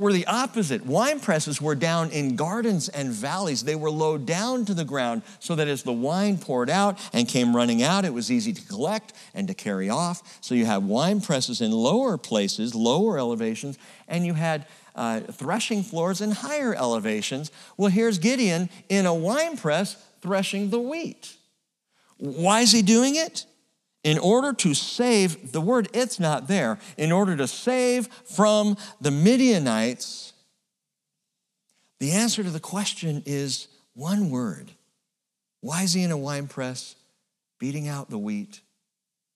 were 0.00 0.12
the 0.12 0.26
opposite. 0.26 0.84
Wine 0.86 1.20
presses 1.20 1.60
were 1.60 1.74
down 1.74 2.10
in 2.10 2.34
gardens 2.34 2.88
and 2.88 3.10
valleys. 3.10 3.62
They 3.62 3.76
were 3.76 3.90
low 3.90 4.16
down 4.18 4.64
to 4.64 4.74
the 4.74 4.84
ground 4.84 5.22
so 5.38 5.54
that 5.54 5.68
as 5.68 5.82
the 5.82 5.92
wine 5.92 6.38
poured 6.38 6.70
out 6.70 6.98
and 7.12 7.28
came 7.28 7.54
running 7.54 7.82
out, 7.82 8.04
it 8.04 8.14
was 8.14 8.30
easy 8.30 8.52
to 8.52 8.62
collect 8.62 9.12
and 9.34 9.46
to 9.48 9.54
carry 9.54 9.90
off. 9.90 10.38
So 10.40 10.54
you 10.54 10.64
had 10.64 10.84
wine 10.84 11.20
presses 11.20 11.60
in 11.60 11.70
lower 11.70 12.16
places, 12.16 12.74
lower 12.74 13.18
elevations, 13.18 13.78
and 14.08 14.24
you 14.24 14.34
had 14.34 14.66
uh, 14.96 15.20
threshing 15.20 15.82
floors 15.82 16.20
in 16.20 16.30
higher 16.30 16.74
elevations. 16.74 17.50
Well, 17.76 17.90
here's 17.90 18.18
Gideon 18.18 18.70
in 18.88 19.06
a 19.06 19.14
wine 19.14 19.56
press 19.56 20.02
threshing 20.20 20.70
the 20.70 20.80
wheat. 20.80 21.34
Why 22.16 22.60
is 22.60 22.72
he 22.72 22.82
doing 22.82 23.16
it? 23.16 23.46
In 24.02 24.18
order 24.18 24.52
to 24.54 24.74
save, 24.74 25.52
the 25.52 25.60
word 25.60 25.88
it's 25.92 26.18
not 26.18 26.48
there, 26.48 26.78
in 26.96 27.12
order 27.12 27.36
to 27.36 27.46
save 27.46 28.06
from 28.24 28.76
the 29.00 29.10
Midianites, 29.10 30.32
the 31.98 32.12
answer 32.12 32.42
to 32.42 32.50
the 32.50 32.60
question 32.60 33.22
is 33.26 33.68
one 33.94 34.30
word. 34.30 34.70
Why 35.60 35.82
is 35.82 35.92
he 35.92 36.02
in 36.02 36.10
a 36.10 36.16
wine 36.16 36.48
press 36.48 36.96
beating 37.58 37.88
out 37.88 38.08
the 38.08 38.18
wheat? 38.18 38.62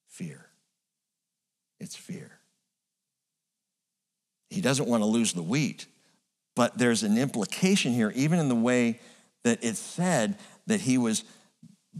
Fear. 0.08 0.46
It's 1.78 1.96
fear. 1.96 2.30
He 4.48 4.62
doesn't 4.62 4.88
want 4.88 5.02
to 5.02 5.06
lose 5.06 5.34
the 5.34 5.42
wheat, 5.42 5.86
but 6.56 6.78
there's 6.78 7.02
an 7.02 7.18
implication 7.18 7.92
here, 7.92 8.12
even 8.14 8.38
in 8.38 8.48
the 8.48 8.54
way 8.54 9.00
that 9.42 9.62
it's 9.62 9.78
said 9.78 10.38
that 10.66 10.80
he 10.80 10.96
was 10.96 11.24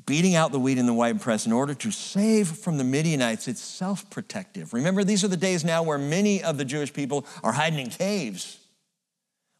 beating 0.06 0.34
out 0.34 0.52
the 0.52 0.58
wheat 0.58 0.78
in 0.78 0.86
the 0.86 0.92
wine 0.92 1.18
press 1.18 1.46
in 1.46 1.52
order 1.52 1.74
to 1.74 1.90
save 1.90 2.48
from 2.48 2.78
the 2.78 2.84
Midianites. 2.84 3.48
It's 3.48 3.60
self 3.60 4.08
protective. 4.10 4.72
Remember, 4.72 5.04
these 5.04 5.24
are 5.24 5.28
the 5.28 5.36
days 5.36 5.64
now 5.64 5.82
where 5.82 5.98
many 5.98 6.42
of 6.42 6.58
the 6.58 6.64
Jewish 6.64 6.92
people 6.92 7.26
are 7.42 7.52
hiding 7.52 7.78
in 7.78 7.90
caves. 7.90 8.58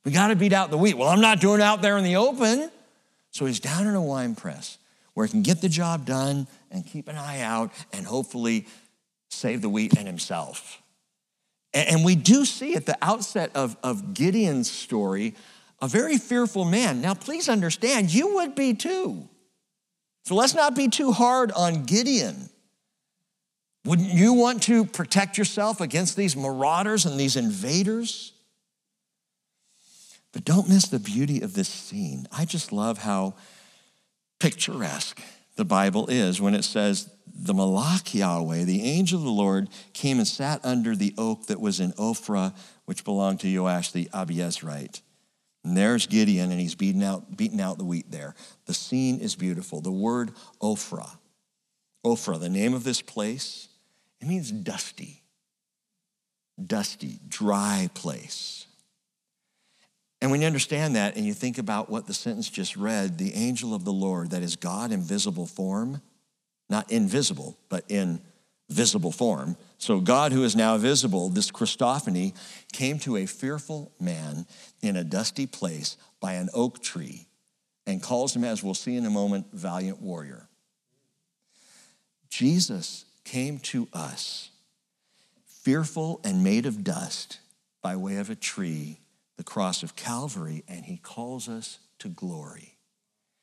We 0.05 0.13
got 0.13 0.29
to 0.29 0.37
beat 0.37 0.53
out 0.53 0.71
the 0.71 0.79
wheat. 0.79 0.99
Well, 0.99 1.09
I'm 1.09 1.21
not 1.21 1.41
doing 1.41 1.61
it 1.61 1.65
out 1.65 1.83
there 1.83 1.97
in 1.97 2.05
the 2.05 2.17
open. 2.17 2.71
So 3.31 3.47
he's 3.47 3.61
down 3.61 3.87
in 3.87 3.95
a 3.95 4.03
wine 4.03 4.35
press 4.35 4.79
where 5.15 5.27
he 5.27 5.31
can 5.31 5.43
get 5.43 5.61
the 5.61 5.69
job 5.69 6.05
done 6.05 6.47
and 6.71 6.87
keep 6.87 7.09
an 7.09 7.17
eye 7.17 7.41
out 7.41 7.73
and 7.93 8.07
hopefully 8.07 8.67
save 9.29 9.63
the 9.63 9.69
wheat 9.69 9.97
and 9.97 10.07
himself. 10.07 10.83
And 11.73 12.05
we 12.05 12.15
do 12.15 12.45
see 12.45 12.77
at 12.77 12.87
the 12.87 12.97
outset 13.03 13.51
of, 13.55 13.77
of 13.83 14.15
Gideon's 14.15 14.71
story 14.71 15.35
a 15.83 15.89
very 15.89 16.19
fearful 16.19 16.65
man. 16.65 17.01
Now, 17.01 17.15
please 17.15 17.49
understand, 17.49 18.15
you 18.15 18.37
would 18.37 18.55
be 18.55 18.75
too. 18.75 19.29
So 20.25 20.35
let's 20.35 20.55
not 20.55 20.75
be 20.75 20.89
too 20.89 21.13
hard 21.13 21.53
on 21.53 21.85
Gideon. 21.85 22.49
Wouldn't 23.85 24.09
you 24.09 24.33
want 24.33 24.63
to 24.65 24.87
protect 24.87 25.37
yourself 25.37 25.83
against 25.83 26.17
these 26.17 26.35
marauders 26.35 27.05
and 27.05 27.21
these 27.21 27.37
invaders? 27.37 28.33
But 30.33 30.45
don't 30.45 30.69
miss 30.69 30.89
the 30.89 30.99
beauty 30.99 31.43
of 31.43 31.53
this 31.53 31.69
scene. 31.69 32.27
I 32.33 32.47
just 32.47 32.73
love 32.73 32.99
how 32.99 33.35
picturesque 34.41 35.21
the 35.57 35.65
Bible 35.67 36.07
is 36.09 36.41
when 36.41 36.55
it 36.55 36.65
says, 36.65 37.11
The 37.27 37.53
Malach 37.53 38.15
Yahweh, 38.15 38.65
the 38.65 38.83
angel 38.83 39.19
of 39.19 39.25
the 39.25 39.31
Lord, 39.31 39.69
came 39.93 40.19
and 40.19 40.27
sat 40.27 40.65
under 40.65 40.97
the 40.97 41.15
oak 41.19 41.47
that 41.47 41.61
was 41.61 41.81
in 41.81 41.93
Ophrah, 41.93 42.55
which 42.87 43.05
belonged 43.05 43.41
to 43.41 43.63
Joash 43.63 43.93
the 43.93 44.09
Abiezrite. 44.15 45.03
And 45.65 45.77
there's 45.77 46.07
Gideon, 46.07 46.51
and 46.51 46.61
he's 46.61 46.75
beating 46.75 47.03
out, 47.03 47.37
beating 47.37 47.61
out 47.61 47.79
the 47.79 47.85
wheat 47.85 48.11
there. 48.11 48.35
The 48.67 48.75
scene 48.75 49.19
is 49.19 49.35
beautiful. 49.35 49.81
The 49.81 49.91
word 49.91 50.33
Ophrah, 50.61 51.17
Ophrah, 52.05 52.39
the 52.39 52.51
name 52.51 52.75
of 52.75 52.85
this 52.85 53.01
place, 53.01 53.69
it 54.21 54.29
means 54.29 54.51
dusty, 54.51 55.23
dusty, 56.65 57.19
dry 57.29 57.89
place. 57.95 58.67
And 60.21 60.31
when 60.31 60.41
you 60.41 60.47
understand 60.47 60.97
that 60.97 61.17
and 61.17 61.27
you 61.27 61.35
think 61.35 61.59
about 61.59 61.91
what 61.91 62.07
the 62.07 62.15
sentence 62.15 62.49
just 62.49 62.77
read, 62.77 63.19
the 63.19 63.35
angel 63.35 63.75
of 63.75 63.85
the 63.85 63.93
Lord, 63.93 64.31
that 64.31 64.43
is 64.43 64.57
God 64.57 64.93
in 64.93 65.03
visible 65.03 65.47
form, 65.47 66.01
not 66.71 66.91
invisible, 66.91 67.59
but 67.69 67.85
in 67.89 68.21
visible 68.71 69.13
form. 69.13 69.57
So 69.85 70.01
God, 70.01 70.33
who 70.33 70.45
is 70.45 70.57
now 70.57 70.79
visible, 70.79 71.29
this 71.29 71.51
Christophany, 71.51 72.33
came 72.73 72.99
to 73.01 73.19
a 73.19 73.27
fearful 73.27 73.93
man 74.01 74.47
in 74.81 74.97
a 74.97 75.05
dusty 75.05 75.47
place 75.47 75.99
by 76.21 76.33
an 76.33 76.49
oak 76.55 76.83
tree 76.83 77.27
and 77.87 78.03
calls 78.03 78.35
him, 78.35 78.45
as 78.45 78.63
we'll 78.63 78.73
see 78.73 78.97
in 78.97 79.05
a 79.05 79.11
moment, 79.11 79.49
valiant 79.53 80.01
warrior. 80.01 80.49
Jesus 82.31 83.05
came 83.25 83.59
to 83.59 83.87
us 83.93 84.49
fearful 85.45 86.19
and 86.25 86.43
made 86.43 86.65
of 86.65 86.83
dust 86.83 87.41
by 87.83 87.95
way 87.95 88.17
of 88.17 88.31
a 88.31 88.35
tree, 88.35 89.01
the 89.37 89.45
cross 89.45 89.83
of 89.83 89.97
Calvary, 89.97 90.65
and 90.67 90.87
he 90.87 90.97
calls 90.97 91.47
us 91.47 91.79
to 91.99 92.09
glory. 92.09 92.79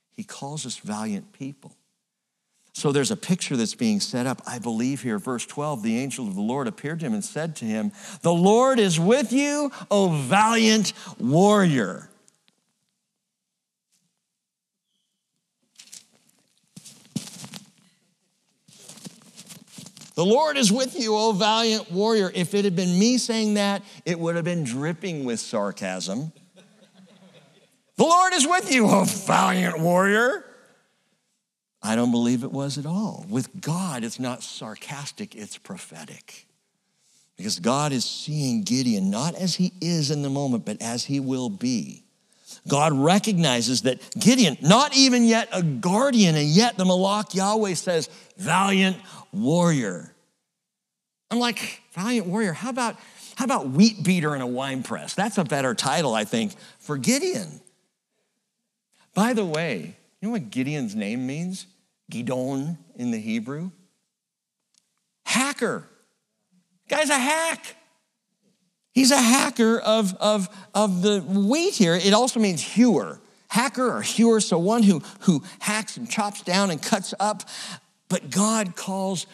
He 0.10 0.24
calls 0.24 0.66
us 0.66 0.78
valiant 0.78 1.34
people. 1.34 1.78
So 2.74 2.92
there's 2.92 3.12
a 3.12 3.18
picture 3.18 3.58
that's 3.58 3.76
being 3.76 4.00
set 4.00 4.26
up. 4.26 4.42
I 4.48 4.58
believe 4.58 5.02
here, 5.02 5.20
verse 5.20 5.46
12, 5.46 5.84
the 5.84 5.98
angel 6.00 6.28
of 6.28 6.36
the 6.36 6.42
Lord 6.42 6.68
appeared 6.68 7.02
to 7.02 7.06
him 7.06 7.14
and 7.14 7.24
said 7.24 7.56
to 7.58 7.66
him, 7.66 7.92
The 8.22 8.34
Lord 8.34 8.80
is 8.80 9.00
with 9.00 9.34
you, 9.34 9.72
O 9.90 10.10
valiant 10.10 10.94
warrior. 11.20 12.10
The 20.16 20.26
Lord 20.26 20.56
is 20.56 20.72
with 20.72 21.00
you, 21.00 21.16
O 21.16 21.34
valiant 21.34 21.92
warrior. 21.92 22.32
If 22.34 22.54
it 22.54 22.64
had 22.64 22.76
been 22.76 22.98
me 22.98 23.18
saying 23.18 23.56
that, 23.56 23.82
it 24.06 24.20
would 24.20 24.36
have 24.36 24.46
been 24.46 24.64
dripping 24.64 25.26
with 25.26 25.40
sarcasm. 25.40 26.32
the 27.96 28.04
Lord 28.04 28.34
is 28.34 28.48
with 28.48 28.72
you, 28.72 28.88
O 28.88 29.04
valiant 29.04 29.80
warrior. 29.80 30.46
I 31.84 31.96
don't 31.96 32.12
believe 32.12 32.44
it 32.44 32.52
was 32.52 32.78
at 32.78 32.86
all. 32.86 33.26
With 33.30 33.62
God, 33.62 34.04
it's 34.04 34.20
not 34.20 34.44
sarcastic, 34.44 35.36
it's 35.36 35.58
prophetic. 35.58 36.46
Because 37.38 37.60
God 37.60 37.92
is 37.92 38.06
seeing 38.06 38.62
Gideon 38.62 39.10
not 39.10 39.34
as 39.34 39.56
he 39.56 39.74
is 39.82 40.12
in 40.12 40.22
the 40.22 40.30
moment, 40.30 40.64
but 40.64 40.80
as 40.82 41.06
he 41.06 41.20
will 41.20 41.50
be. 41.50 42.04
God 42.68 42.94
recognizes 42.94 43.82
that 43.84 44.00
Gideon, 44.20 44.58
not 44.62 44.96
even 44.96 45.26
yet 45.26 45.50
a 45.52 45.64
guardian, 45.64 46.36
and 46.36 46.48
yet 46.48 46.78
the 46.78 46.84
Malach 46.84 47.34
Yahweh 47.34 47.74
says, 47.74 48.10
valiant 48.38 48.98
warrior. 49.32 50.14
I'm 51.32 51.40
like, 51.40 51.82
valiant 51.94 52.28
warrior, 52.28 52.54
how 52.54 52.70
about, 52.70 52.98
how 53.36 53.46
about 53.46 53.70
wheat 53.70 54.04
beater 54.04 54.36
in 54.36 54.42
a 54.42 54.48
wine 54.48 54.84
press? 54.84 55.16
That's 55.16 55.40
a 55.40 55.44
better 55.44 55.74
title, 55.74 56.14
I 56.14 56.26
think, 56.26 56.54
for 56.78 56.98
Gideon. 56.98 57.62
By 59.16 59.34
the 59.34 59.46
way, 59.46 59.96
you 60.20 60.28
know 60.28 60.34
what 60.34 60.52
Gideon's 60.52 60.94
name 60.94 61.26
means? 61.26 61.66
Gidon 62.12 62.78
in 62.96 63.12
the 63.12 63.20
Hebrew. 63.20 63.72
Hacker. 65.26 65.88
Guy's 66.88 67.10
a 67.10 67.18
hack. 67.18 67.78
He's 68.94 69.12
a 69.12 69.22
hacker 69.22 69.80
of, 69.80 70.14
of, 70.20 70.50
of 70.76 71.02
the 71.02 71.22
wheat 71.22 71.76
here. 71.76 71.96
It 71.96 72.14
also 72.14 72.40
means 72.40 72.62
hewer. 72.62 73.20
Hacker 73.48 73.98
or 73.98 74.02
hewer, 74.02 74.40
so 74.42 74.58
one 74.58 74.84
who, 74.84 75.02
who 75.22 75.44
hacks 75.60 75.98
and 75.98 76.10
chops 76.10 76.42
down 76.42 76.70
and 76.70 76.82
cuts 76.82 77.14
up. 77.20 77.44
But 78.10 78.30
God 78.30 78.76
calls 78.76 79.26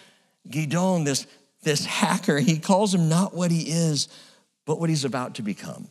Gidon, 0.47 1.05
this, 1.05 1.27
this 1.63 1.85
hacker, 1.85 2.39
he 2.39 2.59
calls 2.59 2.93
him 2.93 3.09
not 3.09 3.33
what 3.33 3.51
he 3.51 3.69
is, 3.69 4.07
but 4.65 4.79
what 4.79 4.89
he's 4.89 5.05
about 5.05 5.35
to 5.35 5.41
become. 5.41 5.89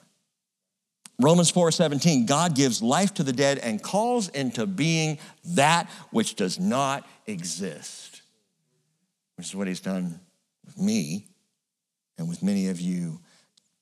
Romans 1.18 1.50
4:17, 1.50 2.26
God 2.26 2.54
gives 2.54 2.82
life 2.82 3.14
to 3.14 3.22
the 3.22 3.32
dead 3.32 3.58
and 3.58 3.82
calls 3.82 4.28
into 4.28 4.66
being 4.66 5.18
that 5.44 5.88
which 6.10 6.34
does 6.34 6.58
not 6.58 7.06
exist. 7.26 8.22
Which 9.36 9.48
is 9.48 9.56
what 9.56 9.66
he's 9.66 9.80
done 9.80 10.20
with 10.64 10.78
me 10.78 11.26
and 12.18 12.28
with 12.28 12.42
many 12.42 12.68
of 12.68 12.80
you. 12.80 13.20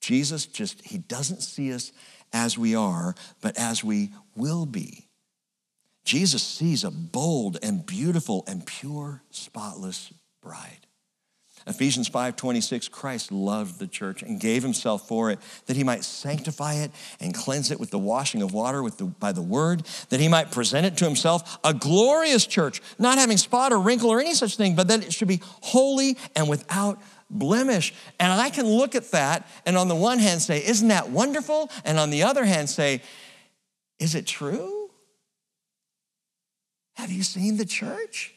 Jesus 0.00 0.46
just 0.46 0.80
he 0.82 0.98
doesn't 0.98 1.42
see 1.42 1.72
us 1.72 1.90
as 2.32 2.58
we 2.58 2.74
are, 2.74 3.14
but 3.40 3.56
as 3.56 3.82
we 3.82 4.12
will 4.36 4.66
be. 4.66 5.08
Jesus 6.04 6.42
sees 6.42 6.84
a 6.84 6.90
bold 6.90 7.58
and 7.62 7.86
beautiful 7.86 8.44
and 8.46 8.66
pure, 8.66 9.22
spotless 9.30 10.12
bride. 10.42 10.83
Ephesians 11.66 12.10
5:26 12.10 12.90
Christ 12.90 13.32
loved 13.32 13.78
the 13.78 13.86
church 13.86 14.22
and 14.22 14.38
gave 14.38 14.62
himself 14.62 15.08
for 15.08 15.30
it 15.30 15.38
that 15.66 15.76
he 15.76 15.84
might 15.84 16.04
sanctify 16.04 16.74
it 16.74 16.90
and 17.20 17.34
cleanse 17.34 17.70
it 17.70 17.80
with 17.80 17.90
the 17.90 17.98
washing 17.98 18.42
of 18.42 18.52
water 18.52 18.82
with 18.82 18.98
the, 18.98 19.04
by 19.04 19.32
the 19.32 19.42
word 19.42 19.82
that 20.10 20.20
he 20.20 20.28
might 20.28 20.50
present 20.50 20.84
it 20.84 20.98
to 20.98 21.06
himself 21.06 21.58
a 21.64 21.72
glorious 21.72 22.46
church 22.46 22.82
not 22.98 23.16
having 23.16 23.38
spot 23.38 23.72
or 23.72 23.80
wrinkle 23.80 24.10
or 24.10 24.20
any 24.20 24.34
such 24.34 24.56
thing 24.56 24.74
but 24.74 24.88
that 24.88 25.02
it 25.02 25.12
should 25.12 25.28
be 25.28 25.40
holy 25.62 26.18
and 26.36 26.48
without 26.48 27.00
blemish. 27.30 27.94
And 28.20 28.30
I 28.30 28.50
can 28.50 28.66
look 28.66 28.94
at 28.94 29.10
that 29.12 29.48
and 29.64 29.78
on 29.78 29.88
the 29.88 29.94
one 29.94 30.18
hand 30.18 30.42
say 30.42 30.62
isn't 30.62 30.88
that 30.88 31.08
wonderful? 31.08 31.70
And 31.84 31.98
on 31.98 32.10
the 32.10 32.24
other 32.24 32.44
hand 32.44 32.68
say 32.68 33.00
is 33.98 34.14
it 34.14 34.26
true? 34.26 34.90
Have 36.96 37.10
you 37.10 37.22
seen 37.22 37.56
the 37.56 37.64
church? 37.64 38.34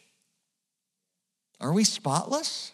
Are 1.59 1.73
we 1.73 1.83
spotless 1.83 2.71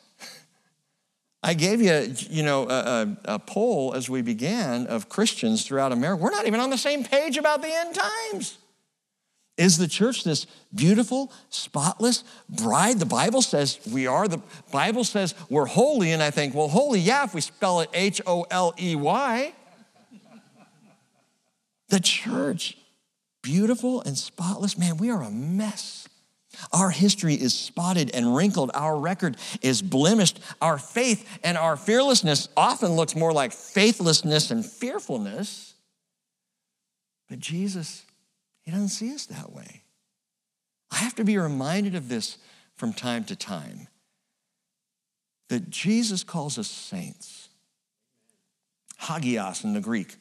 I 1.44 1.54
gave 1.54 1.82
you, 1.82 2.16
you 2.30 2.42
know, 2.42 2.70
a, 2.70 3.18
a, 3.26 3.38
poll 3.38 3.94
as 3.94 4.10
we 4.10 4.22
began 4.22 4.88
of 4.88 5.10
Christians 5.10 5.66
throughout 5.66 5.92
America. 5.92 6.24
We're 6.24 6.32
not 6.32 6.48
even 6.48 6.62
on 6.62 6.70
the 6.70 6.78
same 6.78 7.04
page 7.04 7.36
about 7.36 7.62
the 7.62 7.68
end 7.68 7.96
times. 7.96 8.58
Is 9.58 9.78
the 9.78 9.88
church 9.88 10.24
this 10.24 10.48
beautiful, 10.74 11.32
spotless 11.50 12.24
bride? 12.50 13.00
The 13.00 13.06
Bible 13.06 13.42
says 13.42 13.78
we 13.92 14.08
are. 14.08 14.28
The 14.28 14.42
Bible 14.72 15.04
says 15.04 15.36
we're 15.50 15.66
holy, 15.66 16.12
and 16.12 16.24
I 16.24 16.32
think, 16.32 16.56
well, 16.56 16.70
holy, 16.70 17.02
yeah, 17.02 17.26
if 17.26 17.36
we 17.36 17.42
spell 17.42 17.82
it 17.82 17.90
H 17.94 18.22
O 18.26 18.46
L 18.50 18.74
E 18.80 18.96
Y. 18.96 19.54
The 21.90 22.00
church, 22.00 22.78
beautiful 23.44 24.02
and 24.02 24.18
spotless, 24.18 24.78
man, 24.78 24.98
we 24.98 25.12
are 25.12 25.22
a 25.22 25.30
mess. 25.30 26.03
Our 26.72 26.90
history 26.90 27.36
is 27.36 27.54
spotted 27.54 28.12
and 28.14 28.36
wrinkled. 28.36 28.72
Our 28.74 28.98
record 28.98 29.38
is 29.62 29.82
blemished. 29.82 30.40
Our 30.62 30.78
faith 30.78 31.28
and 31.44 31.58
our 31.58 31.76
fearlessness 31.76 32.50
often 32.56 32.94
looks 32.94 33.16
more 33.16 33.34
like 33.34 33.52
faithlessness 33.52 34.52
and 34.52 34.66
fearfulness. 34.66 35.74
But 37.30 37.40
Jesus, 37.40 38.06
He 38.62 38.72
doesn't 38.72 38.90
see 38.90 39.14
us 39.14 39.26
that 39.28 39.52
way. 39.52 39.84
I 40.92 40.98
have 40.98 41.16
to 41.16 41.24
be 41.24 41.38
reminded 41.38 41.96
of 41.96 42.08
this 42.08 42.38
from 42.76 42.94
time 42.94 43.24
to 43.26 43.36
time 43.36 43.88
that 45.50 45.70
Jesus 45.70 46.24
calls 46.24 46.58
us 46.58 46.68
saints. 46.68 47.50
Hagios 49.00 49.64
in 49.64 49.74
the 49.74 49.82
Greek, 49.82 50.16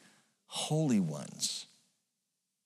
holy 0.47 0.99
ones 0.99 1.67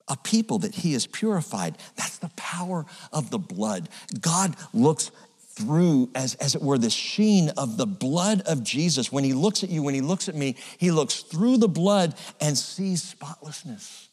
a 0.07 0.17
people 0.17 0.59
that 0.59 0.75
he 0.75 0.93
has 0.93 1.05
purified. 1.05 1.77
That's 1.95 2.17
the 2.17 2.31
power 2.35 2.85
of 3.11 3.29
the 3.29 3.39
blood. 3.39 3.89
God 4.19 4.55
looks 4.73 5.11
through, 5.57 6.09
as, 6.13 6.35
as 6.35 6.55
it 6.55 6.61
were, 6.61 6.77
the 6.77 6.89
sheen 6.89 7.49
of 7.57 7.77
the 7.77 7.87
blood 7.87 8.41
of 8.41 8.63
Jesus. 8.63 9.11
When 9.11 9.23
he 9.23 9.33
looks 9.33 9.63
at 9.63 9.69
you, 9.69 9.83
when 9.83 9.95
he 9.95 10.01
looks 10.01 10.29
at 10.29 10.35
me, 10.35 10.55
he 10.77 10.91
looks 10.91 11.21
through 11.21 11.57
the 11.57 11.67
blood 11.67 12.15
and 12.39 12.57
sees 12.57 13.01
spotlessness 13.01 14.07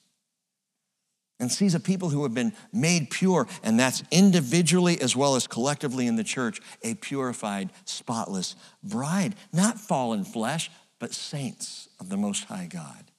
and 1.41 1.51
sees 1.51 1.75
a 1.75 1.81
people 1.81 2.09
who 2.09 2.23
have 2.23 2.33
been 2.35 2.53
made 2.73 3.11
pure, 3.11 3.47
and 3.63 3.79
that's 3.79 4.03
individually 4.11 5.01
as 5.01 5.17
well 5.17 5.35
as 5.35 5.47
collectively 5.47 6.07
in 6.07 6.17
the 6.17 6.25
church, 6.25 6.61
a 6.83 6.95
purified, 6.95 7.71
spotless 7.85 8.55
bride, 8.83 9.35
not 9.53 9.79
fallen 9.79 10.25
flesh, 10.25 10.71
but 10.99 11.13
saints 11.13 11.89
of 12.01 12.09
the 12.09 12.17
Most 12.17 12.45
High 12.45 12.69
God, 12.73 13.11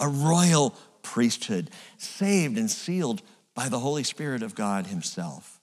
a 0.00 0.08
royal 0.08 0.74
priesthood, 1.04 1.70
saved 1.96 2.58
and 2.58 2.68
sealed 2.68 3.22
by 3.54 3.68
the 3.68 3.78
Holy 3.78 4.02
Spirit 4.02 4.42
of 4.42 4.56
God 4.56 4.88
Himself. 4.88 5.60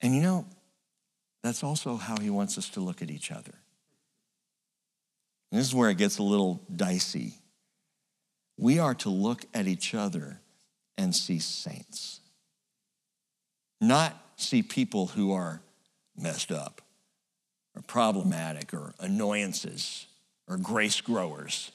And 0.00 0.14
you 0.14 0.22
know, 0.22 0.46
that's 1.42 1.62
also 1.62 1.96
how 1.96 2.16
He 2.16 2.30
wants 2.30 2.56
us 2.56 2.70
to 2.70 2.80
look 2.80 3.02
at 3.02 3.10
each 3.10 3.30
other. 3.30 3.52
And 5.50 5.60
this 5.60 5.66
is 5.66 5.74
where 5.74 5.90
it 5.90 5.98
gets 5.98 6.18
a 6.18 6.22
little 6.22 6.62
dicey. 6.74 7.34
We 8.56 8.78
are 8.78 8.94
to 8.96 9.10
look 9.10 9.44
at 9.52 9.66
each 9.66 9.94
other 9.94 10.40
and 10.96 11.14
see 11.14 11.38
saints, 11.38 12.20
not 13.80 14.14
see 14.36 14.62
people 14.62 15.08
who 15.08 15.32
are 15.32 15.60
messed 16.16 16.50
up 16.50 16.80
or 17.76 17.82
problematic 17.82 18.74
or 18.74 18.94
annoyances 18.98 20.06
or 20.48 20.56
grace 20.56 21.00
growers. 21.00 21.70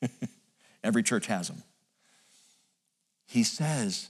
Every 0.82 1.02
church 1.02 1.26
has 1.26 1.48
them. 1.48 1.62
He 3.26 3.42
says, 3.42 4.08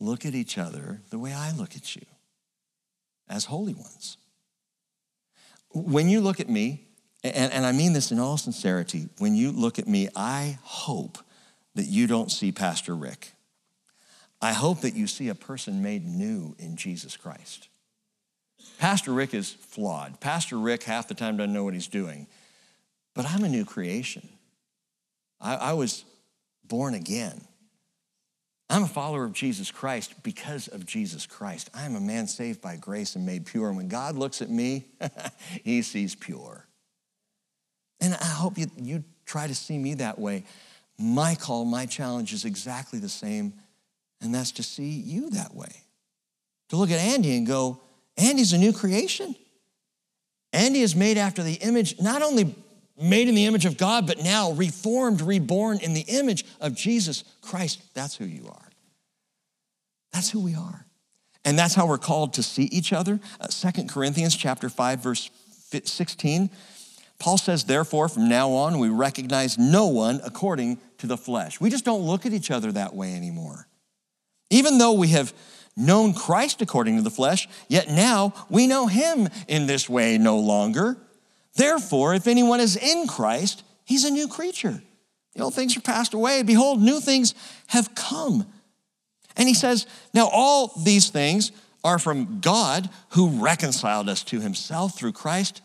Look 0.00 0.26
at 0.26 0.34
each 0.34 0.58
other 0.58 1.00
the 1.10 1.18
way 1.18 1.32
I 1.32 1.52
look 1.52 1.76
at 1.76 1.96
you, 1.96 2.02
as 3.28 3.46
holy 3.46 3.74
ones. 3.74 4.16
When 5.70 6.08
you 6.08 6.20
look 6.20 6.40
at 6.40 6.48
me, 6.48 6.84
and, 7.22 7.52
and 7.52 7.64
I 7.64 7.72
mean 7.72 7.92
this 7.92 8.12
in 8.12 8.18
all 8.18 8.36
sincerity, 8.36 9.08
when 9.18 9.34
you 9.34 9.50
look 9.50 9.78
at 9.78 9.88
me, 9.88 10.08
I 10.14 10.58
hope 10.62 11.18
that 11.74 11.86
you 11.86 12.06
don't 12.06 12.30
see 12.30 12.52
Pastor 12.52 12.94
Rick. 12.94 13.32
I 14.42 14.52
hope 14.52 14.82
that 14.82 14.94
you 14.94 15.06
see 15.06 15.28
a 15.28 15.34
person 15.34 15.82
made 15.82 16.06
new 16.06 16.54
in 16.58 16.76
Jesus 16.76 17.16
Christ. 17.16 17.68
Pastor 18.78 19.12
Rick 19.12 19.32
is 19.32 19.50
flawed. 19.52 20.20
Pastor 20.20 20.58
Rick, 20.58 20.82
half 20.82 21.08
the 21.08 21.14
time, 21.14 21.36
doesn't 21.36 21.52
know 21.52 21.64
what 21.64 21.74
he's 21.74 21.88
doing. 21.88 22.26
But 23.14 23.26
I'm 23.26 23.44
a 23.44 23.48
new 23.48 23.64
creation. 23.64 24.28
I, 25.40 25.54
I 25.56 25.72
was 25.74 26.04
born 26.64 26.94
again. 26.94 27.40
I'm 28.70 28.82
a 28.82 28.88
follower 28.88 29.24
of 29.24 29.32
Jesus 29.32 29.70
Christ 29.70 30.14
because 30.22 30.68
of 30.68 30.86
Jesus 30.86 31.26
Christ. 31.26 31.70
I 31.74 31.84
am 31.84 31.96
a 31.96 32.00
man 32.00 32.26
saved 32.26 32.60
by 32.60 32.76
grace 32.76 33.14
and 33.14 33.26
made 33.26 33.46
pure. 33.46 33.68
And 33.68 33.76
when 33.76 33.88
God 33.88 34.16
looks 34.16 34.40
at 34.40 34.48
me, 34.48 34.86
he 35.64 35.82
sees 35.82 36.14
pure. 36.14 36.66
And 38.00 38.14
I 38.14 38.26
hope 38.26 38.58
you, 38.58 38.66
you 38.76 39.04
try 39.26 39.46
to 39.46 39.54
see 39.54 39.78
me 39.78 39.94
that 39.94 40.18
way. 40.18 40.44
My 40.98 41.34
call, 41.34 41.64
my 41.64 41.86
challenge 41.86 42.32
is 42.32 42.44
exactly 42.44 42.98
the 42.98 43.08
same, 43.08 43.54
and 44.20 44.34
that's 44.34 44.52
to 44.52 44.62
see 44.62 44.90
you 44.90 45.30
that 45.30 45.54
way. 45.54 45.82
To 46.70 46.76
look 46.76 46.90
at 46.90 46.98
Andy 46.98 47.36
and 47.36 47.46
go, 47.46 47.80
Andy's 48.16 48.52
a 48.52 48.58
new 48.58 48.72
creation. 48.72 49.34
Andy 50.52 50.80
is 50.80 50.94
made 50.94 51.18
after 51.18 51.42
the 51.42 51.54
image, 51.54 52.00
not 52.00 52.22
only 52.22 52.54
made 53.00 53.28
in 53.28 53.34
the 53.34 53.46
image 53.46 53.64
of 53.64 53.76
God, 53.76 54.06
but 54.06 54.22
now 54.22 54.52
reformed, 54.52 55.20
reborn 55.20 55.78
in 55.80 55.94
the 55.94 56.02
image 56.02 56.44
of 56.60 56.74
Jesus 56.74 57.24
Christ. 57.42 57.82
That's 57.94 58.16
who 58.16 58.24
you 58.24 58.46
are. 58.48 58.68
That's 60.12 60.30
who 60.30 60.40
we 60.40 60.54
are. 60.54 60.86
And 61.44 61.58
that's 61.58 61.74
how 61.74 61.86
we're 61.86 61.98
called 61.98 62.34
to 62.34 62.42
see 62.42 62.64
each 62.64 62.92
other. 62.92 63.20
Uh, 63.40 63.48
2 63.48 63.84
Corinthians 63.84 64.34
chapter 64.34 64.68
5 64.68 65.00
verse 65.00 65.30
16. 65.82 66.50
Paul 67.18 67.38
says, 67.38 67.64
therefore, 67.64 68.08
from 68.08 68.28
now 68.28 68.50
on, 68.50 68.78
we 68.78 68.88
recognize 68.88 69.58
no 69.58 69.86
one 69.86 70.20
according 70.24 70.78
to 70.98 71.06
the 71.06 71.16
flesh. 71.16 71.60
We 71.60 71.70
just 71.70 71.84
don't 71.84 72.02
look 72.02 72.26
at 72.26 72.32
each 72.32 72.50
other 72.50 72.72
that 72.72 72.94
way 72.94 73.14
anymore. 73.14 73.66
Even 74.50 74.78
though 74.78 74.92
we 74.92 75.08
have 75.08 75.32
known 75.76 76.14
Christ 76.14 76.60
according 76.60 76.96
to 76.96 77.02
the 77.02 77.10
flesh, 77.10 77.48
yet 77.68 77.88
now 77.88 78.34
we 78.48 78.66
know 78.66 78.86
him 78.86 79.28
in 79.48 79.66
this 79.66 79.88
way 79.88 80.18
no 80.18 80.38
longer. 80.38 80.96
Therefore, 81.56 82.14
if 82.14 82.26
anyone 82.26 82.60
is 82.60 82.76
in 82.76 83.06
Christ, 83.06 83.62
he's 83.84 84.04
a 84.04 84.10
new 84.10 84.28
creature. 84.28 84.82
The 85.34 85.42
old 85.42 85.54
things 85.54 85.76
are 85.76 85.80
passed 85.80 86.14
away. 86.14 86.42
Behold, 86.42 86.80
new 86.80 87.00
things 87.00 87.34
have 87.68 87.94
come. 87.94 88.46
And 89.36 89.48
he 89.48 89.54
says, 89.54 89.86
Now 90.12 90.28
all 90.32 90.72
these 90.84 91.10
things 91.10 91.52
are 91.82 91.98
from 91.98 92.40
God 92.40 92.88
who 93.10 93.42
reconciled 93.42 94.08
us 94.08 94.22
to 94.24 94.40
himself 94.40 94.96
through 94.96 95.12
Christ 95.12 95.60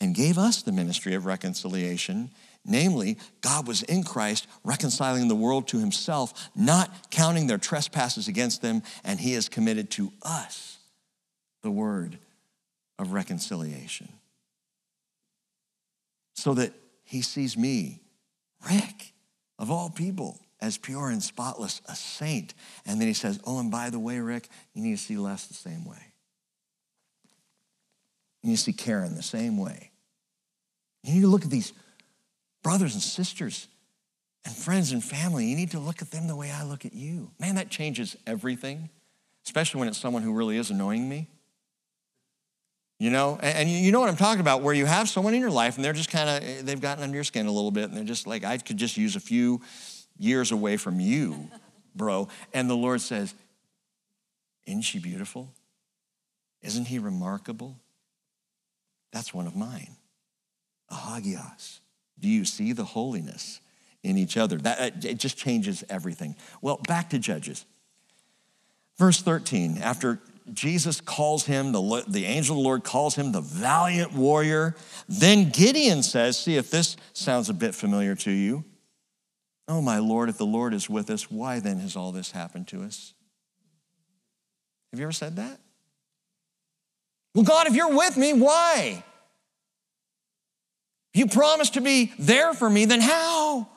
and 0.00 0.14
gave 0.14 0.36
us 0.36 0.62
the 0.62 0.72
ministry 0.72 1.14
of 1.14 1.26
reconciliation. 1.26 2.30
Namely, 2.64 3.18
God 3.40 3.66
was 3.66 3.82
in 3.82 4.04
Christ 4.04 4.46
reconciling 4.64 5.28
the 5.28 5.34
world 5.34 5.68
to 5.68 5.78
himself, 5.78 6.50
not 6.54 7.10
counting 7.10 7.46
their 7.46 7.58
trespasses 7.58 8.28
against 8.28 8.62
them, 8.62 8.82
and 9.04 9.20
he 9.20 9.32
has 9.34 9.48
committed 9.48 9.90
to 9.92 10.12
us 10.22 10.78
the 11.62 11.70
word 11.70 12.18
of 12.98 13.12
reconciliation 13.12 14.08
so 16.34 16.54
that 16.54 16.72
he 17.04 17.22
sees 17.22 17.56
me, 17.56 18.00
Rick, 18.70 19.12
of 19.58 19.70
all 19.70 19.90
people, 19.90 20.40
as 20.60 20.78
pure 20.78 21.10
and 21.10 21.22
spotless, 21.22 21.80
a 21.88 21.94
saint. 21.94 22.54
And 22.86 23.00
then 23.00 23.08
he 23.08 23.14
says, 23.14 23.40
Oh, 23.44 23.58
and 23.58 23.70
by 23.70 23.90
the 23.90 23.98
way, 23.98 24.20
Rick, 24.20 24.48
you 24.74 24.82
need 24.82 24.96
to 24.96 25.02
see 25.02 25.16
Les 25.16 25.46
the 25.46 25.54
same 25.54 25.84
way. 25.84 26.12
You 28.42 28.50
need 28.50 28.56
to 28.56 28.62
see 28.62 28.72
Karen 28.72 29.14
the 29.14 29.22
same 29.22 29.56
way. 29.56 29.90
You 31.02 31.14
need 31.14 31.20
to 31.22 31.28
look 31.28 31.44
at 31.44 31.50
these 31.50 31.72
brothers 32.62 32.94
and 32.94 33.02
sisters 33.02 33.68
and 34.44 34.54
friends 34.54 34.92
and 34.92 35.02
family, 35.02 35.46
you 35.46 35.56
need 35.56 35.70
to 35.70 35.78
look 35.78 36.02
at 36.02 36.10
them 36.10 36.26
the 36.26 36.34
way 36.34 36.50
I 36.50 36.64
look 36.64 36.84
at 36.84 36.94
you. 36.94 37.30
Man, 37.38 37.54
that 37.56 37.70
changes 37.70 38.16
everything, 38.26 38.90
especially 39.44 39.78
when 39.78 39.88
it's 39.88 39.98
someone 39.98 40.22
who 40.22 40.32
really 40.32 40.56
is 40.56 40.70
annoying 40.70 41.08
me. 41.08 41.28
You 42.98 43.10
know, 43.10 43.38
and 43.42 43.68
you 43.68 43.90
know 43.90 43.98
what 43.98 44.08
I'm 44.08 44.16
talking 44.16 44.40
about, 44.40 44.62
where 44.62 44.74
you 44.74 44.86
have 44.86 45.08
someone 45.08 45.34
in 45.34 45.40
your 45.40 45.50
life 45.50 45.76
and 45.76 45.84
they're 45.84 45.92
just 45.92 46.10
kind 46.10 46.28
of, 46.28 46.48
eh, 46.48 46.62
they've 46.62 46.80
gotten 46.80 47.02
under 47.02 47.16
your 47.16 47.24
skin 47.24 47.46
a 47.46 47.50
little 47.50 47.72
bit 47.72 47.84
and 47.84 47.96
they're 47.96 48.04
just 48.04 48.28
like, 48.28 48.44
I 48.44 48.58
could 48.58 48.76
just 48.76 48.96
use 48.96 49.16
a 49.16 49.20
few 49.20 49.60
years 50.18 50.52
away 50.52 50.76
from 50.76 51.00
you, 51.00 51.48
bro. 51.96 52.28
And 52.54 52.70
the 52.70 52.76
Lord 52.76 53.00
says, 53.00 53.34
Isn't 54.66 54.82
she 54.82 55.00
beautiful? 55.00 55.52
Isn't 56.62 56.86
he 56.86 57.00
remarkable? 57.00 57.76
That's 59.12 59.34
one 59.34 59.46
of 59.46 59.56
mine. 59.56 59.96
A 60.88 60.94
hagios. 60.94 61.80
Do 62.20 62.28
you 62.28 62.44
see 62.44 62.72
the 62.72 62.84
holiness 62.84 63.60
in 64.04 64.16
each 64.16 64.36
other? 64.36 64.58
That, 64.58 64.80
eh, 64.80 65.10
it 65.10 65.18
just 65.18 65.36
changes 65.36 65.82
everything. 65.88 66.36
Well, 66.60 66.80
back 66.86 67.10
to 67.10 67.18
Judges. 67.18 67.64
Verse 68.96 69.20
13, 69.20 69.78
after 69.78 70.20
Jesus 70.52 71.00
calls 71.00 71.44
him, 71.46 71.72
the, 71.72 72.04
the 72.08 72.24
angel 72.24 72.56
of 72.56 72.62
the 72.62 72.64
Lord 72.64 72.84
calls 72.84 73.14
him 73.14 73.32
the 73.32 73.40
valiant 73.40 74.12
warrior. 74.12 74.74
Then 75.08 75.50
Gideon 75.50 76.02
says, 76.02 76.38
See 76.38 76.56
if 76.56 76.70
this 76.70 76.96
sounds 77.12 77.48
a 77.48 77.54
bit 77.54 77.74
familiar 77.74 78.14
to 78.16 78.30
you. 78.30 78.64
Oh, 79.68 79.80
my 79.80 79.98
Lord, 79.98 80.28
if 80.28 80.38
the 80.38 80.46
Lord 80.46 80.74
is 80.74 80.90
with 80.90 81.08
us, 81.10 81.30
why 81.30 81.60
then 81.60 81.78
has 81.78 81.96
all 81.96 82.12
this 82.12 82.32
happened 82.32 82.68
to 82.68 82.82
us? 82.82 83.14
Have 84.92 85.00
you 85.00 85.06
ever 85.06 85.12
said 85.12 85.36
that? 85.36 85.58
Well, 87.34 87.44
God, 87.44 87.66
if 87.66 87.74
you're 87.74 87.96
with 87.96 88.16
me, 88.16 88.32
why? 88.32 89.04
You 91.14 91.26
promised 91.26 91.74
to 91.74 91.80
be 91.80 92.12
there 92.18 92.52
for 92.54 92.68
me, 92.68 92.84
then 92.84 93.00
how? 93.00 93.68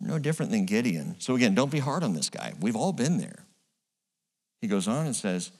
No 0.00 0.18
different 0.18 0.50
than 0.50 0.64
Gideon. 0.64 1.16
So, 1.18 1.34
again, 1.34 1.54
don't 1.54 1.70
be 1.70 1.78
hard 1.78 2.02
on 2.02 2.14
this 2.14 2.30
guy. 2.30 2.54
We've 2.60 2.76
all 2.76 2.92
been 2.92 3.18
there. 3.18 3.44
He 4.60 4.68
goes 4.68 4.88
on 4.88 5.06
and 5.06 5.16
says, 5.16 5.50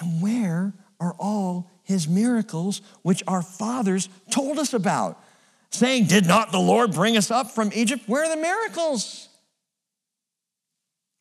And 0.00 0.22
where 0.22 0.72
are 1.00 1.14
all 1.18 1.70
his 1.82 2.08
miracles 2.08 2.80
which 3.02 3.22
our 3.26 3.42
fathers 3.42 4.08
told 4.30 4.58
us 4.58 4.72
about? 4.72 5.22
Saying, 5.70 6.06
Did 6.06 6.26
not 6.26 6.52
the 6.52 6.58
Lord 6.58 6.92
bring 6.92 7.16
us 7.16 7.30
up 7.30 7.50
from 7.50 7.70
Egypt? 7.74 8.04
Where 8.06 8.24
are 8.24 8.34
the 8.34 8.40
miracles? 8.40 9.28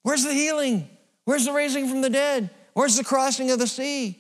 Where's 0.04 0.24
the 0.24 0.34
healing? 0.34 0.90
Where's 1.26 1.46
the 1.46 1.54
raising 1.54 1.88
from 1.88 2.02
the 2.02 2.10
dead? 2.10 2.50
Where's 2.74 2.98
the 2.98 3.04
crossing 3.04 3.52
of 3.52 3.60
the 3.60 3.68
sea? 3.68 4.20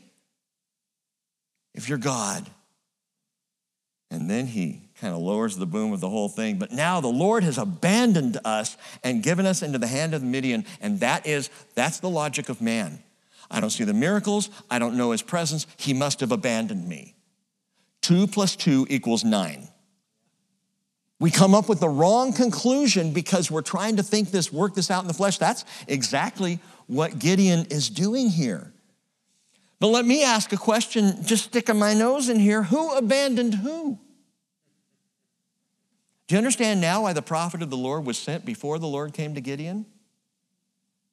If 1.73 1.89
you're 1.89 1.97
God, 1.97 2.49
and 4.09 4.29
then 4.29 4.45
he 4.47 4.82
kind 5.03 5.13
of 5.13 5.21
lowers 5.21 5.57
the 5.57 5.65
boom 5.65 5.91
of 5.91 5.99
the 5.99 6.07
whole 6.07 6.29
thing. 6.29 6.57
But 6.57 6.71
now 6.71 7.01
the 7.01 7.09
Lord 7.09 7.43
has 7.43 7.57
abandoned 7.57 8.39
us 8.45 8.77
and 9.03 9.21
given 9.21 9.45
us 9.45 9.61
into 9.61 9.77
the 9.77 9.85
hand 9.85 10.13
of 10.13 10.23
Midian, 10.23 10.65
and 10.79 11.01
that 11.01 11.27
is 11.27 11.49
that's 11.75 11.99
the 11.99 12.09
logic 12.09 12.47
of 12.47 12.61
man. 12.61 13.03
I 13.51 13.59
don't 13.59 13.69
see 13.69 13.83
the 13.83 13.93
miracles, 13.93 14.49
I 14.71 14.79
don't 14.79 14.95
know 14.95 15.11
his 15.11 15.21
presence, 15.21 15.67
he 15.75 15.93
must 15.93 16.21
have 16.21 16.31
abandoned 16.31 16.87
me. 16.87 17.15
Two 18.01 18.27
plus 18.27 18.55
two 18.55 18.87
equals 18.89 19.25
nine. 19.25 19.67
We 21.19 21.31
come 21.31 21.53
up 21.53 21.67
with 21.67 21.81
the 21.81 21.89
wrong 21.89 22.31
conclusion 22.31 23.11
because 23.11 23.51
we're 23.51 23.61
trying 23.61 23.97
to 23.97 24.03
think 24.03 24.31
this, 24.31 24.53
work 24.53 24.73
this 24.73 24.89
out 24.89 25.03
in 25.03 25.09
the 25.09 25.13
flesh. 25.13 25.37
That's 25.37 25.65
exactly 25.85 26.59
what 26.87 27.19
Gideon 27.19 27.65
is 27.69 27.89
doing 27.89 28.29
here. 28.29 28.71
But 29.81 29.87
let 29.87 30.05
me 30.05 30.23
ask 30.23 30.53
a 30.53 30.57
question, 30.57 31.25
just 31.25 31.43
sticking 31.45 31.77
my 31.77 31.93
nose 31.93 32.29
in 32.29 32.39
here. 32.39 32.63
Who 32.63 32.93
abandoned 32.95 33.55
who? 33.55 33.99
Do 36.33 36.37
you 36.37 36.39
understand 36.39 36.81
now 36.81 37.03
why 37.03 37.13
the 37.13 37.21
prophet 37.21 37.61
of 37.61 37.69
the 37.69 37.77
Lord 37.77 38.07
was 38.07 38.17
sent 38.17 38.43
before 38.43 38.79
the 38.79 38.87
Lord 38.87 39.13
came 39.13 39.35
to 39.35 39.39
Gideon? 39.39 39.85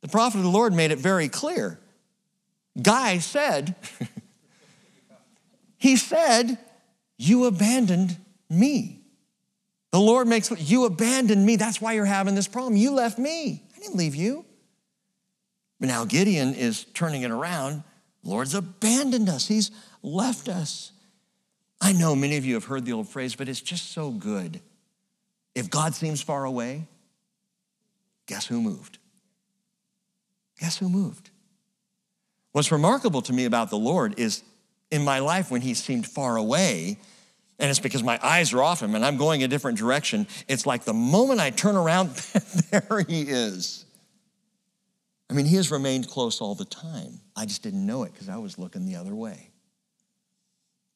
The 0.01 0.09
prophet 0.09 0.39
of 0.39 0.45
the 0.45 0.49
Lord 0.49 0.73
made 0.73 0.93
it 0.93 0.99
very 0.99 1.29
clear. 1.29 1.79
Guy 2.81 3.19
said, 3.19 3.77
he 5.77 5.99
said, 5.99 6.57
You 7.19 7.45
abandoned 7.45 8.17
me. 8.49 9.03
The 9.91 10.01
Lord 10.01 10.27
makes 10.27 10.51
you 10.59 10.87
abandoned 10.87 11.45
me. 11.45 11.57
That's 11.57 11.83
why 11.83 11.93
you're 11.93 12.07
having 12.07 12.35
this 12.35 12.49
problem. 12.49 12.77
You 12.77 12.93
left 12.93 13.19
me. 13.19 13.63
I 13.77 13.79
didn't 13.79 13.97
leave 13.97 14.15
you. 14.15 14.47
But 15.79 15.89
now 15.89 16.07
Gideon 16.07 16.55
is 16.55 16.85
turning 16.95 17.25
it 17.25 17.31
around. 17.31 17.83
The 18.25 18.31
Lord's 18.31 18.55
abandoned 18.55 19.29
us, 19.29 19.49
He's 19.49 19.71
left 20.03 20.49
us. 20.49 20.93
I 21.79 21.93
know 21.93 22.17
many 22.17 22.39
of 22.39 22.47
you 22.47 22.55
have 22.55 22.65
heard 22.65 22.87
the 22.87 22.95
old 22.95 23.11
phrase, 23.11 23.35
but 23.35 23.51
it's 23.51 23.61
just 23.61 23.93
so 23.93 24.13
good 24.13 24.63
if 25.55 25.71
God 25.71 25.95
seems 25.95 26.23
far 26.23 26.45
away, 26.45 26.87
guess 28.27 28.47
who 28.47 28.61
moved? 28.61 28.99
Guess 30.61 30.79
who 30.79 30.89
moved? 30.89 31.31
What's 32.53 32.73
remarkable 32.73 33.23
to 33.23 33.33
me 33.33 33.45
about 33.45 33.71
the 33.71 33.79
Lord 33.79 34.19
is 34.19 34.43
in 34.91 35.05
my 35.05 35.21
life 35.21 35.51
when 35.51 35.61
he 35.61 35.75
seemed 35.75 36.07
far 36.07 36.37
away, 36.37 36.99
and 37.59 37.71
it's 37.71 37.79
because 37.79 38.03
my 38.03 38.19
eyes 38.23 38.53
are 38.53 38.63
off 38.63 38.83
him 38.83 38.95
and 38.95 39.05
I'm 39.05 39.17
going 39.17 39.43
a 39.43 39.49
different 39.49 39.79
direction, 39.79 40.27
it's 40.49 40.67
like 40.67 40.85
the 40.85 40.95
moment 40.95 41.41
I 41.41 41.51
turn 41.51 41.77
around, 41.77 42.11
there 42.71 43.05
he 43.09 43.23
is. 43.23 43.85
I 45.29 45.33
mean, 45.33 45.47
he 45.47 45.57
has 45.57 45.71
remained 45.71 46.09
close 46.09 46.41
all 46.41 46.57
the 46.57 46.65
time. 46.65 47.21
I 47.37 47.47
just 47.47 47.63
didn't 47.63 47.87
know 47.87 48.03
it 48.03 48.13
because 48.13 48.29
I 48.29 48.39
was 48.39 48.59
looking 48.59 48.85
the 48.85 48.97
other 48.97 49.15
way. 49.15 49.50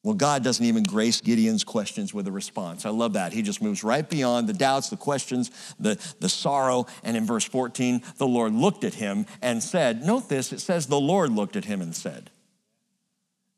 Well, 0.05 0.13
God 0.13 0.43
doesn't 0.43 0.63
even 0.63 0.83
grace 0.83 1.19
Gideon's 1.19 1.63
questions 1.63 2.13
with 2.13 2.27
a 2.27 2.31
response. 2.31 2.85
I 2.85 2.91
love 2.91 3.13
that. 3.13 3.33
He 3.33 3.41
just 3.41 3.59
moves 3.59 3.83
right 3.83 4.07
beyond 4.07 4.47
the 4.47 4.53
doubts, 4.53 4.89
the 4.91 4.97
questions, 4.97 5.49
the, 5.79 5.97
the 6.19 6.29
sorrow. 6.29 6.85
And 7.03 7.17
in 7.17 7.25
verse 7.25 7.43
14, 7.43 8.03
the 8.17 8.27
Lord 8.27 8.53
looked 8.53 8.83
at 8.83 8.93
him 8.93 9.25
and 9.41 9.63
said, 9.63 10.03
Note 10.03 10.29
this, 10.29 10.53
it 10.53 10.59
says, 10.59 10.85
the 10.85 10.99
Lord 10.99 11.31
looked 11.31 11.55
at 11.55 11.65
him 11.65 11.81
and 11.81 11.95
said. 11.95 12.29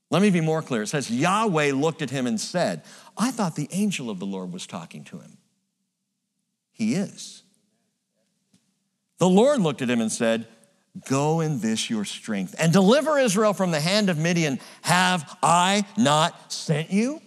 Let 0.10 0.22
me 0.22 0.30
be 0.30 0.40
more 0.40 0.62
clear. 0.62 0.84
It 0.84 0.88
says, 0.88 1.12
Yahweh 1.12 1.74
looked 1.74 2.02
at 2.02 2.12
him 2.12 2.26
and 2.26 2.40
said, 2.40 2.84
I 3.18 3.32
thought 3.32 3.58
the 3.58 3.68
angel 3.74 4.10
of 4.10 4.20
the 4.20 4.26
Lord 4.26 4.54
was 4.54 4.66
talking 4.66 5.04
to 5.04 5.18
him. 5.18 5.40
He 6.72 6.96
is. 6.96 7.44
The 9.18 9.28
Lord 9.28 9.60
looked 9.60 9.82
at 9.82 9.90
him 9.90 10.00
and 10.00 10.14
said, 10.14 10.48
Go 11.06 11.42
in 11.42 11.60
this 11.60 11.90
your 11.90 12.06
strength 12.06 12.56
and 12.58 12.72
deliver 12.72 13.20
Israel 13.20 13.54
from 13.54 13.72
the 13.72 13.80
hand 13.80 14.10
of 14.10 14.18
Midian. 14.18 14.60
Have 14.82 15.38
I 15.44 15.86
not 15.98 16.52
sent 16.52 16.92
you? 16.92 17.22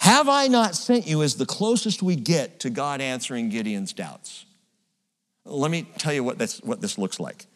Have 0.00 0.28
I 0.28 0.46
not 0.46 0.76
sent 0.76 1.06
you 1.06 1.22
is 1.22 1.36
the 1.36 1.46
closest 1.46 2.02
we 2.02 2.16
get 2.16 2.60
to 2.60 2.70
God 2.70 3.00
answering 3.00 3.48
Gideon's 3.48 3.92
doubts. 3.92 4.46
Let 5.44 5.70
me 5.70 5.88
tell 5.98 6.12
you 6.12 6.22
what 6.22 6.38
this, 6.38 6.60
what 6.62 6.80
this 6.80 6.98
looks 6.98 7.18
like. 7.18 7.46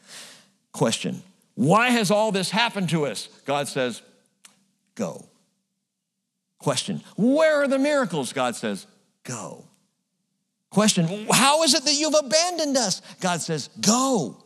Question 0.72 1.22
Why 1.54 1.90
has 1.90 2.10
all 2.10 2.32
this 2.32 2.50
happened 2.50 2.88
to 2.90 3.06
us? 3.06 3.28
God 3.44 3.68
says, 3.68 4.02
Go. 4.94 5.24
Question 6.58 7.02
Where 7.16 7.62
are 7.62 7.68
the 7.68 7.78
miracles? 7.78 8.32
God 8.32 8.56
says, 8.56 8.86
Go. 9.24 9.64
Question 10.70 11.26
How 11.30 11.62
is 11.62 11.74
it 11.74 11.84
that 11.84 11.94
you've 11.94 12.14
abandoned 12.14 12.76
us? 12.76 13.02
God 13.20 13.40
says, 13.40 13.68
Go. 13.80 14.41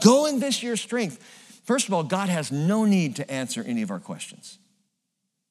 Go 0.00 0.26
in 0.26 0.38
this 0.38 0.62
your 0.62 0.76
strength. 0.76 1.22
First 1.64 1.88
of 1.88 1.94
all, 1.94 2.04
God 2.04 2.28
has 2.28 2.52
no 2.52 2.84
need 2.84 3.16
to 3.16 3.30
answer 3.30 3.62
any 3.62 3.82
of 3.82 3.90
our 3.90 3.98
questions. 3.98 4.58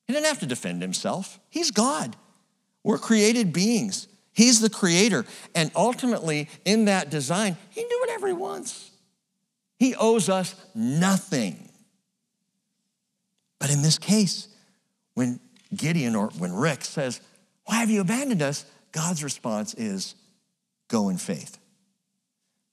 He 0.08 0.14
doesn't 0.14 0.28
have 0.28 0.40
to 0.40 0.46
defend 0.46 0.82
himself. 0.82 1.40
He's 1.50 1.72
God. 1.72 2.16
We're 2.84 2.98
created 2.98 3.52
beings. 3.52 4.08
He's 4.32 4.62
the 4.62 4.70
creator. 4.70 5.26
And 5.54 5.72
ultimately, 5.76 6.50
in 6.64 6.86
that 6.86 7.10
design, 7.10 7.58
he 7.72 7.82
can 7.82 7.90
do 7.90 8.00
whatever 8.02 8.28
he 8.28 8.34
wants. 8.34 8.92
He 9.80 9.96
owes 9.96 10.30
us 10.30 10.56
nothing. 10.74 11.70
But 13.60 13.72
in 13.72 13.82
this 13.82 13.98
case, 13.98 14.48
when 15.16 15.40
Gideon 15.76 16.16
or 16.16 16.28
when 16.38 16.54
Rick 16.54 16.86
says, 16.86 17.20
Why 17.66 17.78
have 17.78 17.90
you 17.90 18.02
abandoned 18.02 18.42
us? 18.42 18.66
God's 18.92 19.24
response 19.24 19.74
is, 19.74 20.16
Go 20.88 21.10
in 21.10 21.18
faith. 21.18 21.58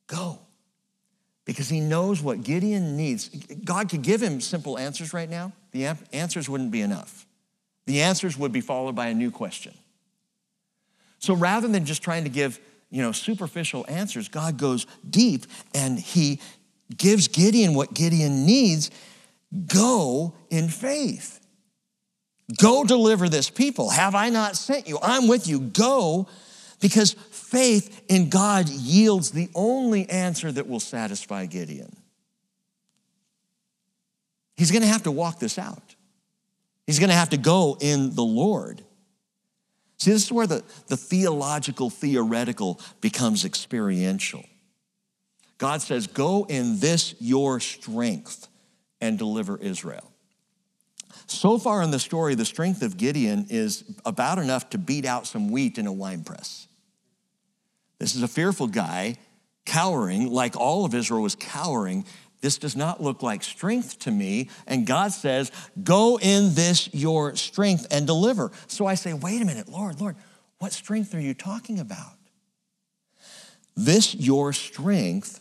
Go 0.06 0.40
because 1.44 1.68
he 1.68 1.80
knows 1.80 2.22
what 2.22 2.42
Gideon 2.42 2.96
needs. 2.96 3.28
God 3.64 3.88
could 3.88 4.02
give 4.02 4.22
him 4.22 4.40
simple 4.40 4.78
answers 4.78 5.12
right 5.12 5.28
now. 5.28 5.52
The 5.72 5.86
answers 6.12 6.48
wouldn't 6.48 6.70
be 6.70 6.80
enough. 6.80 7.26
The 7.86 8.02
answers 8.02 8.36
would 8.38 8.52
be 8.52 8.60
followed 8.60 8.94
by 8.94 9.08
a 9.08 9.14
new 9.14 9.30
question. 9.30 9.74
So 11.18 11.34
rather 11.34 11.68
than 11.68 11.84
just 11.84 12.02
trying 12.02 12.24
to 12.24 12.30
give, 12.30 12.60
you 12.90 13.02
know, 13.02 13.12
superficial 13.12 13.84
answers, 13.88 14.28
God 14.28 14.56
goes 14.56 14.86
deep 15.08 15.46
and 15.74 15.98
he 15.98 16.40
gives 16.96 17.28
Gideon 17.28 17.74
what 17.74 17.94
Gideon 17.94 18.44
needs. 18.46 18.90
Go 19.66 20.34
in 20.50 20.68
faith. 20.68 21.40
Go 22.60 22.84
deliver 22.84 23.28
this 23.28 23.50
people. 23.50 23.90
Have 23.90 24.14
I 24.14 24.28
not 24.28 24.56
sent 24.56 24.88
you? 24.88 24.98
I'm 25.02 25.28
with 25.28 25.46
you. 25.46 25.60
Go 25.60 26.28
because 26.82 27.12
faith 27.12 28.02
in 28.08 28.28
God 28.28 28.68
yields 28.68 29.30
the 29.30 29.48
only 29.54 30.10
answer 30.10 30.52
that 30.52 30.68
will 30.68 30.80
satisfy 30.80 31.46
Gideon. 31.46 31.96
He's 34.56 34.70
going 34.70 34.82
to 34.82 34.88
have 34.88 35.04
to 35.04 35.10
walk 35.10 35.38
this 35.38 35.58
out. 35.58 35.94
He's 36.86 36.98
going 36.98 37.08
to 37.08 37.16
have 37.16 37.30
to 37.30 37.36
go 37.38 37.78
in 37.80 38.14
the 38.14 38.24
Lord. 38.24 38.82
See, 39.98 40.10
this 40.10 40.24
is 40.24 40.32
where 40.32 40.48
the, 40.48 40.64
the 40.88 40.96
theological, 40.96 41.88
theoretical 41.88 42.80
becomes 43.00 43.44
experiential. 43.44 44.44
God 45.58 45.80
says, 45.80 46.08
Go 46.08 46.44
in 46.48 46.80
this 46.80 47.14
your 47.20 47.60
strength 47.60 48.48
and 49.00 49.16
deliver 49.16 49.56
Israel. 49.56 50.10
So 51.28 51.58
far 51.58 51.82
in 51.82 51.92
the 51.92 52.00
story, 52.00 52.34
the 52.34 52.44
strength 52.44 52.82
of 52.82 52.96
Gideon 52.96 53.46
is 53.48 53.84
about 54.04 54.38
enough 54.38 54.70
to 54.70 54.78
beat 54.78 55.04
out 55.04 55.28
some 55.28 55.50
wheat 55.50 55.78
in 55.78 55.86
a 55.86 55.92
wine 55.92 56.24
press. 56.24 56.66
This 58.02 58.16
is 58.16 58.24
a 58.24 58.28
fearful 58.28 58.66
guy, 58.66 59.14
cowering, 59.64 60.28
like 60.28 60.56
all 60.56 60.84
of 60.84 60.92
Israel 60.92 61.22
was 61.22 61.36
cowering. 61.36 62.04
This 62.40 62.58
does 62.58 62.74
not 62.74 63.00
look 63.00 63.22
like 63.22 63.44
strength 63.44 64.00
to 64.00 64.10
me. 64.10 64.50
And 64.66 64.84
God 64.84 65.12
says, 65.12 65.52
Go 65.84 66.18
in 66.18 66.56
this 66.56 66.92
your 66.92 67.36
strength 67.36 67.86
and 67.92 68.04
deliver. 68.04 68.50
So 68.66 68.86
I 68.86 68.94
say, 68.94 69.12
Wait 69.12 69.40
a 69.40 69.44
minute, 69.44 69.68
Lord, 69.68 70.00
Lord, 70.00 70.16
what 70.58 70.72
strength 70.72 71.14
are 71.14 71.20
you 71.20 71.32
talking 71.32 71.78
about? 71.78 72.14
This 73.76 74.16
your 74.16 74.52
strength 74.52 75.38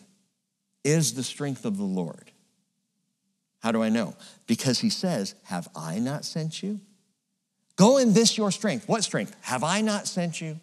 is 0.84 1.16
the 1.16 1.24
strength 1.24 1.66
of 1.66 1.78
the 1.78 1.84
Lord. 1.84 2.32
How 3.64 3.72
do 3.72 3.82
I 3.82 3.90
know? 3.90 4.14
Because 4.46 4.78
he 4.78 4.92
says, 4.92 5.34
Have 5.46 5.68
I 5.76 5.98
not 5.98 6.26
sent 6.26 6.62
you? 6.62 6.80
Go 7.76 7.98
in 7.98 8.14
this 8.14 8.38
your 8.38 8.52
strength. 8.52 8.88
What 8.88 9.04
strength? 9.04 9.36
Have 9.42 9.64
I 9.64 9.82
not 9.82 10.06
sent 10.06 10.40
you? 10.40 10.60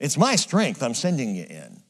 It's 0.00 0.16
my 0.16 0.36
strength 0.36 0.82
I'm 0.82 0.94
sending 0.94 1.34
you 1.34 1.44
in. 1.44 1.82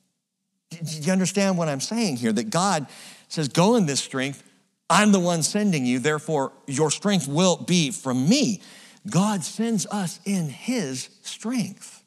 Do 0.70 1.00
you 1.00 1.12
understand 1.12 1.56
what 1.56 1.68
I'm 1.68 1.80
saying 1.80 2.16
here? 2.16 2.32
That 2.32 2.50
God 2.50 2.86
says, 3.28 3.48
Go 3.48 3.76
in 3.76 3.86
this 3.86 4.00
strength. 4.00 4.42
I'm 4.90 5.12
the 5.12 5.20
one 5.20 5.42
sending 5.42 5.86
you, 5.86 5.98
therefore, 5.98 6.52
your 6.66 6.90
strength 6.90 7.26
will 7.26 7.56
be 7.56 7.90
from 7.90 8.28
me. 8.28 8.60
God 9.08 9.42
sends 9.42 9.86
us 9.86 10.20
in 10.24 10.48
his 10.48 11.08
strength. 11.22 12.02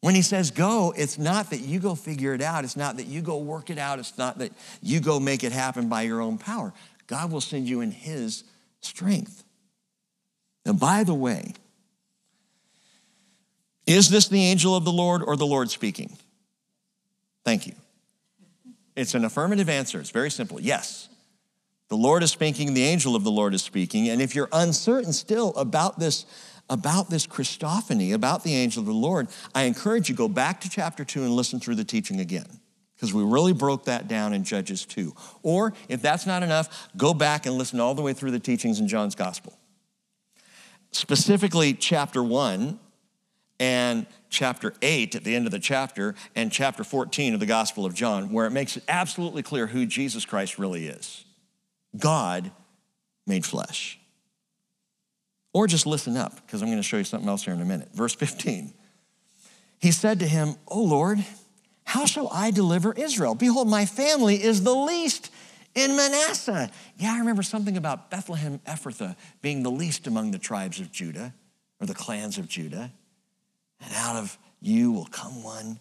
When 0.00 0.16
he 0.16 0.22
says 0.22 0.50
go, 0.50 0.92
it's 0.96 1.16
not 1.16 1.50
that 1.50 1.60
you 1.60 1.78
go 1.78 1.94
figure 1.94 2.34
it 2.34 2.42
out. 2.42 2.64
It's 2.64 2.76
not 2.76 2.96
that 2.96 3.06
you 3.06 3.22
go 3.22 3.38
work 3.38 3.70
it 3.70 3.78
out. 3.78 4.00
It's 4.00 4.18
not 4.18 4.38
that 4.38 4.52
you 4.82 4.98
go 4.98 5.20
make 5.20 5.44
it 5.44 5.52
happen 5.52 5.88
by 5.88 6.02
your 6.02 6.20
own 6.20 6.38
power. 6.38 6.74
God 7.06 7.30
will 7.30 7.40
send 7.40 7.68
you 7.68 7.82
in 7.82 7.92
his 7.92 8.42
strength. 8.80 9.44
Now, 10.66 10.72
by 10.72 11.04
the 11.04 11.14
way, 11.14 11.54
is 13.92 14.08
this 14.08 14.28
the 14.28 14.42
angel 14.44 14.76
of 14.76 14.84
the 14.84 14.92
Lord 14.92 15.22
or 15.22 15.36
the 15.36 15.46
Lord 15.46 15.70
speaking? 15.70 16.16
Thank 17.44 17.66
you. 17.66 17.74
It's 18.94 19.14
an 19.14 19.24
affirmative 19.24 19.68
answer. 19.68 20.00
It's 20.00 20.10
very 20.10 20.30
simple. 20.30 20.60
Yes. 20.60 21.08
The 21.88 21.96
Lord 21.96 22.22
is 22.22 22.30
speaking, 22.30 22.74
the 22.74 22.84
angel 22.84 23.14
of 23.14 23.24
the 23.24 23.30
Lord 23.30 23.54
is 23.54 23.62
speaking. 23.62 24.08
And 24.08 24.22
if 24.22 24.34
you're 24.34 24.48
uncertain 24.52 25.12
still 25.12 25.54
about 25.56 25.98
this 25.98 26.24
about 26.70 27.10
this 27.10 27.26
Christophany, 27.26 28.14
about 28.14 28.44
the 28.44 28.54
angel 28.54 28.80
of 28.80 28.86
the 28.86 28.92
Lord, 28.92 29.28
I 29.54 29.64
encourage 29.64 30.08
you 30.08 30.14
go 30.14 30.28
back 30.28 30.60
to 30.62 30.70
chapter 30.70 31.04
2 31.04 31.22
and 31.22 31.32
listen 31.32 31.60
through 31.60 31.74
the 31.74 31.84
teaching 31.84 32.20
again 32.20 32.46
because 32.94 33.12
we 33.12 33.22
really 33.22 33.52
broke 33.52 33.84
that 33.86 34.08
down 34.08 34.32
in 34.32 34.44
Judges 34.44 34.86
2. 34.86 35.12
Or 35.42 35.74
if 35.88 36.00
that's 36.00 36.24
not 36.24 36.42
enough, 36.42 36.88
go 36.96 37.12
back 37.12 37.46
and 37.46 37.56
listen 37.56 37.78
all 37.80 37.94
the 37.94 38.00
way 38.00 38.12
through 38.14 38.30
the 38.30 38.38
teachings 38.38 38.80
in 38.80 38.88
John's 38.88 39.14
gospel. 39.14 39.58
Specifically, 40.92 41.74
chapter 41.74 42.22
1 42.22 42.78
and 43.58 44.06
chapter 44.28 44.72
8 44.82 45.14
at 45.14 45.24
the 45.24 45.34
end 45.34 45.46
of 45.46 45.52
the 45.52 45.58
chapter 45.58 46.14
and 46.34 46.50
chapter 46.50 46.84
14 46.84 47.34
of 47.34 47.40
the 47.40 47.46
Gospel 47.46 47.84
of 47.84 47.94
John, 47.94 48.32
where 48.32 48.46
it 48.46 48.50
makes 48.50 48.76
it 48.76 48.84
absolutely 48.88 49.42
clear 49.42 49.66
who 49.66 49.86
Jesus 49.86 50.24
Christ 50.24 50.58
really 50.58 50.86
is 50.86 51.24
God 51.96 52.50
made 53.26 53.44
flesh. 53.44 53.98
Or 55.54 55.66
just 55.66 55.86
listen 55.86 56.16
up, 56.16 56.34
because 56.46 56.62
I'm 56.62 56.68
going 56.68 56.78
to 56.78 56.82
show 56.82 56.96
you 56.96 57.04
something 57.04 57.28
else 57.28 57.44
here 57.44 57.52
in 57.52 57.60
a 57.60 57.64
minute. 57.64 57.90
Verse 57.92 58.14
15. 58.14 58.72
He 59.78 59.90
said 59.90 60.20
to 60.20 60.26
him, 60.26 60.54
O 60.66 60.82
Lord, 60.82 61.22
how 61.84 62.06
shall 62.06 62.28
I 62.32 62.50
deliver 62.50 62.92
Israel? 62.92 63.34
Behold, 63.34 63.68
my 63.68 63.84
family 63.84 64.42
is 64.42 64.62
the 64.62 64.74
least 64.74 65.30
in 65.74 65.96
Manasseh. 65.96 66.70
Yeah, 66.96 67.12
I 67.12 67.18
remember 67.18 67.42
something 67.42 67.76
about 67.76 68.10
Bethlehem 68.10 68.60
Ephrathah 68.66 69.16
being 69.42 69.62
the 69.62 69.70
least 69.70 70.06
among 70.06 70.30
the 70.30 70.38
tribes 70.38 70.80
of 70.80 70.90
Judah 70.90 71.34
or 71.80 71.86
the 71.86 71.94
clans 71.94 72.38
of 72.38 72.48
Judah. 72.48 72.92
And 73.82 73.92
out 73.94 74.16
of 74.16 74.38
you 74.60 74.92
will 74.92 75.06
come 75.06 75.42
one 75.42 75.78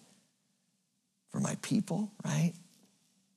for 1.29 1.39
my 1.39 1.55
people, 1.61 2.11
right? 2.25 2.53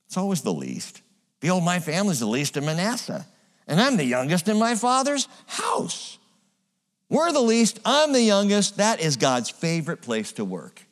It's 0.07 0.17
always 0.17 0.43
the 0.43 0.53
least. 0.53 1.03
Behold, 1.41 1.65
my 1.65 1.79
family's 1.79 2.21
the 2.21 2.27
least 2.27 2.57
in 2.57 2.65
Manasseh, 2.65 3.27
and 3.67 3.81
I'm 3.81 3.97
the 3.97 4.05
youngest 4.05 4.49
in 4.49 4.59
my 4.59 4.75
father's 4.75 5.29
house. 5.47 6.19
We're 7.09 7.33
the 7.33 7.41
least, 7.41 7.81
I'm 7.85 8.13
the 8.13 8.23
youngest. 8.23 8.79
That 8.79 9.01
is 9.01 9.17
God's 9.17 9.51
favorite 9.51 10.01
place 10.01 10.33
to 10.33 10.45
work 10.45 10.83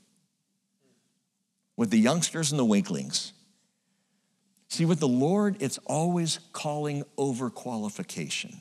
with 1.76 1.90
the 1.90 1.98
youngsters 1.98 2.52
and 2.52 2.58
the 2.58 2.64
weaklings. 2.64 3.32
See, 4.68 4.84
with 4.84 5.00
the 5.00 5.08
Lord, 5.08 5.56
it's 5.60 5.78
always 5.86 6.38
calling 6.52 7.04
over 7.16 7.50
qualification. 7.50 8.60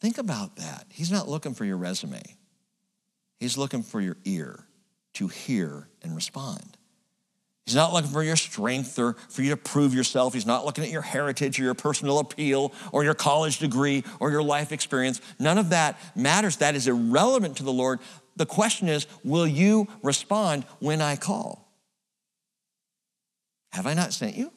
Think 0.00 0.18
about 0.18 0.56
that. 0.56 0.86
He's 0.88 1.10
not 1.10 1.28
looking 1.28 1.54
for 1.54 1.64
your 1.64 1.76
resume, 1.76 2.22
He's 3.38 3.58
looking 3.58 3.82
for 3.82 4.00
your 4.00 4.16
ear 4.24 4.66
to 5.14 5.28
hear 5.28 5.88
and 6.02 6.14
respond. 6.14 6.76
He's 7.66 7.74
not 7.74 7.92
looking 7.92 8.10
for 8.10 8.22
your 8.22 8.36
strength 8.36 8.96
or 8.96 9.14
for 9.28 9.42
you 9.42 9.50
to 9.50 9.56
prove 9.56 9.92
yourself. 9.92 10.34
He's 10.34 10.46
not 10.46 10.64
looking 10.64 10.84
at 10.84 10.90
your 10.90 11.02
heritage 11.02 11.58
or 11.58 11.64
your 11.64 11.74
personal 11.74 12.20
appeal 12.20 12.72
or 12.92 13.02
your 13.02 13.14
college 13.14 13.58
degree 13.58 14.04
or 14.20 14.30
your 14.30 14.42
life 14.42 14.70
experience. 14.70 15.20
None 15.40 15.58
of 15.58 15.70
that 15.70 15.98
matters. 16.14 16.58
That 16.58 16.76
is 16.76 16.86
irrelevant 16.86 17.56
to 17.56 17.64
the 17.64 17.72
Lord. 17.72 17.98
The 18.36 18.46
question 18.46 18.88
is 18.88 19.08
will 19.24 19.48
you 19.48 19.88
respond 20.02 20.64
when 20.78 21.00
I 21.00 21.16
call? 21.16 21.66
Have 23.72 23.86
I 23.86 23.94
not 23.94 24.12
sent 24.12 24.36
you? 24.36 24.52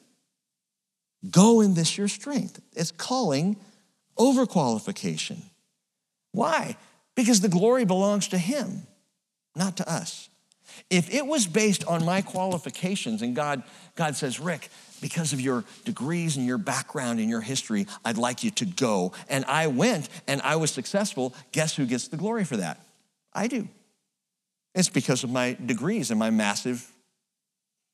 Go 1.28 1.60
in 1.60 1.74
this 1.74 1.98
your 1.98 2.08
strength. 2.08 2.60
It's 2.74 2.92
calling 2.92 3.56
overqualification. 4.16 5.42
Why? 6.32 6.76
Because 7.20 7.42
the 7.42 7.50
glory 7.50 7.84
belongs 7.84 8.28
to 8.28 8.38
Him, 8.38 8.86
not 9.54 9.76
to 9.76 9.92
us. 9.92 10.30
If 10.88 11.12
it 11.12 11.26
was 11.26 11.46
based 11.46 11.84
on 11.84 12.02
my 12.02 12.22
qualifications 12.22 13.20
and 13.20 13.36
God, 13.36 13.62
God 13.94 14.16
says, 14.16 14.40
Rick, 14.40 14.70
because 15.02 15.34
of 15.34 15.40
your 15.40 15.64
degrees 15.84 16.38
and 16.38 16.46
your 16.46 16.56
background 16.56 17.20
and 17.20 17.28
your 17.28 17.42
history, 17.42 17.86
I'd 18.06 18.16
like 18.16 18.42
you 18.42 18.50
to 18.52 18.64
go. 18.64 19.12
And 19.28 19.44
I 19.44 19.66
went 19.66 20.08
and 20.26 20.40
I 20.40 20.56
was 20.56 20.70
successful. 20.70 21.34
Guess 21.52 21.76
who 21.76 21.84
gets 21.84 22.08
the 22.08 22.16
glory 22.16 22.44
for 22.44 22.56
that? 22.56 22.80
I 23.34 23.48
do. 23.48 23.68
It's 24.74 24.88
because 24.88 25.22
of 25.22 25.28
my 25.28 25.58
degrees 25.66 26.10
and 26.10 26.18
my 26.18 26.30
massive, 26.30 26.90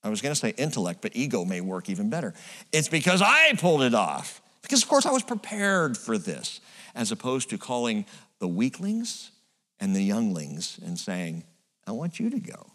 I 0.04 0.08
was 0.08 0.22
gonna 0.22 0.36
say 0.36 0.54
intellect, 0.56 1.02
but 1.02 1.16
ego 1.16 1.44
may 1.44 1.60
work 1.60 1.90
even 1.90 2.10
better. 2.10 2.32
It's 2.72 2.88
because 2.88 3.22
I 3.22 3.54
pulled 3.58 3.82
it 3.82 3.94
off. 3.94 4.40
Because, 4.62 4.82
of 4.84 4.88
course, 4.88 5.06
I 5.06 5.10
was 5.10 5.22
prepared 5.24 5.96
for 5.96 6.16
this, 6.16 6.60
as 6.94 7.12
opposed 7.12 7.50
to 7.50 7.58
calling 7.58 8.04
the 8.38 8.48
weaklings 8.48 9.30
and 9.78 9.94
the 9.94 10.02
younglings 10.02 10.78
and 10.84 10.98
saying, 10.98 11.44
I 11.86 11.92
want 11.92 12.18
you 12.18 12.30
to 12.30 12.40
go. 12.40 12.72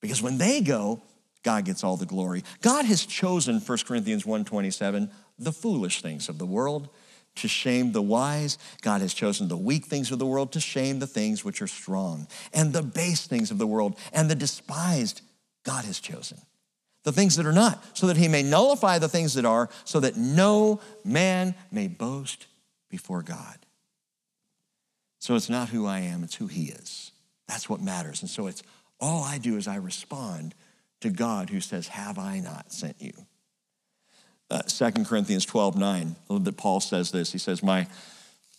Because 0.00 0.22
when 0.22 0.38
they 0.38 0.60
go, 0.60 1.02
God 1.42 1.64
gets 1.64 1.84
all 1.84 1.96
the 1.96 2.06
glory. 2.06 2.42
God 2.62 2.86
has 2.86 3.06
chosen, 3.06 3.60
1 3.60 3.78
Corinthians 3.86 4.24
1:27, 4.24 5.10
the 5.38 5.52
foolish 5.52 6.02
things 6.02 6.28
of 6.28 6.38
the 6.38 6.46
world 6.46 6.88
to 7.36 7.48
shame 7.48 7.92
the 7.92 8.02
wise. 8.02 8.58
God 8.80 9.00
has 9.00 9.12
chosen 9.12 9.48
the 9.48 9.56
weak 9.56 9.86
things 9.86 10.10
of 10.10 10.18
the 10.18 10.26
world 10.26 10.52
to 10.52 10.60
shame 10.60 10.98
the 10.98 11.06
things 11.06 11.44
which 11.44 11.60
are 11.60 11.66
strong. 11.66 12.26
And 12.52 12.72
the 12.72 12.82
base 12.82 13.26
things 13.26 13.50
of 13.50 13.58
the 13.58 13.66
world 13.66 13.98
and 14.12 14.30
the 14.30 14.34
despised, 14.34 15.20
God 15.64 15.84
has 15.84 16.00
chosen. 16.00 16.38
The 17.02 17.12
things 17.12 17.36
that 17.36 17.44
are 17.44 17.52
not, 17.52 17.84
so 17.96 18.06
that 18.06 18.16
he 18.16 18.28
may 18.28 18.42
nullify 18.42 18.98
the 18.98 19.10
things 19.10 19.34
that 19.34 19.44
are, 19.44 19.68
so 19.84 20.00
that 20.00 20.16
no 20.16 20.80
man 21.04 21.54
may 21.70 21.86
boast 21.86 22.46
before 22.88 23.22
God. 23.22 23.63
So 25.24 25.36
it's 25.36 25.48
not 25.48 25.70
who 25.70 25.86
I 25.86 26.00
am, 26.00 26.22
it's 26.22 26.34
who 26.34 26.48
he 26.48 26.64
is. 26.64 27.10
That's 27.48 27.66
what 27.66 27.80
matters. 27.80 28.20
And 28.20 28.28
so 28.28 28.46
it's 28.46 28.62
all 29.00 29.24
I 29.24 29.38
do 29.38 29.56
is 29.56 29.66
I 29.66 29.76
respond 29.76 30.54
to 31.00 31.08
God 31.08 31.48
who 31.48 31.62
says, 31.62 31.88
Have 31.88 32.18
I 32.18 32.40
not 32.40 32.70
sent 32.70 33.00
you? 33.00 33.14
Uh, 34.50 34.60
2 34.60 34.90
Corinthians 35.04 35.46
12, 35.46 35.78
9, 35.78 36.16
that 36.28 36.56
Paul 36.58 36.78
says 36.80 37.10
this. 37.10 37.32
He 37.32 37.38
says, 37.38 37.62
My, 37.62 37.86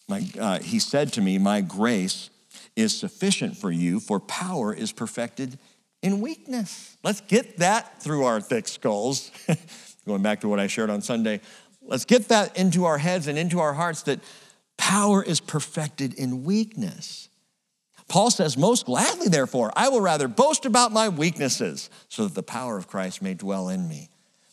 my, 0.08 0.28
uh, 0.40 0.58
He 0.58 0.80
said 0.80 1.14
to 1.14 1.22
me, 1.22 1.38
My 1.38 1.62
grace 1.62 2.32
is 2.76 2.98
sufficient 2.98 3.56
for 3.56 3.70
you, 3.70 4.00
for 4.00 4.20
power 4.20 4.74
is 4.74 4.92
perfected 4.92 5.60
in 6.02 6.20
weakness. 6.20 6.98
Let's 7.04 7.22
get 7.22 7.58
that 7.60 8.02
through 8.02 8.24
our 8.24 8.42
thick 8.42 8.68
skulls. 8.68 9.30
Going 10.08 10.24
back 10.24 10.42
to 10.42 10.50
what 10.50 10.60
I 10.60 10.66
shared 10.66 10.90
on 10.90 11.04
Sunday, 11.04 11.42
let's 11.84 12.06
get 12.06 12.30
that 12.30 12.58
into 12.58 12.86
our 12.86 12.98
heads 12.98 13.28
and 13.28 13.38
into 13.38 13.60
our 13.60 13.76
hearts 13.76 14.02
that 14.04 14.20
power 14.86 15.24
is 15.24 15.40
perfected 15.40 16.14
in 16.14 16.44
weakness. 16.44 17.28
Paul 18.08 18.30
says, 18.30 18.56
Most 18.56 18.86
gladly, 18.86 19.30
therefore, 19.30 19.74
I 19.76 19.90
will 19.90 20.00
rather 20.00 20.28
boast 20.28 20.64
about 20.64 20.92
my 20.92 21.10
weaknesses 21.10 21.90
so 22.08 22.26
that 22.26 22.36
the 22.36 22.44
power 22.44 22.78
of 22.78 22.88
Christ 22.88 23.20
may 23.20 23.34
dwell 23.34 23.70
in 23.70 23.88
me. 23.88 24.10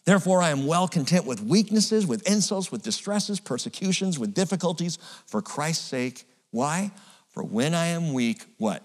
Therefore, 0.07 0.41
I 0.41 0.49
am 0.49 0.67
well 0.67 0.89
content 0.89 1.27
with 1.27 1.43
weaknesses, 1.43 2.07
with 2.07 2.27
insults, 2.27 2.73
with 2.73 2.83
distresses, 2.83 3.41
persecutions, 3.41 4.19
with 4.19 4.33
difficulties 4.33 4.99
for 5.27 5.43
Christ's 5.43 5.85
sake. 5.85 6.25
Why? 6.51 6.93
For 7.29 7.45
when 7.45 7.75
I 7.75 7.89
am 7.89 8.15
weak, 8.15 8.43
what? 8.57 8.83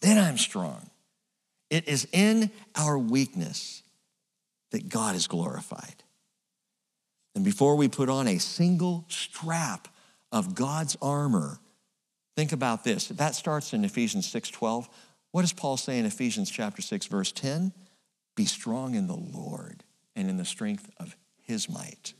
Then 0.00 0.16
I'm 0.16 0.38
strong. 0.38 0.90
It 1.70 1.88
is 1.88 2.06
in 2.12 2.52
our 2.76 2.96
weakness 2.96 3.82
that 4.70 4.88
God 4.88 5.16
is 5.16 5.26
glorified. 5.26 6.04
And 7.38 7.44
before 7.44 7.76
we 7.76 7.86
put 7.86 8.08
on 8.08 8.26
a 8.26 8.38
single 8.38 9.04
strap 9.06 9.86
of 10.32 10.56
God's 10.56 10.96
armor, 11.00 11.60
think 12.34 12.50
about 12.50 12.82
this. 12.82 13.06
That 13.06 13.36
starts 13.36 13.72
in 13.72 13.84
Ephesians 13.84 14.26
6:12. 14.26 14.88
What 15.30 15.42
does 15.42 15.52
Paul 15.52 15.76
say 15.76 16.00
in 16.00 16.04
Ephesians 16.04 16.50
chapter 16.50 16.82
6 16.82 17.06
verse 17.06 17.30
10? 17.30 17.72
Be 18.34 18.44
strong 18.44 18.96
in 18.96 19.06
the 19.06 19.14
Lord 19.14 19.84
and 20.16 20.28
in 20.28 20.36
the 20.36 20.44
strength 20.44 20.90
of 20.96 21.14
his 21.40 21.68
might. 21.68 22.12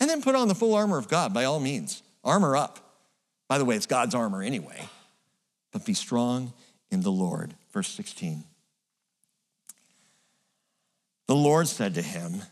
And 0.00 0.08
then 0.08 0.22
put 0.22 0.34
on 0.34 0.48
the 0.48 0.54
full 0.54 0.74
armor 0.74 0.96
of 0.96 1.08
God 1.08 1.34
by 1.34 1.44
all 1.44 1.60
means. 1.60 2.02
Armor 2.24 2.56
up. 2.56 3.02
By 3.48 3.58
the 3.58 3.66
way, 3.66 3.76
it's 3.76 3.84
God's 3.84 4.14
armor 4.14 4.42
anyway. 4.42 4.88
But 5.72 5.84
be 5.84 5.92
strong 5.92 6.54
in 6.90 7.02
the 7.02 7.12
Lord. 7.12 7.54
Verse 7.70 7.88
16. 7.88 8.44
The 11.26 11.36
Lord 11.36 11.68
said 11.68 11.96
to 11.96 12.02
him, 12.02 12.44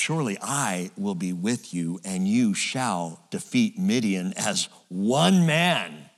Surely 0.00 0.38
I 0.40 0.90
will 0.96 1.14
be 1.14 1.34
with 1.34 1.74
you, 1.74 2.00
and 2.04 2.26
you 2.26 2.54
shall 2.54 3.22
defeat 3.30 3.78
Midian 3.78 4.32
as 4.34 4.70
one 4.88 5.44
man. 5.44 6.08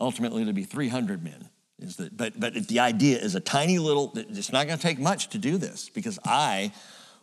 Ultimately, 0.00 0.44
to 0.44 0.52
be 0.52 0.64
300 0.64 1.22
men. 1.22 1.48
Is 1.78 1.96
that, 1.96 2.16
but, 2.16 2.38
but 2.40 2.54
the 2.66 2.80
idea 2.80 3.18
is 3.18 3.36
a 3.36 3.40
tiny 3.40 3.78
little, 3.78 4.12
it's 4.16 4.50
not 4.50 4.66
going 4.66 4.76
to 4.76 4.82
take 4.82 4.98
much 4.98 5.28
to 5.28 5.38
do 5.38 5.56
this 5.56 5.88
because 5.88 6.18
I 6.24 6.72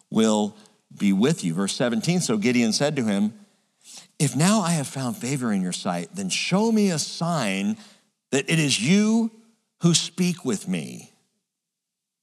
will 0.10 0.56
be 0.98 1.12
with 1.12 1.44
you. 1.44 1.54
Verse 1.54 1.74
17 1.74 2.22
So 2.22 2.38
Gideon 2.38 2.72
said 2.72 2.96
to 2.96 3.04
him, 3.04 3.34
If 4.18 4.38
now 4.38 4.62
I 4.62 4.72
have 4.72 4.88
found 4.88 5.18
favor 5.18 5.52
in 5.52 5.62
your 5.62 5.74
sight, 5.74 6.16
then 6.16 6.30
show 6.30 6.72
me 6.72 6.92
a 6.92 7.00
sign 7.00 7.76
that 8.32 8.50
it 8.50 8.58
is 8.58 8.82
you 8.82 9.32
who 9.82 9.94
speak 9.94 10.46
with 10.46 10.66
me. 10.66 11.13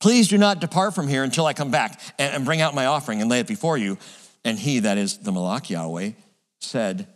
Please 0.00 0.28
do 0.28 0.38
not 0.38 0.60
depart 0.60 0.94
from 0.94 1.08
here 1.08 1.22
until 1.22 1.44
I 1.44 1.52
come 1.52 1.70
back 1.70 2.00
and, 2.18 2.44
bring 2.44 2.62
out 2.62 2.74
my 2.74 2.86
offering 2.86 3.20
and 3.20 3.30
lay 3.30 3.40
it 3.40 3.46
before 3.46 3.76
you. 3.76 3.98
And 4.44 4.58
he, 4.58 4.80
that 4.80 4.96
is 4.96 5.18
the 5.18 5.30
Malach 5.30 5.68
Yahweh, 5.68 6.12
said, 6.58 7.06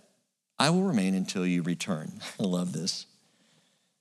I 0.59 0.71
will 0.71 0.83
remain 0.83 1.15
until 1.15 1.47
you 1.47 1.63
return. 1.63 2.13
I 2.41 2.45
love 2.45 2.73
this. 2.73 3.07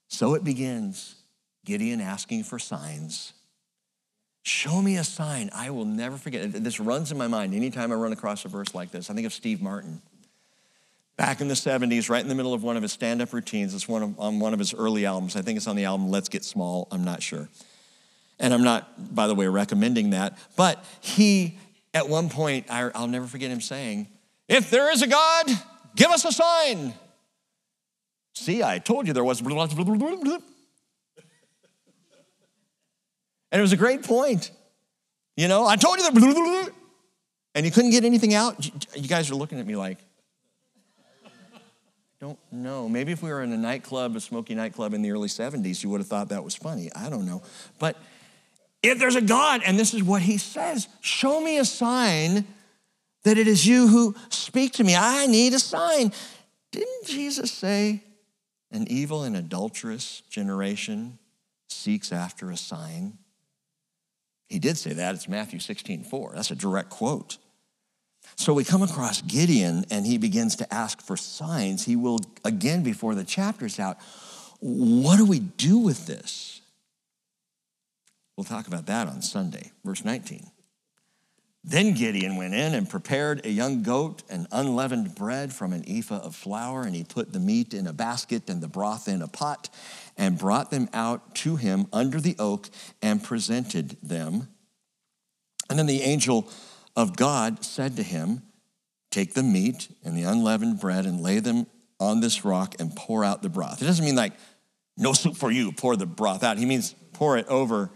So 0.08 0.34
it 0.34 0.44
begins 0.44 1.16
Gideon 1.64 2.00
asking 2.02 2.44
for 2.44 2.58
signs. 2.58 3.32
Show 4.42 4.82
me 4.82 4.98
a 4.98 5.04
sign. 5.04 5.48
I 5.54 5.70
will 5.70 5.86
never 5.86 6.18
forget. 6.18 6.52
This 6.52 6.78
runs 6.78 7.10
in 7.10 7.16
my 7.16 7.26
mind 7.26 7.54
anytime 7.54 7.90
I 7.90 7.94
run 7.94 8.12
across 8.12 8.44
a 8.44 8.48
verse 8.48 8.74
like 8.74 8.90
this. 8.90 9.08
I 9.08 9.14
think 9.14 9.26
of 9.26 9.32
Steve 9.32 9.62
Martin. 9.62 10.02
Back 11.16 11.40
in 11.40 11.48
the 11.48 11.54
70s, 11.54 12.10
right 12.10 12.20
in 12.20 12.28
the 12.28 12.34
middle 12.34 12.52
of 12.52 12.62
one 12.62 12.76
of 12.76 12.82
his 12.82 12.92
stand 12.92 13.22
up 13.22 13.32
routines, 13.32 13.72
it's 13.72 13.88
one 13.88 14.02
of, 14.02 14.20
on 14.20 14.40
one 14.40 14.52
of 14.52 14.58
his 14.58 14.74
early 14.74 15.06
albums. 15.06 15.36
I 15.36 15.42
think 15.42 15.56
it's 15.56 15.66
on 15.66 15.76
the 15.76 15.84
album 15.84 16.10
Let's 16.10 16.28
Get 16.28 16.44
Small, 16.44 16.88
I'm 16.90 17.04
not 17.04 17.22
sure. 17.22 17.48
And 18.38 18.52
I'm 18.52 18.64
not, 18.64 19.14
by 19.14 19.26
the 19.26 19.34
way, 19.34 19.46
recommending 19.46 20.10
that. 20.10 20.38
But 20.56 20.84
he, 21.00 21.58
at 21.92 22.08
one 22.08 22.28
point, 22.28 22.66
I, 22.68 22.90
I'll 22.94 23.06
never 23.06 23.26
forget 23.26 23.50
him 23.50 23.60
saying, 23.60 24.08
If 24.48 24.70
there 24.70 24.92
is 24.92 25.02
a 25.02 25.06
God, 25.06 25.46
give 25.94 26.10
us 26.10 26.24
a 26.24 26.32
sign. 26.32 26.94
See, 28.34 28.62
I 28.62 28.78
told 28.78 29.06
you 29.06 29.12
there 29.12 29.24
was. 29.24 29.40
And 29.40 29.52
it 33.52 33.60
was 33.60 33.72
a 33.72 33.76
great 33.76 34.02
point. 34.02 34.50
You 35.36 35.46
know, 35.48 35.66
I 35.66 35.76
told 35.76 35.98
you 35.98 36.10
that. 36.10 36.70
And 37.54 37.64
you 37.64 37.70
couldn't 37.70 37.92
get 37.92 38.04
anything 38.04 38.34
out. 38.34 38.68
You 38.96 39.08
guys 39.08 39.30
are 39.30 39.36
looking 39.36 39.60
at 39.60 39.66
me 39.66 39.76
like, 39.76 39.98
don't 42.24 42.38
know. 42.50 42.88
Maybe 42.88 43.12
if 43.12 43.22
we 43.22 43.28
were 43.28 43.42
in 43.42 43.52
a 43.52 43.56
nightclub, 43.56 44.16
a 44.16 44.20
smoky 44.20 44.54
nightclub 44.54 44.94
in 44.94 45.02
the 45.02 45.10
early 45.10 45.28
70s, 45.28 45.82
you 45.82 45.90
would 45.90 46.00
have 46.00 46.08
thought 46.08 46.30
that 46.30 46.42
was 46.42 46.54
funny. 46.54 46.90
I 46.94 47.10
don't 47.10 47.26
know. 47.26 47.42
But 47.78 47.98
if 48.84 48.98
there's 48.98 49.16
a 49.16 49.22
God, 49.22 49.62
and 49.64 49.78
this 49.78 49.94
is 49.94 50.02
what 50.02 50.22
he 50.22 50.38
says 50.38 50.88
show 51.00 51.40
me 51.40 51.58
a 51.58 51.64
sign 51.64 52.44
that 53.24 53.38
it 53.38 53.48
is 53.48 53.66
you 53.66 53.88
who 53.88 54.14
speak 54.28 54.74
to 54.74 54.84
me. 54.84 54.94
I 54.94 55.26
need 55.26 55.54
a 55.54 55.58
sign. 55.58 56.12
Didn't 56.70 57.06
Jesus 57.06 57.50
say, 57.50 58.02
an 58.70 58.86
evil 58.88 59.22
and 59.22 59.36
adulterous 59.36 60.22
generation 60.28 61.18
seeks 61.68 62.12
after 62.12 62.50
a 62.50 62.56
sign? 62.56 63.18
He 64.48 64.58
did 64.58 64.76
say 64.76 64.92
that. 64.92 65.14
It's 65.14 65.28
Matthew 65.28 65.58
16, 65.58 66.04
4. 66.04 66.32
That's 66.34 66.50
a 66.50 66.54
direct 66.54 66.90
quote. 66.90 67.38
So 68.36 68.52
we 68.52 68.64
come 68.64 68.82
across 68.82 69.22
Gideon 69.22 69.84
and 69.90 70.04
he 70.04 70.18
begins 70.18 70.56
to 70.56 70.74
ask 70.74 71.00
for 71.00 71.16
signs. 71.16 71.84
He 71.84 71.96
will, 71.96 72.18
again, 72.44 72.82
before 72.82 73.14
the 73.14 73.24
chapter's 73.24 73.78
out, 73.78 73.96
what 74.60 75.16
do 75.16 75.24
we 75.24 75.38
do 75.38 75.78
with 75.78 76.06
this? 76.06 76.60
We'll 78.36 78.44
talk 78.44 78.66
about 78.66 78.86
that 78.86 79.06
on 79.06 79.22
Sunday, 79.22 79.70
verse 79.84 80.04
19. 80.04 80.50
Then 81.66 81.94
Gideon 81.94 82.36
went 82.36 82.52
in 82.52 82.74
and 82.74 82.88
prepared 82.88 83.46
a 83.46 83.50
young 83.50 83.82
goat 83.82 84.22
and 84.28 84.46
unleavened 84.52 85.14
bread 85.14 85.50
from 85.50 85.72
an 85.72 85.84
ephah 85.88 86.18
of 86.18 86.36
flour, 86.36 86.82
and 86.82 86.94
he 86.94 87.04
put 87.04 87.32
the 87.32 87.40
meat 87.40 87.72
in 87.72 87.86
a 87.86 87.92
basket 87.92 88.50
and 88.50 88.60
the 88.60 88.68
broth 88.68 89.08
in 89.08 89.22
a 89.22 89.28
pot 89.28 89.70
and 90.18 90.38
brought 90.38 90.70
them 90.70 90.90
out 90.92 91.34
to 91.36 91.56
him 91.56 91.86
under 91.90 92.20
the 92.20 92.36
oak 92.38 92.68
and 93.00 93.24
presented 93.24 93.96
them. 94.02 94.48
And 95.70 95.78
then 95.78 95.86
the 95.86 96.02
angel 96.02 96.50
of 96.94 97.16
God 97.16 97.64
said 97.64 97.96
to 97.96 98.02
him, 98.02 98.42
Take 99.10 99.32
the 99.32 99.42
meat 99.42 99.88
and 100.04 100.18
the 100.18 100.24
unleavened 100.24 100.80
bread 100.80 101.06
and 101.06 101.20
lay 101.20 101.38
them 101.38 101.66
on 101.98 102.20
this 102.20 102.44
rock 102.44 102.74
and 102.78 102.94
pour 102.94 103.24
out 103.24 103.42
the 103.42 103.48
broth. 103.48 103.80
It 103.80 103.86
doesn't 103.86 104.04
mean 104.04 104.16
like, 104.16 104.34
no 104.96 105.12
soup 105.12 105.36
for 105.36 105.50
you, 105.50 105.72
pour 105.72 105.96
the 105.96 106.04
broth 106.04 106.42
out. 106.42 106.58
He 106.58 106.66
means 106.66 106.94
pour 107.12 107.38
it 107.38 107.46
over, 107.48 107.90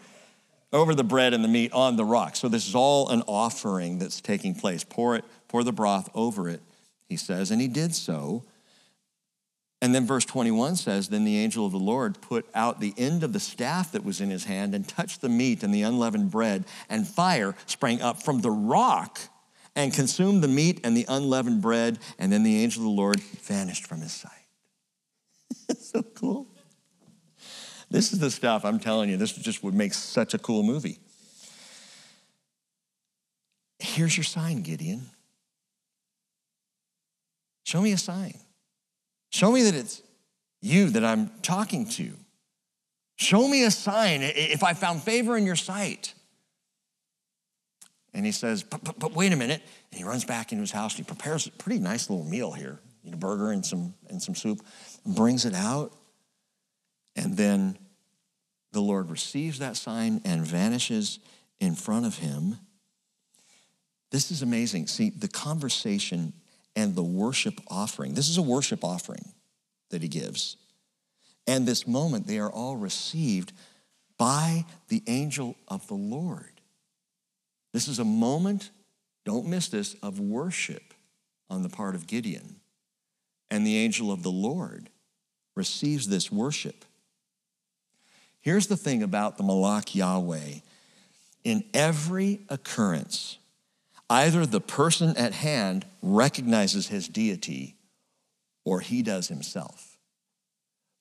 over 0.72 0.94
the 0.94 1.04
bread 1.04 1.34
and 1.34 1.42
the 1.42 1.48
meat 1.48 1.72
on 1.72 1.96
the 1.96 2.04
rock. 2.04 2.36
So 2.36 2.48
this 2.48 2.68
is 2.68 2.74
all 2.74 3.08
an 3.08 3.22
offering 3.26 3.98
that's 3.98 4.20
taking 4.20 4.54
place. 4.54 4.84
Pour 4.84 5.16
it, 5.16 5.24
pour 5.48 5.64
the 5.64 5.72
broth 5.72 6.08
over 6.14 6.48
it, 6.48 6.60
he 7.08 7.16
says. 7.16 7.50
And 7.50 7.60
he 7.60 7.68
did 7.68 7.94
so. 7.94 8.44
And 9.80 9.94
then 9.94 10.06
verse 10.06 10.24
21 10.24 10.76
says, 10.76 11.08
Then 11.08 11.24
the 11.24 11.38
angel 11.38 11.64
of 11.64 11.72
the 11.72 11.78
Lord 11.78 12.20
put 12.20 12.46
out 12.54 12.80
the 12.80 12.94
end 12.98 13.22
of 13.22 13.32
the 13.32 13.40
staff 13.40 13.92
that 13.92 14.04
was 14.04 14.20
in 14.20 14.30
his 14.30 14.44
hand 14.44 14.74
and 14.74 14.86
touched 14.86 15.20
the 15.20 15.28
meat 15.28 15.62
and 15.62 15.72
the 15.72 15.82
unleavened 15.82 16.30
bread, 16.30 16.64
and 16.88 17.06
fire 17.06 17.54
sprang 17.66 18.02
up 18.02 18.22
from 18.22 18.40
the 18.40 18.50
rock 18.50 19.20
and 19.76 19.94
consumed 19.94 20.42
the 20.42 20.48
meat 20.48 20.80
and 20.82 20.96
the 20.96 21.06
unleavened 21.08 21.62
bread. 21.62 22.00
And 22.18 22.32
then 22.32 22.42
the 22.42 22.62
angel 22.62 22.82
of 22.82 22.86
the 22.86 22.90
Lord 22.90 23.20
vanished 23.20 23.86
from 23.86 24.00
his 24.00 24.12
sight. 24.12 24.32
So 25.78 26.02
cool. 26.02 26.46
This 27.90 28.12
is 28.12 28.18
the 28.18 28.30
stuff 28.30 28.64
I'm 28.64 28.78
telling 28.78 29.08
you, 29.08 29.16
this 29.16 29.32
just 29.32 29.62
would 29.64 29.74
make 29.74 29.94
such 29.94 30.34
a 30.34 30.38
cool 30.38 30.62
movie. 30.62 30.98
Here's 33.78 34.16
your 34.16 34.24
sign, 34.24 34.62
Gideon. 34.62 35.08
Show 37.64 37.80
me 37.80 37.92
a 37.92 37.98
sign. 37.98 38.38
Show 39.30 39.52
me 39.52 39.62
that 39.62 39.74
it's 39.74 40.02
you 40.60 40.90
that 40.90 41.04
I'm 41.04 41.30
talking 41.42 41.88
to. 41.90 42.12
Show 43.16 43.46
me 43.46 43.64
a 43.64 43.70
sign 43.70 44.22
if 44.22 44.62
I 44.62 44.74
found 44.74 45.02
favor 45.02 45.36
in 45.36 45.44
your 45.44 45.56
sight. 45.56 46.14
And 48.14 48.24
he 48.24 48.32
says, 48.32 48.62
but, 48.62 48.98
but, 48.98 49.12
wait 49.12 49.32
a 49.32 49.36
minute. 49.36 49.62
And 49.90 49.98
he 49.98 50.04
runs 50.04 50.24
back 50.24 50.50
into 50.50 50.62
his 50.62 50.70
house 50.70 50.96
and 50.96 51.06
he 51.06 51.12
prepares 51.12 51.46
a 51.46 51.50
pretty 51.50 51.78
nice 51.78 52.08
little 52.08 52.24
meal 52.24 52.52
here, 52.52 52.80
a 53.12 53.16
burger 53.16 53.52
and 53.52 53.64
some, 53.64 53.94
and 54.08 54.20
some 54.20 54.34
soup, 54.34 54.60
brings 55.04 55.44
it 55.44 55.54
out. 55.54 55.92
And 57.18 57.36
then 57.36 57.76
the 58.70 58.80
Lord 58.80 59.10
receives 59.10 59.58
that 59.58 59.76
sign 59.76 60.22
and 60.24 60.46
vanishes 60.46 61.18
in 61.58 61.74
front 61.74 62.06
of 62.06 62.18
him. 62.18 62.56
This 64.12 64.30
is 64.30 64.40
amazing. 64.40 64.86
See, 64.86 65.10
the 65.10 65.28
conversation 65.28 66.32
and 66.76 66.94
the 66.94 67.02
worship 67.02 67.60
offering. 67.68 68.14
This 68.14 68.28
is 68.28 68.38
a 68.38 68.42
worship 68.42 68.84
offering 68.84 69.32
that 69.90 70.00
he 70.00 70.08
gives. 70.08 70.56
And 71.46 71.66
this 71.66 71.88
moment, 71.88 72.28
they 72.28 72.38
are 72.38 72.50
all 72.50 72.76
received 72.76 73.52
by 74.16 74.64
the 74.86 75.02
angel 75.08 75.56
of 75.66 75.86
the 75.88 75.94
Lord. 75.94 76.60
This 77.72 77.88
is 77.88 77.98
a 77.98 78.04
moment, 78.04 78.70
don't 79.24 79.48
miss 79.48 79.68
this, 79.68 79.94
of 80.02 80.20
worship 80.20 80.94
on 81.50 81.64
the 81.64 81.68
part 81.68 81.96
of 81.96 82.06
Gideon. 82.06 82.60
And 83.50 83.66
the 83.66 83.76
angel 83.76 84.12
of 84.12 84.22
the 84.22 84.30
Lord 84.30 84.88
receives 85.56 86.06
this 86.06 86.30
worship. 86.30 86.84
Here's 88.48 88.66
the 88.66 88.78
thing 88.78 89.02
about 89.02 89.36
the 89.36 89.44
Malach 89.44 89.94
Yahweh 89.94 90.60
in 91.44 91.64
every 91.74 92.46
occurrence, 92.48 93.36
Either 94.08 94.46
the 94.46 94.58
person 94.58 95.14
at 95.18 95.34
hand 95.34 95.84
recognizes 96.00 96.88
his 96.88 97.08
deity 97.08 97.76
or 98.64 98.80
he 98.80 99.02
does 99.02 99.28
himself. 99.28 99.98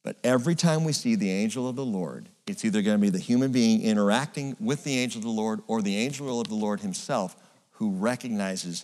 But 0.04 0.18
every 0.26 0.56
time 0.56 0.84
we 0.84 0.92
see 0.92 1.16
the 1.16 1.32
angel 1.32 1.70
of 1.70 1.78
the 1.78 1.86
Lord, 1.86 2.28
it's 2.48 2.66
either 2.66 2.82
going 2.82 2.98
to 2.98 3.02
be 3.02 3.10
the 3.10 3.18
human 3.18 3.54
being 3.54 3.82
interacting 3.82 4.58
with 4.60 4.84
the 4.84 5.00
angel 5.00 5.20
of 5.20 5.24
the 5.24 5.30
Lord 5.30 5.62
or 5.68 5.82
the 5.82 5.96
angel 5.96 6.42
of 6.42 6.50
the 6.50 6.56
Lord 6.56 6.82
himself 6.82 7.38
who 7.76 7.92
recognizes 7.92 8.84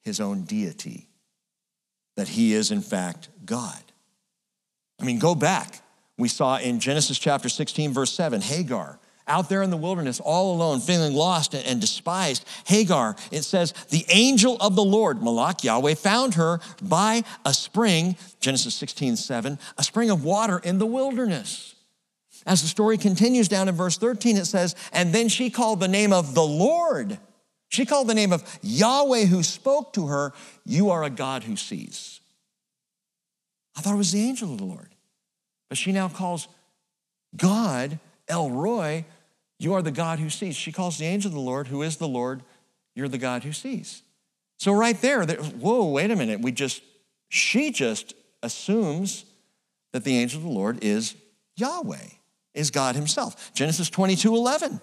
his 0.00 0.18
own 0.18 0.42
deity, 0.42 1.06
that 2.16 2.26
he 2.26 2.52
is 2.52 2.72
in 2.72 2.80
fact 2.80 3.28
God. 3.44 3.80
I 5.00 5.04
mean, 5.04 5.20
go 5.20 5.36
back. 5.36 5.82
We 6.22 6.28
saw 6.28 6.56
in 6.58 6.78
Genesis 6.78 7.18
chapter 7.18 7.48
16, 7.48 7.92
verse 7.92 8.12
7, 8.12 8.42
Hagar 8.42 9.00
out 9.26 9.48
there 9.48 9.60
in 9.60 9.70
the 9.70 9.76
wilderness, 9.76 10.20
all 10.20 10.54
alone, 10.54 10.78
feeling 10.78 11.14
lost 11.14 11.52
and 11.52 11.80
despised. 11.80 12.44
Hagar, 12.64 13.16
it 13.32 13.42
says, 13.42 13.72
the 13.90 14.04
angel 14.08 14.56
of 14.60 14.76
the 14.76 14.84
Lord, 14.84 15.20
Malak 15.20 15.64
Yahweh, 15.64 15.96
found 15.96 16.34
her 16.34 16.60
by 16.80 17.24
a 17.44 17.52
spring, 17.52 18.14
Genesis 18.38 18.76
16, 18.76 19.16
7, 19.16 19.58
a 19.76 19.82
spring 19.82 20.10
of 20.10 20.22
water 20.22 20.60
in 20.60 20.78
the 20.78 20.86
wilderness. 20.86 21.74
As 22.46 22.62
the 22.62 22.68
story 22.68 22.98
continues 22.98 23.48
down 23.48 23.68
in 23.68 23.74
verse 23.74 23.98
13, 23.98 24.36
it 24.36 24.44
says, 24.44 24.76
and 24.92 25.12
then 25.12 25.28
she 25.28 25.50
called 25.50 25.80
the 25.80 25.88
name 25.88 26.12
of 26.12 26.36
the 26.36 26.46
Lord. 26.46 27.18
She 27.68 27.84
called 27.84 28.06
the 28.06 28.14
name 28.14 28.32
of 28.32 28.44
Yahweh 28.62 29.24
who 29.24 29.42
spoke 29.42 29.92
to 29.94 30.06
her, 30.06 30.32
You 30.64 30.90
are 30.90 31.02
a 31.02 31.10
God 31.10 31.42
who 31.42 31.56
sees. 31.56 32.20
I 33.76 33.80
thought 33.80 33.94
it 33.94 33.96
was 33.96 34.12
the 34.12 34.22
angel 34.22 34.52
of 34.52 34.58
the 34.58 34.64
Lord. 34.64 34.91
But 35.72 35.78
she 35.78 35.90
now 35.90 36.10
calls 36.10 36.48
God 37.34 37.98
El 38.28 38.50
Roi, 38.50 39.06
you 39.58 39.72
are 39.72 39.80
the 39.80 39.90
God 39.90 40.18
who 40.18 40.28
sees. 40.28 40.54
She 40.54 40.70
calls 40.70 40.98
the 40.98 41.06
angel 41.06 41.30
of 41.30 41.34
the 41.34 41.40
Lord, 41.40 41.68
who 41.68 41.80
is 41.80 41.96
the 41.96 42.06
Lord, 42.06 42.42
you're 42.94 43.08
the 43.08 43.16
God 43.16 43.42
who 43.42 43.52
sees. 43.52 44.02
So 44.58 44.74
right 44.74 45.00
there, 45.00 45.24
whoa, 45.24 45.86
wait 45.86 46.10
a 46.10 46.16
minute. 46.16 46.42
We 46.42 46.52
just, 46.52 46.82
she 47.30 47.70
just 47.70 48.12
assumes 48.42 49.24
that 49.94 50.04
the 50.04 50.18
angel 50.18 50.40
of 50.40 50.44
the 50.44 50.50
Lord 50.50 50.84
is 50.84 51.16
Yahweh, 51.56 52.08
is 52.52 52.70
God 52.70 52.94
himself. 52.94 53.50
Genesis 53.54 53.88
22, 53.88 54.36
11. 54.36 54.78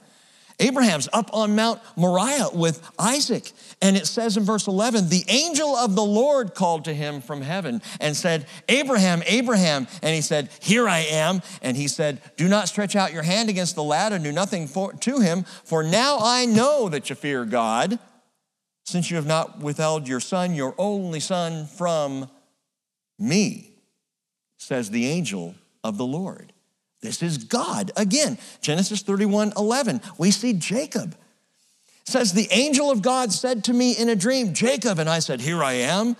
Abraham's 0.60 1.08
up 1.14 1.30
on 1.34 1.56
Mount 1.56 1.82
Moriah 1.96 2.50
with 2.54 2.82
Isaac. 3.00 3.52
And 3.82 3.96
it 3.96 4.08
says 4.08 4.36
in 4.38 4.44
verse 4.44 4.68
11, 4.68 5.10
the 5.10 5.24
angel 5.28 5.76
of 5.76 5.96
the 5.96 6.04
Lord 6.04 6.54
called 6.54 6.86
to 6.86 6.94
him 6.94 7.22
from 7.22 7.42
heaven 7.42 7.82
and 8.00 8.16
said, 8.16 8.46
Abraham, 8.68 9.24
Abraham. 9.26 9.88
And 10.02 10.14
he 10.14 10.22
said, 10.22 10.50
Here 10.60 10.88
I 10.88 11.00
am. 11.00 11.42
And 11.62 11.78
he 11.78 11.88
said, 11.88 12.22
Do 12.36 12.48
not 12.48 12.68
stretch 12.68 12.96
out 12.96 13.14
your 13.14 13.24
hand 13.24 13.50
against 13.50 13.76
the 13.76 13.84
lad 13.84 14.12
and 14.12 14.24
do 14.24 14.32
nothing 14.32 14.68
for, 14.68 14.94
to 14.94 15.20
him, 15.20 15.44
for 15.64 15.84
now 15.84 16.20
I 16.22 16.46
know 16.46 16.90
that 16.90 17.10
you 17.10 17.16
fear 17.16 17.46
God, 17.46 18.00
since 18.86 19.10
you 19.10 19.16
have 19.16 19.28
not 19.28 19.60
withheld 19.60 20.08
your 20.08 20.20
son, 20.20 20.56
your 20.56 20.76
only 20.78 21.20
son, 21.20 21.68
from 21.68 22.30
me, 23.18 23.72
says 24.58 24.90
the 24.90 25.08
angel 25.08 25.56
of 25.84 25.98
the 25.98 26.06
Lord. 26.06 26.54
This 27.02 27.24
is 27.24 27.38
God. 27.38 27.92
Again, 27.96 28.38
Genesis 28.62 29.02
31 29.02 29.54
11, 29.56 30.02
we 30.18 30.32
see 30.32 30.54
Jacob. 30.54 31.16
Says, 32.04 32.34
The 32.34 32.48
angel 32.52 32.92
of 32.92 33.02
God 33.02 33.32
said 33.32 33.64
to 33.66 33.74
me 33.74 33.94
in 33.94 34.10
a 34.10 34.16
dream, 34.16 34.54
Jacob. 34.54 35.00
And 35.00 35.10
I 35.10 35.20
said, 35.20 35.42
Here 35.42 35.64
I 35.64 35.74
am. 35.74 36.16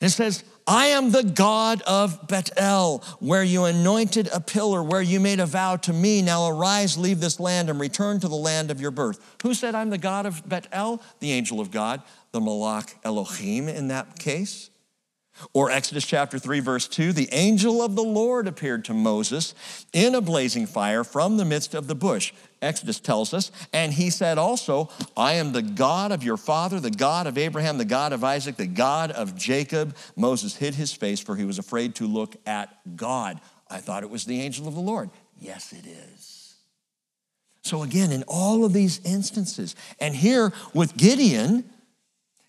it 0.00 0.10
says, 0.10 0.44
I 0.66 0.86
am 0.86 1.10
the 1.10 1.22
God 1.22 1.82
of 1.82 2.26
Bethel, 2.26 3.04
where 3.20 3.44
you 3.44 3.64
anointed 3.64 4.28
a 4.32 4.40
pillar, 4.40 4.82
where 4.82 5.02
you 5.02 5.20
made 5.20 5.38
a 5.38 5.46
vow 5.46 5.76
to 5.76 5.92
me. 5.92 6.22
Now 6.22 6.48
arise, 6.48 6.96
leave 6.96 7.20
this 7.20 7.38
land, 7.38 7.68
and 7.68 7.78
return 7.78 8.18
to 8.20 8.28
the 8.28 8.34
land 8.34 8.70
of 8.70 8.80
your 8.80 8.90
birth. 8.90 9.36
Who 9.42 9.52
said 9.52 9.74
I'm 9.74 9.90
the 9.90 9.98
God 9.98 10.24
of 10.24 10.46
Bethel? 10.48 11.02
The 11.20 11.32
angel 11.32 11.60
of 11.60 11.70
God, 11.70 12.02
the 12.32 12.40
Malak 12.40 12.96
Elohim 13.04 13.68
in 13.68 13.88
that 13.88 14.18
case. 14.18 14.70
Or 15.52 15.70
Exodus 15.70 16.06
chapter 16.06 16.38
3, 16.38 16.60
verse 16.60 16.88
2 16.88 17.12
the 17.12 17.28
angel 17.32 17.82
of 17.82 17.96
the 17.96 18.02
Lord 18.02 18.46
appeared 18.46 18.84
to 18.86 18.94
Moses 18.94 19.54
in 19.92 20.14
a 20.14 20.20
blazing 20.20 20.66
fire 20.66 21.04
from 21.04 21.36
the 21.36 21.44
midst 21.44 21.74
of 21.74 21.86
the 21.86 21.94
bush. 21.94 22.32
Exodus 22.62 22.98
tells 22.98 23.34
us, 23.34 23.50
and 23.72 23.92
he 23.92 24.10
said 24.10 24.38
also, 24.38 24.88
I 25.16 25.34
am 25.34 25.52
the 25.52 25.62
God 25.62 26.12
of 26.12 26.22
your 26.22 26.36
father, 26.36 26.80
the 26.80 26.90
God 26.90 27.26
of 27.26 27.36
Abraham, 27.36 27.78
the 27.78 27.84
God 27.84 28.12
of 28.12 28.24
Isaac, 28.24 28.56
the 28.56 28.66
God 28.66 29.10
of 29.10 29.36
Jacob. 29.36 29.96
Moses 30.16 30.56
hid 30.56 30.74
his 30.74 30.92
face, 30.92 31.20
for 31.20 31.36
he 31.36 31.44
was 31.44 31.58
afraid 31.58 31.94
to 31.96 32.06
look 32.06 32.36
at 32.46 32.96
God. 32.96 33.40
I 33.68 33.78
thought 33.78 34.02
it 34.02 34.10
was 34.10 34.24
the 34.24 34.40
angel 34.40 34.66
of 34.66 34.74
the 34.74 34.80
Lord. 34.80 35.10
Yes, 35.38 35.72
it 35.72 35.86
is. 35.86 36.54
So, 37.62 37.82
again, 37.82 38.12
in 38.12 38.24
all 38.28 38.64
of 38.64 38.72
these 38.72 39.00
instances, 39.04 39.74
and 39.98 40.14
here 40.14 40.52
with 40.74 40.96
Gideon, 40.96 41.64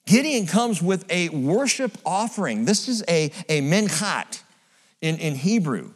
Gideon 0.05 0.45
comes 0.45 0.81
with 0.81 1.09
a 1.09 1.29
worship 1.29 1.97
offering. 2.05 2.65
This 2.65 2.87
is 2.87 3.03
a, 3.07 3.31
a 3.49 3.61
minchat 3.61 4.41
in, 5.01 5.17
in 5.17 5.35
Hebrew. 5.35 5.91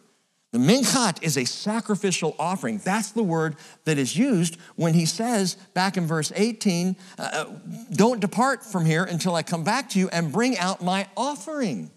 The 0.52 0.58
minchat 0.58 1.22
is 1.22 1.38
a 1.38 1.46
sacrificial 1.46 2.36
offering. 2.40 2.80
That's 2.80 3.12
the 3.12 3.22
word 3.22 3.56
that 3.86 4.00
is 4.00 4.18
used 4.18 4.58
when 4.76 4.96
he 4.96 5.06
says 5.06 5.56
back 5.76 5.96
in 5.96 6.08
verse 6.08 6.32
18, 6.36 6.96
uh, 7.20 7.22
uh, 7.22 7.46
Don't 7.94 8.20
depart 8.20 8.64
from 8.64 8.84
here 8.84 9.04
until 9.04 9.36
I 9.36 9.44
come 9.44 9.64
back 9.64 9.90
to 9.92 10.00
you 10.00 10.10
and 10.10 10.32
bring 10.32 10.58
out 10.58 10.82
my 10.82 11.08
offering, 11.16 11.92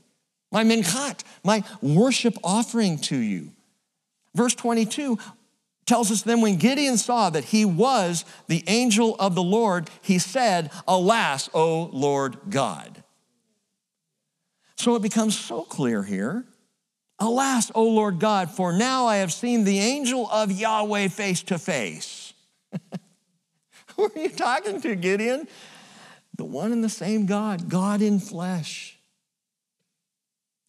my 0.50 0.64
minchat, 0.64 1.22
my 1.42 1.64
worship 1.80 2.36
offering 2.44 2.98
to 2.98 3.16
you. 3.16 3.52
Verse 4.34 4.54
22 4.54 5.18
tells 5.92 6.10
us 6.10 6.22
then 6.22 6.40
when 6.40 6.56
Gideon 6.56 6.96
saw 6.96 7.28
that 7.28 7.44
he 7.44 7.66
was 7.66 8.24
the 8.46 8.64
angel 8.66 9.14
of 9.18 9.34
the 9.34 9.42
Lord, 9.42 9.90
he 10.00 10.18
said, 10.18 10.70
Alas, 10.88 11.50
O 11.52 11.90
Lord 11.92 12.38
God. 12.48 13.04
So 14.76 14.96
it 14.96 15.02
becomes 15.02 15.38
so 15.38 15.64
clear 15.64 16.02
here. 16.02 16.46
Alas, 17.18 17.70
O 17.74 17.84
Lord 17.84 18.20
God, 18.20 18.50
for 18.50 18.72
now 18.72 19.04
I 19.04 19.16
have 19.16 19.34
seen 19.34 19.64
the 19.64 19.80
angel 19.80 20.30
of 20.30 20.50
Yahweh 20.50 21.08
face 21.08 21.42
to 21.42 21.58
face. 21.58 22.32
Who 23.96 24.04
are 24.04 24.18
you 24.18 24.30
talking 24.30 24.80
to, 24.80 24.96
Gideon? 24.96 25.46
The 26.38 26.46
one 26.46 26.72
and 26.72 26.82
the 26.82 26.88
same 26.88 27.26
God, 27.26 27.68
God 27.68 28.00
in 28.00 28.18
flesh. 28.18 28.96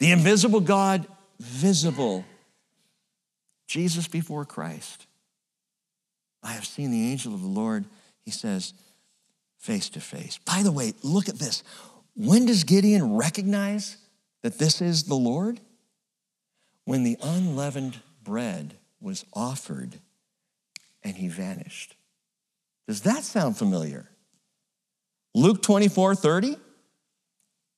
The 0.00 0.12
invisible 0.12 0.60
God, 0.60 1.06
visible 1.40 2.26
Jesus 3.66 4.06
before 4.06 4.44
Christ. 4.44 5.06
I 6.44 6.52
have 6.52 6.66
seen 6.66 6.90
the 6.90 7.10
angel 7.10 7.34
of 7.34 7.40
the 7.40 7.48
Lord, 7.48 7.86
he 8.20 8.30
says, 8.30 8.74
face 9.58 9.88
to 9.90 10.00
face. 10.00 10.38
By 10.38 10.62
the 10.62 10.70
way, 10.70 10.92
look 11.02 11.28
at 11.28 11.38
this. 11.38 11.64
When 12.14 12.46
does 12.46 12.64
Gideon 12.64 13.16
recognize 13.16 13.96
that 14.42 14.58
this 14.58 14.80
is 14.82 15.04
the 15.04 15.14
Lord? 15.14 15.58
When 16.84 17.02
the 17.02 17.16
unleavened 17.22 18.00
bread 18.22 18.76
was 19.00 19.24
offered 19.32 19.98
and 21.02 21.16
he 21.16 21.28
vanished. 21.28 21.96
Does 22.86 23.00
that 23.02 23.24
sound 23.24 23.56
familiar? 23.56 24.10
Luke 25.34 25.62
24 25.62 26.14
30, 26.14 26.56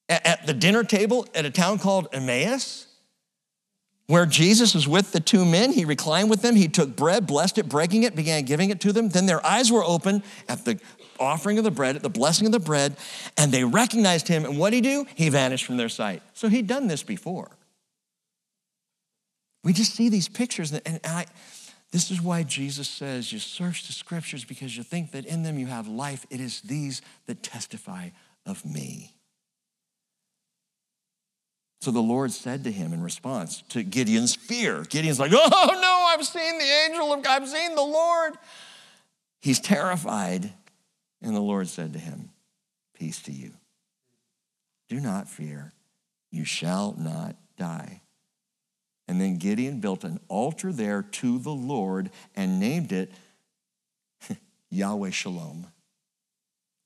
at 0.09 0.47
the 0.47 0.53
dinner 0.53 0.85
table 0.85 1.27
at 1.35 1.45
a 1.45 1.51
town 1.51 1.79
called 1.79 2.09
Emmaus, 2.13 2.86
where 4.07 4.27
Jesus 4.27 4.75
was 4.75 4.87
with 4.87 5.13
the 5.13 5.21
two 5.21 5.45
men, 5.45 5.73
he 5.73 5.85
reclined 5.85 6.31
with 6.31 6.43
them. 6.43 6.55
He 6.55 6.69
took 6.69 6.95
bread, 6.95 7.27
blessed 7.27 7.59
it, 7.59 7.69
breaking 7.69 8.05
it, 8.05 8.15
began 8.15 8.45
giving 8.45 8.71
it 8.71 8.81
to 8.83 8.93
them. 8.93 9.09
Then 9.09 9.27
their 9.27 9.45
eyes 9.45 9.73
were 9.73 9.85
open 9.85 10.23
at 10.49 10.65
the 10.65 10.79
offering 11.19 11.59
of 11.59 11.65
the 11.65 11.71
bread, 11.71 11.97
at 11.97 12.03
the 12.03 12.11
blessing 12.11 12.47
of 12.47 12.53
the 12.53 12.61
bread, 12.61 12.97
and 13.37 13.51
they 13.51 13.65
recognized 13.65 14.29
him. 14.29 14.45
And 14.45 14.59
what 14.59 14.71
did 14.71 14.77
he 14.77 14.83
do? 14.83 15.07
He 15.15 15.29
vanished 15.29 15.65
from 15.65 15.77
their 15.77 15.89
sight. 15.89 16.23
So 16.35 16.49
he'd 16.49 16.67
done 16.67 16.87
this 16.87 17.03
before. 17.03 17.51
We 19.65 19.73
just 19.73 19.95
see 19.95 20.09
these 20.09 20.29
pictures, 20.29 20.73
and 20.73 21.01
I, 21.03 21.27
this 21.91 22.13
is 22.13 22.23
why 22.23 22.45
Jesus 22.45 22.89
says 22.89 23.33
you 23.33 23.41
search 23.41 23.89
the 23.89 23.93
scriptures 23.93 24.45
because 24.45 24.77
you 24.77 24.85
think 24.85 25.11
that 25.11 25.27
in 25.27 25.43
them 25.43 25.59
you 25.59 25.67
have 25.67 25.89
life. 25.89 26.25
It 26.31 26.41
is 26.41 26.61
these 26.61 27.03
that 27.27 27.43
testify 27.43 28.11
of 28.45 28.65
me. 28.65 29.16
So 31.81 31.91
the 31.91 32.01
Lord 32.01 32.33
said 32.33 32.65
to 32.65 32.73
him 32.73 32.93
in 32.93 33.03
response 33.03 33.63
to 33.69 33.83
Gideon's 33.83 34.35
fear 34.35 34.83
Gideon's 34.83 35.21
like, 35.21 35.33
oh 35.35 35.79
no, 35.81 36.07
I've 36.09 36.27
seen 36.27 36.59
the 36.59 36.65
angel 36.65 37.13
of 37.13 37.23
God, 37.23 37.43
I've 37.43 37.49
seen 37.49 37.75
the 37.75 37.83
Lord. 37.83 38.35
He's 39.41 39.61
terrified. 39.61 40.53
And 41.23 41.35
the 41.35 41.41
Lord 41.41 41.69
said 41.69 41.93
to 41.95 41.99
him, 41.99 42.31
Peace 42.95 43.23
to 43.23 43.33
you. 43.33 43.53
Do 44.89 45.01
not 45.01 45.29
fear. 45.29 45.73
You 46.31 46.45
shall 46.45 46.95
not 46.99 47.37
die. 47.57 48.03
And 49.09 49.21
then 49.21 49.37
Gideon 49.37 49.81
built 49.81 50.05
an 50.05 50.21
altar 50.29 50.73
there 50.73 51.03
to 51.03 51.39
the 51.39 51.53
Lord 51.53 52.11
and 52.35 52.59
named 52.59 52.93
it 52.93 53.13
Yahweh 54.71 55.11
Shalom. 55.11 55.69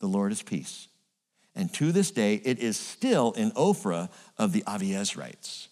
The 0.01 0.07
Lord 0.07 0.33
is 0.33 0.43
peace. 0.43 0.89
And 1.61 1.71
to 1.75 1.93
this 1.93 2.11
day, 2.11 2.37
it 2.43 2.59
is 2.59 2.79
still 2.79 3.33
in 3.33 3.51
Ophrah 3.51 4.09
of 4.39 4.53
the 4.53 4.63
Abiezrites. 4.63 5.69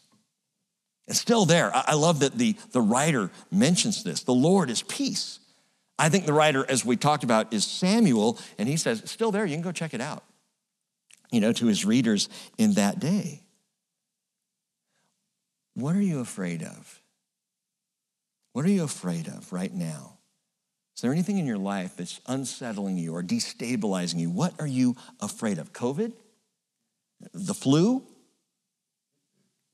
It's 1.07 1.19
still 1.19 1.47
there. 1.47 1.73
I 1.75 1.95
love 1.95 2.21
that 2.21 2.35
the, 2.35 2.57
the 2.73 2.83
writer 2.83 3.31
mentions 3.51 4.05
this. 4.05 4.23
The 4.23 4.35
Lord 4.35 4.69
is 4.69 4.83
peace. 4.83 5.41
I 5.99 6.11
think 6.11 6.27
the 6.27 6.35
writer, 6.35 6.67
as 6.69 6.85
we 6.85 6.99
talked 6.99 7.25
about, 7.25 7.55
is 7.55 7.65
Samuel, 7.65 8.39
and 8.59 8.69
he 8.69 8.77
says, 8.77 9.01
it's 9.01 9.11
still 9.11 9.33
there. 9.33 9.47
You 9.47 9.55
can 9.55 9.63
go 9.63 9.73
check 9.73 9.95
it 9.95 10.03
out, 10.03 10.25
you 11.31 11.41
know, 11.41 11.55
to 11.55 11.65
his 11.65 11.87
readers 11.87 12.29
in 12.59 12.75
that 12.75 13.01
day. 13.01 13.41
What 15.73 15.97
are 15.97 16.03
you 16.03 16.21
afraid 16.21 16.63
of? 16.63 17.01
What 18.53 18.67
are 18.67 18.71
you 18.71 18.85
afraid 18.85 19.27
of 19.27 19.51
right 19.55 19.73
now? 19.73 20.18
Is 20.99 21.03
there 21.03 21.13
anything 21.13 21.39
in 21.39 21.47
your 21.47 21.59
life 21.59 21.95
that's 21.97 22.21
unsettling 22.27 22.99
you 22.99 23.15
or 23.15 23.23
destabilizing 23.23 24.19
you? 24.19 24.31
What 24.31 24.53
are 24.59 24.67
you 24.67 24.97
afraid 25.21 25.59
of? 25.59 25.73
COVID? 25.73 26.13
The 27.33 27.55
flu? 27.55 28.03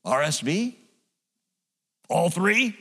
RSV? 0.05 0.75
All 2.09 2.29
three? 2.29 2.77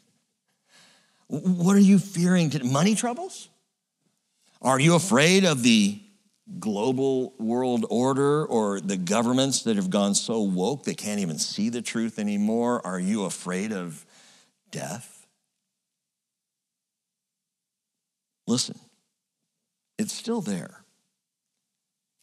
what 1.26 1.76
are 1.76 1.80
you 1.80 1.98
fearing? 1.98 2.50
Money 2.64 2.94
troubles? 2.94 3.50
Are 4.62 4.80
you 4.80 4.94
afraid 4.94 5.44
of 5.44 5.62
the 5.62 6.00
global 6.58 7.34
world 7.38 7.84
order 7.90 8.46
or 8.46 8.80
the 8.80 8.96
governments 8.96 9.64
that 9.64 9.76
have 9.76 9.90
gone 9.90 10.14
so 10.14 10.40
woke 10.40 10.84
they 10.84 10.94
can't 10.94 11.20
even 11.20 11.38
see 11.38 11.68
the 11.68 11.82
truth 11.82 12.18
anymore? 12.18 12.80
Are 12.86 12.98
you 12.98 13.24
afraid 13.24 13.72
of 13.72 14.06
death? 14.70 15.11
Listen, 18.52 18.78
it's 19.96 20.12
still 20.12 20.42
there. 20.42 20.84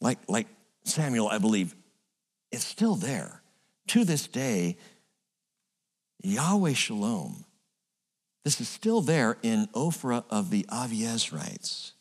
Like, 0.00 0.18
like 0.28 0.46
Samuel, 0.84 1.26
I 1.26 1.38
believe, 1.38 1.74
it's 2.52 2.64
still 2.64 2.94
there. 2.94 3.42
To 3.88 4.04
this 4.04 4.28
day, 4.28 4.78
Yahweh 6.22 6.74
Shalom, 6.74 7.44
this 8.44 8.60
is 8.60 8.68
still 8.68 9.00
there 9.00 9.38
in 9.42 9.66
Ophrah 9.74 10.22
of 10.30 10.50
the 10.50 10.64
Abiezrites. 10.70 11.94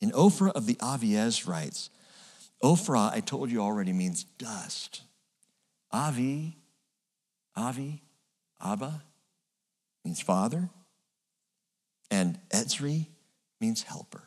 In 0.00 0.12
Ophrah 0.12 0.52
of 0.52 0.66
the 0.66 0.76
Abiezrites, 0.76 1.88
Ophrah, 2.62 3.10
I 3.12 3.18
told 3.18 3.50
you 3.50 3.62
already, 3.62 3.92
means 3.92 4.22
dust. 4.22 5.02
Avi, 5.90 6.56
Avi, 7.56 8.00
Abba 8.64 9.02
means 10.04 10.20
father. 10.20 10.70
And 12.12 12.38
Etzri 12.50 13.06
means 13.60 13.82
helper. 13.82 14.22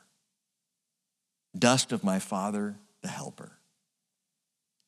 Dust 1.58 1.92
of 1.92 2.04
my 2.04 2.20
father, 2.20 2.76
the 3.02 3.08
helper. 3.08 3.52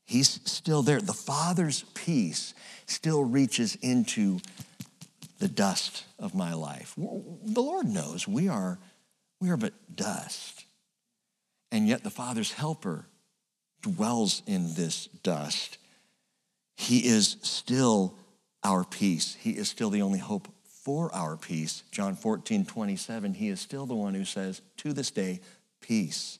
He's 0.05 0.39
still 0.45 0.83
there. 0.83 1.01
The 1.01 1.13
Father's 1.13 1.83
peace 1.93 2.53
still 2.85 3.23
reaches 3.23 3.75
into 3.81 4.39
the 5.39 5.47
dust 5.47 6.05
of 6.19 6.35
my 6.35 6.53
life. 6.53 6.93
The 6.95 7.61
Lord 7.61 7.87
knows 7.87 8.27
we 8.27 8.47
are, 8.47 8.77
we 9.41 9.49
are 9.49 9.57
but 9.57 9.73
dust. 9.93 10.65
And 11.71 11.87
yet 11.87 12.03
the 12.03 12.09
Father's 12.09 12.53
helper 12.53 13.07
dwells 13.81 14.43
in 14.45 14.75
this 14.75 15.07
dust. 15.23 15.77
He 16.77 17.07
is 17.07 17.37
still 17.41 18.15
our 18.63 18.83
peace. 18.83 19.35
He 19.39 19.51
is 19.51 19.69
still 19.69 19.89
the 19.89 20.01
only 20.01 20.19
hope 20.19 20.47
for 20.85 21.13
our 21.15 21.35
peace. 21.35 21.81
John 21.91 22.15
14, 22.15 22.63
27, 22.63 23.33
he 23.33 23.49
is 23.49 23.59
still 23.59 23.87
the 23.87 23.95
one 23.95 24.13
who 24.13 24.23
says, 24.23 24.61
To 24.77 24.93
this 24.93 25.09
day, 25.09 25.41
peace 25.81 26.37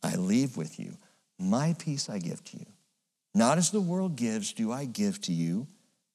I 0.00 0.14
leave 0.14 0.56
with 0.56 0.78
you. 0.78 0.96
My 1.40 1.74
peace 1.76 2.08
I 2.08 2.18
give 2.18 2.42
to 2.44 2.58
you. 2.58 2.66
Not 3.34 3.58
as 3.58 3.72
the 3.72 3.80
world 3.80 4.14
gives, 4.14 4.52
do 4.52 4.70
I 4.70 4.84
give 4.84 5.20
to 5.22 5.32
you. 5.32 5.66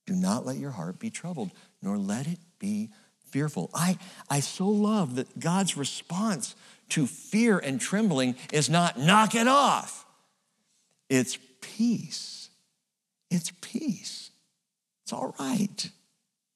Do 0.08 0.14
not 0.14 0.46
let 0.46 0.56
your 0.56 0.72
heart 0.72 1.00
be 1.00 1.10
troubled, 1.10 1.52
nor 1.82 1.98
let 1.98 2.28
it 2.28 2.40
be 2.60 2.92
fearful. 3.28 3.70
I, 3.74 3.98
I 4.30 4.40
so 4.40 4.70
love 4.70 5.16
that 5.16 5.38
God's 5.38 5.76
response 5.76 6.56
to 6.90 7.06
fear 7.06 7.58
and 7.58 7.82
trembling 7.82 8.36
is 8.54 8.70
not 8.70 8.98
knock 8.98 9.36
it 9.36 9.48
off, 9.48 10.06
it's 11.10 11.38
peace. 11.60 12.50
It's 13.32 13.52
peace. 13.60 14.30
It's 15.04 15.12
all 15.12 15.36
right. 15.40 15.90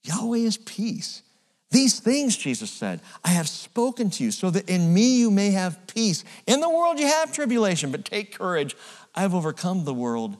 Yahweh 0.03 0.39
is 0.39 0.57
peace. 0.57 1.23
These 1.71 1.99
things, 1.99 2.35
Jesus 2.35 2.71
said, 2.71 3.01
I 3.23 3.29
have 3.29 3.47
spoken 3.47 4.09
to 4.11 4.23
you 4.23 4.31
so 4.31 4.49
that 4.49 4.69
in 4.69 4.93
me 4.93 5.19
you 5.19 5.29
may 5.29 5.51
have 5.51 5.85
peace. 5.87 6.23
In 6.47 6.61
the 6.61 6.69
world 6.69 6.99
you 6.99 7.05
have 7.05 7.31
tribulation, 7.31 7.91
but 7.91 8.05
take 8.05 8.35
courage. 8.35 8.75
I 9.13 9.21
have 9.21 9.35
overcome 9.35 9.85
the 9.85 9.93
world. 9.93 10.37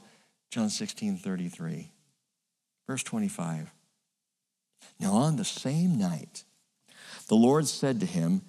John 0.50 0.70
16, 0.70 1.18
33. 1.18 1.92
Verse 2.88 3.02
25. 3.04 3.70
Now, 4.98 5.12
on 5.12 5.36
the 5.36 5.44
same 5.44 5.98
night, 5.98 6.44
the 7.28 7.36
Lord 7.36 7.68
said 7.68 8.00
to 8.00 8.06
him, 8.06 8.42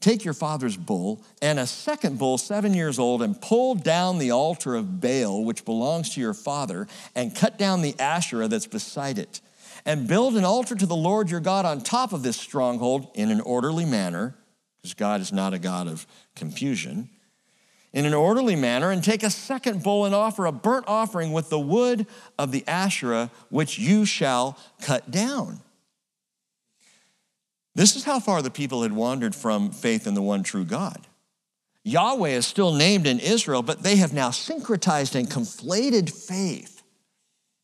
Take 0.00 0.24
your 0.24 0.34
father's 0.34 0.76
bull 0.76 1.24
and 1.42 1.58
a 1.58 1.66
second 1.66 2.18
bull, 2.18 2.38
seven 2.38 2.72
years 2.72 3.00
old, 3.00 3.20
and 3.20 3.40
pull 3.40 3.74
down 3.74 4.18
the 4.18 4.30
altar 4.30 4.76
of 4.76 5.00
Baal, 5.00 5.44
which 5.44 5.64
belongs 5.64 6.10
to 6.10 6.20
your 6.20 6.34
father, 6.34 6.86
and 7.16 7.34
cut 7.34 7.58
down 7.58 7.82
the 7.82 7.98
Asherah 7.98 8.46
that's 8.46 8.68
beside 8.68 9.18
it, 9.18 9.40
and 9.88 10.06
build 10.06 10.36
an 10.36 10.44
altar 10.44 10.74
to 10.74 10.84
the 10.84 10.94
Lord 10.94 11.30
your 11.30 11.40
God 11.40 11.64
on 11.64 11.80
top 11.80 12.12
of 12.12 12.22
this 12.22 12.36
stronghold 12.36 13.10
in 13.14 13.30
an 13.30 13.40
orderly 13.40 13.86
manner, 13.86 14.36
because 14.76 14.92
God 14.92 15.22
is 15.22 15.32
not 15.32 15.54
a 15.54 15.58
God 15.58 15.88
of 15.88 16.06
confusion, 16.36 17.08
in 17.94 18.04
an 18.04 18.12
orderly 18.12 18.54
manner, 18.54 18.90
and 18.90 19.02
take 19.02 19.22
a 19.22 19.30
second 19.30 19.82
bull 19.82 20.04
and 20.04 20.14
offer 20.14 20.44
a 20.44 20.52
burnt 20.52 20.84
offering 20.86 21.32
with 21.32 21.48
the 21.48 21.58
wood 21.58 22.06
of 22.38 22.52
the 22.52 22.68
Asherah, 22.68 23.30
which 23.48 23.78
you 23.78 24.04
shall 24.04 24.58
cut 24.82 25.10
down. 25.10 25.62
This 27.74 27.96
is 27.96 28.04
how 28.04 28.20
far 28.20 28.42
the 28.42 28.50
people 28.50 28.82
had 28.82 28.92
wandered 28.92 29.34
from 29.34 29.70
faith 29.70 30.06
in 30.06 30.12
the 30.12 30.20
one 30.20 30.42
true 30.42 30.66
God. 30.66 31.06
Yahweh 31.82 32.28
is 32.28 32.46
still 32.46 32.74
named 32.74 33.06
in 33.06 33.20
Israel, 33.20 33.62
but 33.62 33.82
they 33.82 33.96
have 33.96 34.12
now 34.12 34.28
syncretized 34.28 35.14
and 35.14 35.30
conflated 35.30 36.10
faith 36.10 36.77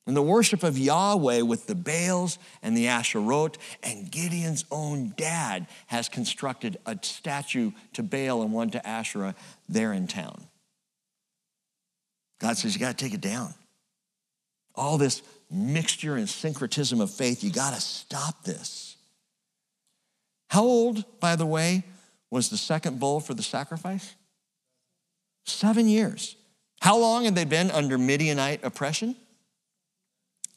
in 0.06 0.14
the 0.14 0.22
worship 0.22 0.62
of 0.62 0.76
Yahweh 0.76 1.42
with 1.42 1.66
the 1.66 1.74
Baals 1.74 2.38
and 2.62 2.76
the 2.76 2.86
Asherot, 2.86 3.56
and 3.82 4.10
Gideon's 4.10 4.64
own 4.70 5.14
dad 5.16 5.66
has 5.86 6.08
constructed 6.08 6.76
a 6.84 6.98
statue 7.00 7.72
to 7.94 8.02
Baal 8.02 8.42
and 8.42 8.52
one 8.52 8.70
to 8.70 8.86
Asherah 8.86 9.34
there 9.68 9.92
in 9.92 10.06
town. 10.06 10.46
God 12.38 12.58
says, 12.58 12.74
You 12.74 12.80
got 12.80 12.98
to 12.98 13.04
take 13.04 13.14
it 13.14 13.22
down. 13.22 13.54
All 14.74 14.98
this 14.98 15.22
mixture 15.50 16.16
and 16.16 16.28
syncretism 16.28 17.00
of 17.00 17.10
faith, 17.10 17.42
you 17.42 17.50
got 17.50 17.74
to 17.74 17.80
stop 17.80 18.44
this. 18.44 18.96
How 20.50 20.64
old, 20.64 21.04
by 21.20 21.36
the 21.36 21.46
way, 21.46 21.84
was 22.30 22.50
the 22.50 22.56
second 22.56 23.00
bull 23.00 23.20
for 23.20 23.32
the 23.32 23.42
sacrifice? 23.42 24.14
Seven 25.46 25.88
years. 25.88 26.36
How 26.80 26.98
long 26.98 27.24
had 27.24 27.34
they 27.34 27.44
been 27.44 27.70
under 27.70 27.96
Midianite 27.96 28.62
oppression? 28.62 29.16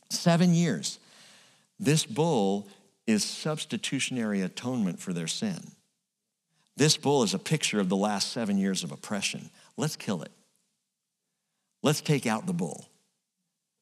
Seven 0.10 0.54
years. 0.54 1.00
This 1.80 2.06
bull 2.06 2.68
is 3.06 3.24
substitutionary 3.24 4.42
atonement 4.42 5.00
for 5.00 5.14
their 5.14 5.28
sin. 5.28 5.60
This 6.76 6.98
bull 6.98 7.24
is 7.24 7.34
a 7.34 7.40
picture 7.40 7.80
of 7.80 7.90
the 7.90 7.96
last 7.96 8.32
seven 8.32 8.58
years 8.58 8.84
of 8.84 8.92
oppression. 8.92 9.50
Let's 9.78 9.96
kill 9.96 10.22
it. 10.22 10.32
Let's 11.84 12.02
take 12.02 12.26
out 12.26 12.46
the 12.46 12.54
bull. 12.54 12.88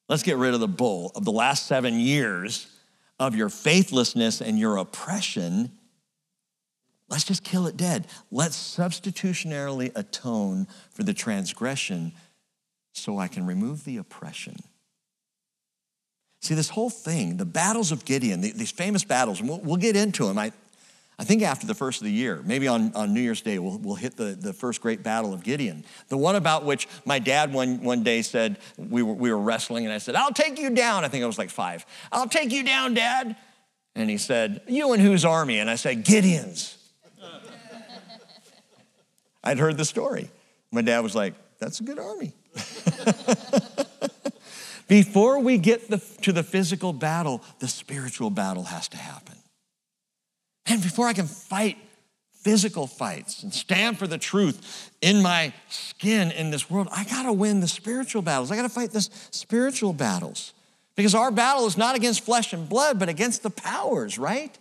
Let's 0.08 0.24
get 0.24 0.38
rid 0.38 0.54
of 0.54 0.60
the 0.60 0.68
bull 0.68 1.12
of 1.16 1.26
the 1.26 1.32
last 1.32 1.66
seven 1.66 2.00
years 2.00 2.68
of 3.20 3.36
your 3.36 3.50
faithlessness 3.50 4.42
and 4.42 4.60
your 4.60 4.78
oppression 4.78 5.72
Let's 7.08 7.24
just 7.24 7.44
kill 7.44 7.68
it 7.68 7.78
dead. 7.78 8.08
Let's 8.32 8.58
substitutionarily 8.58 9.92
atone 9.96 10.68
for 10.92 11.04
the 11.04 11.14
transgression 11.14 12.14
so 12.94 13.18
I 13.18 13.28
can 13.28 13.46
remove 13.46 13.84
the 13.84 13.98
oppression. 13.98 14.56
See, 16.46 16.54
this 16.54 16.70
whole 16.70 16.92
thing, 16.92 17.38
the 17.38 17.46
battles 17.46 17.92
of 17.92 18.06
Gideon, 18.06 18.40
these 18.40 18.70
famous 18.70 19.04
battles, 19.04 19.40
and 19.40 19.50
we'll, 19.50 19.62
we'll 19.62 19.78
get 19.78 19.96
into 19.96 20.28
them. 20.28 20.38
I, 20.38 20.52
I 21.18 21.24
think 21.24 21.42
after 21.42 21.66
the 21.66 21.74
first 21.74 22.02
of 22.02 22.06
the 22.06 22.12
year, 22.12 22.44
maybe 22.46 22.68
on, 22.68 22.94
on 22.94 23.16
New 23.16 23.20
Year's 23.20 23.42
Day, 23.42 23.58
we'll, 23.58 23.80
we'll 23.80 23.96
hit 23.96 24.16
the, 24.16 24.38
the 24.40 24.54
first 24.54 24.80
great 24.80 25.02
battle 25.02 25.34
of 25.34 25.44
Gideon. 25.44 25.84
The 26.10 26.18
one 26.18 26.36
about 26.36 26.64
which 26.64 26.88
my 27.04 27.18
dad 27.18 27.52
one, 27.52 27.82
one 27.82 28.04
day 28.04 28.22
said, 28.22 28.60
we 28.78 29.02
were, 29.02 29.16
we 29.16 29.32
were 29.32 29.40
wrestling, 29.40 29.86
and 29.86 29.94
I 29.94 29.98
said, 29.98 30.14
I'll 30.14 30.34
take 30.34 30.60
you 30.60 30.70
down. 30.70 31.04
I 31.04 31.08
think 31.08 31.24
I 31.24 31.28
was 31.28 31.40
like 31.40 31.50
five. 31.50 31.84
I'll 32.12 32.30
take 32.30 32.52
you 32.52 32.64
down, 32.64 32.94
Dad. 32.94 33.36
And 33.96 34.08
he 34.08 34.20
said, 34.20 34.62
You 34.68 34.94
and 34.94 35.02
whose 35.02 35.26
army? 35.26 35.58
And 35.58 35.68
I 35.68 35.78
said, 35.78 36.04
Gideon's. 36.04 36.78
I'd 39.44 39.58
heard 39.58 39.78
the 39.78 39.86
story. 39.86 40.30
My 40.72 40.84
dad 40.84 41.00
was 41.00 41.16
like, 41.16 41.34
That's 41.58 41.80
a 41.80 41.84
good 41.84 41.98
army. 41.98 42.34
Before 44.88 45.40
we 45.40 45.58
get 45.58 45.90
the, 45.90 45.98
to 46.22 46.32
the 46.32 46.44
physical 46.44 46.94
battle, 46.94 47.42
the 47.60 47.68
spiritual 47.68 48.30
battle 48.30 48.64
has 48.64 48.88
to 48.90 48.98
happen. 48.98 49.36
And 50.68 50.82
before 50.82 51.08
I 51.08 51.14
can 51.14 51.28
fight 51.28 51.78
physical 52.42 52.86
fights 52.86 53.42
and 53.42 53.52
stand 53.52 53.98
for 53.98 54.06
the 54.06 54.20
truth 54.20 54.92
in 55.02 55.22
my 55.22 55.54
skin 55.70 56.32
in 56.32 56.52
this 56.52 56.70
world, 56.70 56.88
I 56.92 57.04
gotta 57.06 57.34
win 57.34 57.60
the 57.60 57.68
spiritual 57.68 58.22
battles. 58.22 58.52
I 58.52 58.56
gotta 58.56 58.70
fight 58.70 58.92
the 58.92 59.08
spiritual 59.32 59.94
battles. 59.94 60.54
Because 60.96 61.16
our 61.16 61.32
battle 61.32 61.66
is 61.66 61.78
not 61.78 61.96
against 61.96 62.24
flesh 62.24 62.54
and 62.54 62.70
blood, 62.70 63.00
but 63.00 63.10
against 63.10 63.44
the 63.44 63.50
powers, 63.50 64.18
right? 64.18 64.56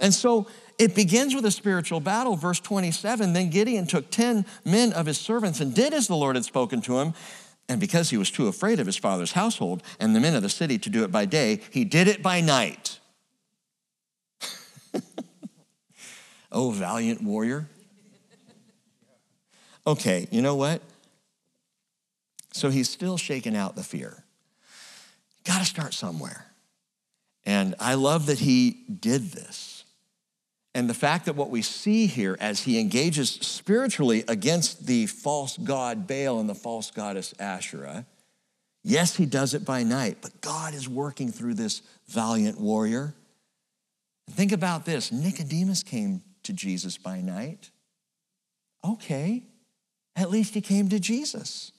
And 0.00 0.14
so 0.14 0.46
it 0.78 0.94
begins 0.94 1.34
with 1.34 1.44
a 1.44 1.50
spiritual 1.50 2.00
battle. 2.00 2.36
Verse 2.36 2.60
27 2.60 3.32
Then 3.32 3.50
Gideon 3.50 3.86
took 3.86 4.10
10 4.10 4.46
men 4.64 4.92
of 4.92 5.06
his 5.06 5.18
servants 5.18 5.60
and 5.60 5.74
did 5.74 5.92
as 5.92 6.06
the 6.06 6.16
Lord 6.16 6.36
had 6.36 6.44
spoken 6.44 6.80
to 6.82 6.98
him. 7.00 7.14
And 7.68 7.80
because 7.80 8.10
he 8.10 8.16
was 8.16 8.30
too 8.30 8.48
afraid 8.48 8.80
of 8.80 8.86
his 8.86 8.96
father's 8.96 9.32
household 9.32 9.82
and 10.00 10.16
the 10.16 10.20
men 10.20 10.34
of 10.34 10.42
the 10.42 10.48
city 10.48 10.78
to 10.78 10.88
do 10.88 11.04
it 11.04 11.12
by 11.12 11.26
day, 11.26 11.60
he 11.70 11.84
did 11.84 12.08
it 12.08 12.22
by 12.22 12.40
night. 12.40 12.98
oh, 16.52 16.70
valiant 16.70 17.22
warrior. 17.22 17.68
Okay, 19.86 20.28
you 20.30 20.42
know 20.42 20.54
what? 20.54 20.82
So 22.52 22.70
he's 22.70 22.88
still 22.88 23.16
shaking 23.16 23.56
out 23.56 23.76
the 23.76 23.82
fear. 23.82 24.24
Got 25.44 25.60
to 25.60 25.64
start 25.64 25.94
somewhere. 25.94 26.46
And 27.46 27.74
I 27.80 27.94
love 27.94 28.26
that 28.26 28.38
he 28.38 28.84
did 29.00 29.30
this. 29.30 29.77
And 30.74 30.88
the 30.88 30.94
fact 30.94 31.26
that 31.26 31.36
what 31.36 31.50
we 31.50 31.62
see 31.62 32.06
here 32.06 32.36
as 32.40 32.62
he 32.62 32.78
engages 32.78 33.30
spiritually 33.30 34.24
against 34.28 34.86
the 34.86 35.06
false 35.06 35.56
god 35.56 36.06
Baal 36.06 36.40
and 36.40 36.48
the 36.48 36.54
false 36.54 36.90
goddess 36.90 37.34
Asherah, 37.38 38.06
yes, 38.84 39.16
he 39.16 39.26
does 39.26 39.54
it 39.54 39.64
by 39.64 39.82
night, 39.82 40.18
but 40.20 40.40
God 40.40 40.74
is 40.74 40.88
working 40.88 41.32
through 41.32 41.54
this 41.54 41.82
valiant 42.08 42.60
warrior. 42.60 43.14
think 44.30 44.52
about 44.52 44.84
this 44.84 45.10
Nicodemus 45.10 45.82
came 45.82 46.22
to 46.44 46.52
Jesus 46.52 46.96
by 46.98 47.20
night. 47.20 47.70
Okay, 48.84 49.42
at 50.14 50.30
least 50.30 50.54
he 50.54 50.60
came 50.60 50.88
to 50.90 51.00
Jesus. 51.00 51.72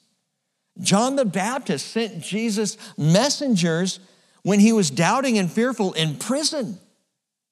John 0.80 1.16
the 1.16 1.24
Baptist 1.24 1.88
sent 1.88 2.20
Jesus 2.22 2.76
messengers 2.96 4.00
when 4.42 4.60
he 4.60 4.72
was 4.72 4.90
doubting 4.90 5.38
and 5.38 5.50
fearful 5.50 5.92
in 5.92 6.16
prison. 6.16 6.78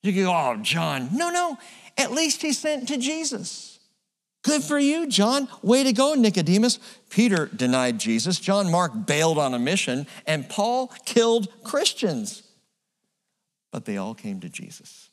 You 0.02 0.24
go, 0.24 0.32
oh, 0.32 0.56
John. 0.62 1.10
No, 1.12 1.30
no, 1.30 1.58
at 1.96 2.12
least 2.12 2.42
he 2.42 2.52
sent 2.52 2.88
to 2.88 2.96
Jesus. 2.96 3.78
Good 4.42 4.62
for 4.62 4.78
you, 4.78 5.08
John. 5.08 5.48
Way 5.62 5.84
to 5.84 5.92
go, 5.92 6.14
Nicodemus. 6.14 6.78
Peter 7.10 7.46
denied 7.46 7.98
Jesus. 7.98 8.38
John 8.38 8.70
Mark 8.70 9.06
bailed 9.06 9.38
on 9.38 9.52
a 9.52 9.58
mission, 9.58 10.06
and 10.26 10.48
Paul 10.48 10.88
killed 11.04 11.48
Christians. 11.64 12.44
But 13.72 13.84
they 13.84 13.96
all 13.96 14.14
came 14.14 14.40
to 14.40 14.48
Jesus. 14.48 15.10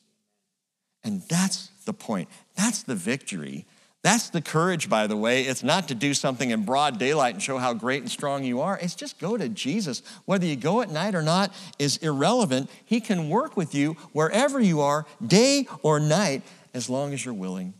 And 1.02 1.22
that's 1.28 1.70
the 1.84 1.92
point. 1.92 2.28
That's 2.56 2.82
the 2.82 2.94
victory 2.94 3.66
that's 4.06 4.30
the 4.30 4.40
courage, 4.40 4.88
by 4.88 5.06
the 5.06 5.16
way. 5.16 5.42
It's 5.42 5.62
not 5.62 5.88
to 5.88 5.94
do 5.94 6.14
something 6.14 6.50
in 6.50 6.64
broad 6.64 6.98
daylight 6.98 7.34
and 7.34 7.42
show 7.42 7.58
how 7.58 7.74
great 7.74 8.02
and 8.02 8.10
strong 8.10 8.44
you 8.44 8.60
are. 8.60 8.78
It's 8.80 8.94
just 8.94 9.18
go 9.18 9.36
to 9.36 9.48
Jesus. 9.48 10.02
Whether 10.26 10.46
you 10.46 10.54
go 10.54 10.80
at 10.80 10.90
night 10.90 11.14
or 11.14 11.22
not 11.22 11.52
is 11.78 11.96
irrelevant. 11.98 12.70
He 12.84 13.00
can 13.00 13.28
work 13.28 13.56
with 13.56 13.74
you 13.74 13.94
wherever 14.12 14.60
you 14.60 14.80
are, 14.80 15.06
day 15.26 15.66
or 15.82 15.98
night, 15.98 16.42
as 16.72 16.88
long 16.88 17.12
as 17.12 17.24
you're 17.24 17.34
willing, 17.34 17.74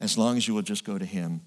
as 0.00 0.18
long 0.18 0.36
as 0.36 0.48
you 0.48 0.54
will 0.54 0.62
just 0.62 0.84
go 0.84 0.98
to 0.98 1.04
Him. 1.04 1.42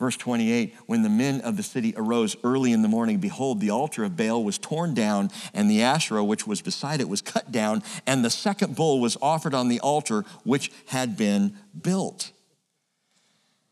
Verse 0.00 0.16
28 0.16 0.74
When 0.86 1.02
the 1.02 1.08
men 1.08 1.40
of 1.42 1.56
the 1.56 1.62
city 1.62 1.94
arose 1.96 2.34
early 2.42 2.72
in 2.72 2.82
the 2.82 2.88
morning, 2.88 3.18
behold, 3.18 3.60
the 3.60 3.70
altar 3.70 4.02
of 4.02 4.16
Baal 4.16 4.42
was 4.42 4.58
torn 4.58 4.94
down, 4.94 5.30
and 5.54 5.70
the 5.70 5.82
Asherah 5.82 6.24
which 6.24 6.46
was 6.46 6.62
beside 6.62 7.00
it 7.00 7.08
was 7.08 7.20
cut 7.22 7.52
down, 7.52 7.82
and 8.06 8.24
the 8.24 8.30
second 8.30 8.74
bull 8.74 9.00
was 9.00 9.16
offered 9.20 9.54
on 9.54 9.68
the 9.68 9.80
altar 9.80 10.24
which 10.42 10.72
had 10.86 11.16
been 11.16 11.56
built. 11.80 12.32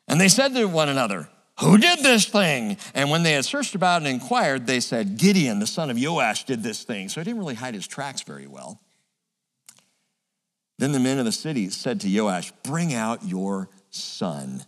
And 0.08 0.20
they 0.20 0.28
said 0.28 0.54
to 0.54 0.64
one 0.66 0.88
another, 0.88 1.28
Who 1.60 1.76
did 1.78 2.00
this 2.00 2.26
thing? 2.26 2.78
And 2.94 3.10
when 3.10 3.22
they 3.22 3.32
had 3.32 3.44
searched 3.44 3.74
about 3.74 3.98
and 3.98 4.08
inquired, 4.08 4.66
they 4.66 4.80
said, 4.80 5.18
Gideon, 5.18 5.58
the 5.58 5.66
son 5.66 5.90
of 5.90 5.98
Joash, 6.00 6.44
did 6.44 6.62
this 6.62 6.82
thing. 6.82 7.08
So 7.08 7.20
he 7.20 7.24
didn't 7.24 7.38
really 7.38 7.54
hide 7.54 7.74
his 7.74 7.86
tracks 7.86 8.22
very 8.22 8.46
well. 8.46 8.80
Then 10.78 10.92
the 10.92 11.00
men 11.00 11.18
of 11.18 11.24
the 11.24 11.32
city 11.32 11.68
said 11.70 12.00
to 12.00 12.08
Joash, 12.08 12.52
Bring 12.62 12.94
out 12.94 13.24
your 13.24 13.68
son, 13.90 14.64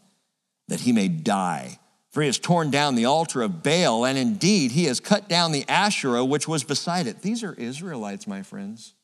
that 0.69 0.81
he 0.81 0.93
may 0.93 1.09
die. 1.09 1.79
For 2.11 2.23
he 2.23 2.27
has 2.27 2.39
torn 2.39 2.73
down 2.73 2.97
the 2.97 3.05
altar 3.05 3.41
of 3.41 3.63
Baal, 3.63 4.05
and 4.05 4.19
indeed 4.19 4.73
he 4.73 4.87
has 4.87 4.99
cut 4.99 5.29
down 5.29 5.53
the 5.53 5.65
Asherah 5.69 6.25
which 6.25 6.49
was 6.49 6.65
beside 6.65 7.07
it. 7.07 7.23
These 7.23 7.45
are 7.45 7.55
Israelites, 7.55 8.27
my 8.27 8.43
friends. 8.43 8.95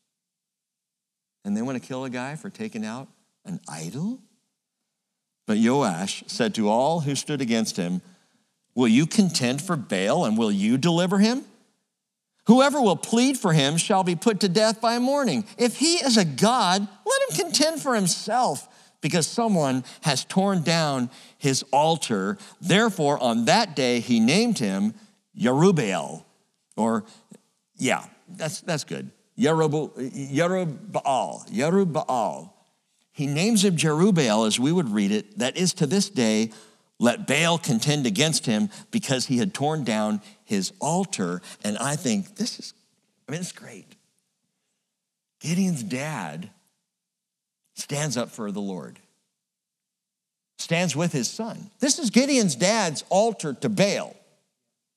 And 1.44 1.56
they 1.56 1.62
want 1.62 1.80
to 1.80 1.86
kill 1.86 2.04
a 2.04 2.10
guy 2.10 2.34
for 2.34 2.50
taking 2.50 2.84
out 2.84 3.06
an 3.44 3.60
idol? 3.68 4.18
But 5.47 5.59
Joash 5.59 6.24
said 6.27 6.55
to 6.56 6.68
all 6.68 7.01
who 7.01 7.14
stood 7.14 7.40
against 7.40 7.77
him, 7.77 8.02
Will 8.74 8.89
you 8.89 9.06
contend 9.06 9.62
for 9.62 9.77
Baal 9.77 10.24
and 10.24 10.36
will 10.36 10.52
you 10.52 10.77
deliver 10.77 11.18
him? 11.18 11.44
Whoever 12.47 12.81
will 12.81 12.97
plead 12.97 13.39
for 13.39 13.52
him 13.52 13.77
shall 13.77 14.05
be 14.05 14.14
put 14.14 14.40
to 14.40 14.48
death 14.48 14.81
by 14.81 14.98
morning. 14.98 15.44
If 15.59 15.78
he 15.78 15.94
is 15.94 16.16
a 16.16 16.24
God, 16.24 16.81
let 16.81 17.23
him 17.40 17.44
contend 17.44 17.81
for 17.81 17.94
himself, 17.94 18.68
because 19.01 19.27
someone 19.27 19.85
has 20.02 20.24
torn 20.24 20.62
down 20.62 21.10
his 21.39 21.64
altar. 21.73 22.39
Therefore, 22.60 23.18
on 23.23 23.47
that 23.47 23.74
day, 23.74 24.01
he 24.01 24.20
named 24.20 24.59
him 24.59 24.94
Yerubbaal, 25.39 26.24
or 26.77 27.05
yeah, 27.77 28.05
that's, 28.28 28.60
that's 28.60 28.85
good. 28.85 29.10
Yerubbaal, 29.39 29.93
Yerubbaal, 31.51 32.51
he 33.16 33.26
names 33.26 33.64
him 33.64 33.78
Jerubbaal 33.78 34.47
as 34.47 34.60
we 34.60 34.70
would 34.70 34.90
read 34.90 35.10
it, 35.10 35.38
that 35.38 35.56
is 35.56 35.72
to 35.74 35.86
this 35.86 36.10
day, 36.10 36.51
let 36.98 37.26
Baal 37.26 37.56
contend 37.56 38.06
against 38.06 38.44
him 38.44 38.68
because 38.90 39.24
he 39.24 39.38
had 39.38 39.55
torn 39.55 39.84
down 39.84 40.20
his 40.44 40.74
altar. 40.80 41.40
And 41.64 41.78
I 41.78 41.97
think 41.97 42.36
this 42.36 42.59
is, 42.59 42.74
I 43.26 43.32
mean, 43.32 43.40
it's 43.40 43.52
great. 43.52 43.97
Gideon's 45.40 45.82
dad 45.82 46.51
stands 47.72 48.18
up 48.18 48.28
for 48.28 48.52
the 48.52 48.60
Lord, 48.60 48.98
stands 50.59 50.94
with 50.94 51.12
his 51.12 51.26
son. 51.26 51.70
This 51.80 51.98
is 51.98 52.10
Gideon's 52.10 52.55
dad's 52.55 53.02
altar 53.09 53.55
to 53.55 53.70
Baal 53.70 54.14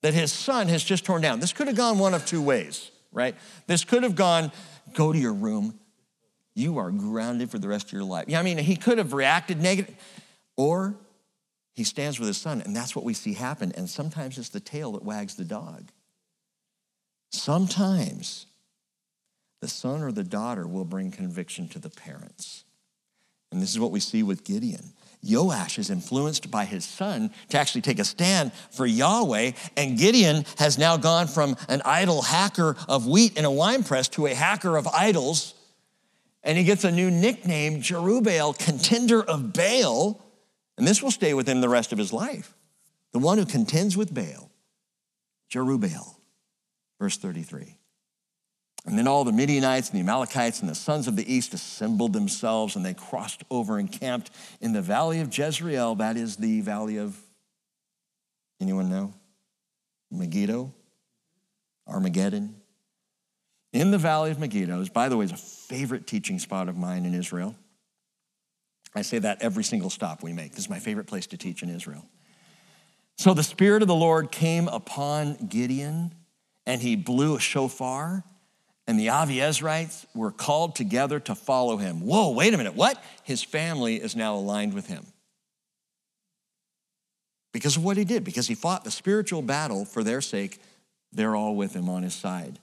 that 0.01 0.13
his 0.13 0.33
son 0.33 0.67
has 0.67 0.83
just 0.83 1.05
torn 1.05 1.21
down. 1.21 1.39
This 1.39 1.53
could 1.53 1.67
have 1.67 1.77
gone 1.77 1.97
one 1.99 2.13
of 2.13 2.25
two 2.25 2.41
ways, 2.41 2.91
right? 3.13 3.33
This 3.67 3.85
could 3.85 4.03
have 4.03 4.17
gone, 4.17 4.51
go 4.93 5.13
to 5.13 5.17
your 5.17 5.33
room, 5.33 5.78
you 6.59 6.77
are 6.77 6.91
grounded 6.91 7.49
for 7.49 7.57
the 7.57 7.67
rest 7.67 7.87
of 7.87 7.93
your 7.93 8.03
life. 8.03 8.25
Yeah, 8.27 8.39
I 8.39 8.43
mean, 8.43 8.57
he 8.57 8.75
could 8.75 8.97
have 8.97 9.13
reacted 9.13 9.61
negative, 9.61 9.95
or 10.57 10.95
he 11.73 11.83
stands 11.83 12.19
with 12.19 12.27
his 12.27 12.37
son, 12.37 12.61
and 12.61 12.75
that's 12.75 12.95
what 12.95 13.05
we 13.05 13.13
see 13.13 13.33
happen. 13.33 13.71
And 13.75 13.89
sometimes 13.89 14.37
it's 14.37 14.49
the 14.49 14.59
tail 14.59 14.91
that 14.91 15.03
wags 15.03 15.35
the 15.35 15.45
dog. 15.45 15.91
Sometimes 17.31 18.45
the 19.61 19.67
son 19.67 20.01
or 20.01 20.11
the 20.11 20.23
daughter 20.23 20.67
will 20.67 20.85
bring 20.85 21.11
conviction 21.11 21.67
to 21.69 21.79
the 21.79 21.89
parents. 21.89 22.65
And 23.51 23.61
this 23.61 23.71
is 23.71 23.79
what 23.79 23.91
we 23.91 23.99
see 23.99 24.23
with 24.23 24.43
Gideon. 24.43 24.93
Joash 25.23 25.79
is 25.79 25.89
influenced 25.89 26.49
by 26.49 26.65
his 26.65 26.85
son 26.85 27.31
to 27.49 27.57
actually 27.57 27.81
take 27.81 27.99
a 27.99 28.05
stand 28.05 28.53
for 28.71 28.85
Yahweh, 28.85 29.51
and 29.75 29.97
Gideon 29.97 30.45
has 30.57 30.77
now 30.77 30.97
gone 30.97 31.27
from 31.27 31.57
an 31.67 31.81
idol 31.83 32.21
hacker 32.21 32.77
of 32.87 33.05
wheat 33.05 33.37
in 33.37 33.43
a 33.43 33.51
wine 33.51 33.83
press 33.83 34.07
to 34.09 34.27
a 34.27 34.33
hacker 34.33 34.77
of 34.77 34.87
idols 34.87 35.55
and 36.43 36.57
he 36.57 36.63
gets 36.63 36.83
a 36.83 36.91
new 36.91 37.11
nickname, 37.11 37.81
Jerubbaal, 37.81 38.57
contender 38.57 39.21
of 39.21 39.53
Baal. 39.53 40.23
And 40.77 40.87
this 40.87 41.03
will 41.03 41.11
stay 41.11 41.33
with 41.33 41.47
him 41.47 41.61
the 41.61 41.69
rest 41.69 41.91
of 41.91 41.97
his 41.97 42.13
life. 42.13 42.55
The 43.11 43.19
one 43.19 43.37
who 43.37 43.45
contends 43.45 43.97
with 43.97 44.13
Baal, 44.13 44.51
Jerubbaal. 45.51 46.15
Verse 46.99 47.17
33. 47.17 47.77
And 48.85 48.97
then 48.97 49.07
all 49.07 49.23
the 49.23 49.33
Midianites 49.33 49.89
and 49.89 49.97
the 49.97 50.03
Amalekites 50.03 50.61
and 50.61 50.69
the 50.69 50.75
sons 50.75 51.07
of 51.07 51.15
the 51.15 51.31
east 51.31 51.53
assembled 51.53 52.13
themselves 52.13 52.75
and 52.75 52.85
they 52.85 52.93
crossed 52.93 53.43
over 53.49 53.77
and 53.77 53.91
camped 53.91 54.31
in 54.61 54.73
the 54.73 54.81
valley 54.81 55.19
of 55.19 55.37
Jezreel. 55.37 55.95
That 55.95 56.15
is 56.15 56.37
the 56.37 56.61
valley 56.61 56.97
of, 56.97 57.17
anyone 58.61 58.89
know? 58.89 59.13
Megiddo? 60.11 60.73
Armageddon? 61.87 62.58
In 63.71 63.91
the 63.91 63.97
valley 63.97 64.31
of 64.31 64.39
Megiddo, 64.39 64.81
is, 64.81 64.89
by 64.89 65.09
the 65.09 65.17
way, 65.17 65.25
is 65.25 65.31
a 65.31 65.37
favorite 65.37 66.07
teaching 66.07 66.39
spot 66.39 66.69
of 66.69 66.77
mine 66.77 67.05
in 67.05 67.13
Israel. 67.13 67.55
I 68.95 69.03
say 69.03 69.19
that 69.19 69.41
every 69.41 69.63
single 69.63 69.89
stop 69.89 70.23
we 70.23 70.33
make. 70.33 70.51
This 70.51 70.61
is 70.61 70.69
my 70.69 70.79
favorite 70.79 71.07
place 71.07 71.27
to 71.27 71.37
teach 71.37 71.61
in 71.61 71.69
Israel. 71.69 72.05
So 73.17 73.33
the 73.33 73.43
Spirit 73.43 73.81
of 73.81 73.87
the 73.87 73.95
Lord 73.95 74.31
came 74.31 74.67
upon 74.67 75.35
Gideon, 75.47 76.15
and 76.65 76.81
he 76.81 76.95
blew 76.95 77.35
a 77.35 77.39
shofar, 77.39 78.23
and 78.87 78.99
the 78.99 79.07
Abiezrites 79.07 80.05
were 80.15 80.31
called 80.31 80.75
together 80.75 81.19
to 81.19 81.35
follow 81.35 81.77
him. 81.77 82.01
Whoa, 82.01 82.31
wait 82.31 82.53
a 82.53 82.57
minute, 82.57 82.75
what? 82.75 83.03
His 83.23 83.43
family 83.43 83.97
is 83.97 84.15
now 84.15 84.35
aligned 84.35 84.73
with 84.73 84.87
him. 84.87 85.05
Because 87.51 87.77
of 87.77 87.83
what 87.83 87.97
he 87.97 88.05
did, 88.05 88.23
because 88.23 88.47
he 88.47 88.55
fought 88.55 88.83
the 88.83 88.91
spiritual 88.91 89.41
battle 89.41 89.85
for 89.85 90.03
their 90.03 90.21
sake, 90.21 90.59
they're 91.11 91.35
all 91.35 91.55
with 91.55 91.73
him 91.73 91.89
on 91.89 92.03
his 92.03 92.13
side. 92.13 92.57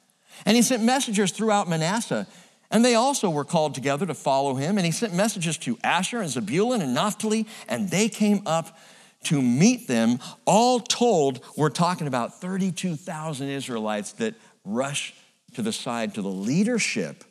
And 0.45 0.57
he 0.57 0.63
sent 0.63 0.83
messengers 0.83 1.33
throughout 1.33 1.69
Manasseh, 1.69 2.27
and 2.71 2.85
they 2.85 2.95
also 2.95 3.31
were 3.31 3.45
called 3.45 3.75
together 3.75 4.07
to 4.07 4.15
follow 4.15 4.55
him. 4.55 4.77
And 4.77 4.85
he 4.85 4.93
sent 4.93 5.15
messages 5.15 5.57
to 5.59 5.79
Asher 5.85 6.21
and 6.21 6.31
Zebulun 6.31 6.83
and 6.83 6.95
Naphtali, 6.95 7.47
and 7.69 7.91
they 7.91 8.09
came 8.09 8.43
up 8.47 8.79
to 9.25 9.41
meet 9.41 9.89
them. 9.89 10.19
All 10.45 10.81
told, 10.81 11.41
we're 11.57 11.71
talking 11.71 12.07
about 12.07 12.41
32,000 12.41 13.49
Israelites 13.49 14.13
that 14.15 14.35
rush 14.65 15.15
to 15.55 15.63
the 15.63 15.73
side 15.73 16.15
to 16.15 16.23
the 16.23 16.29
leadership 16.29 17.25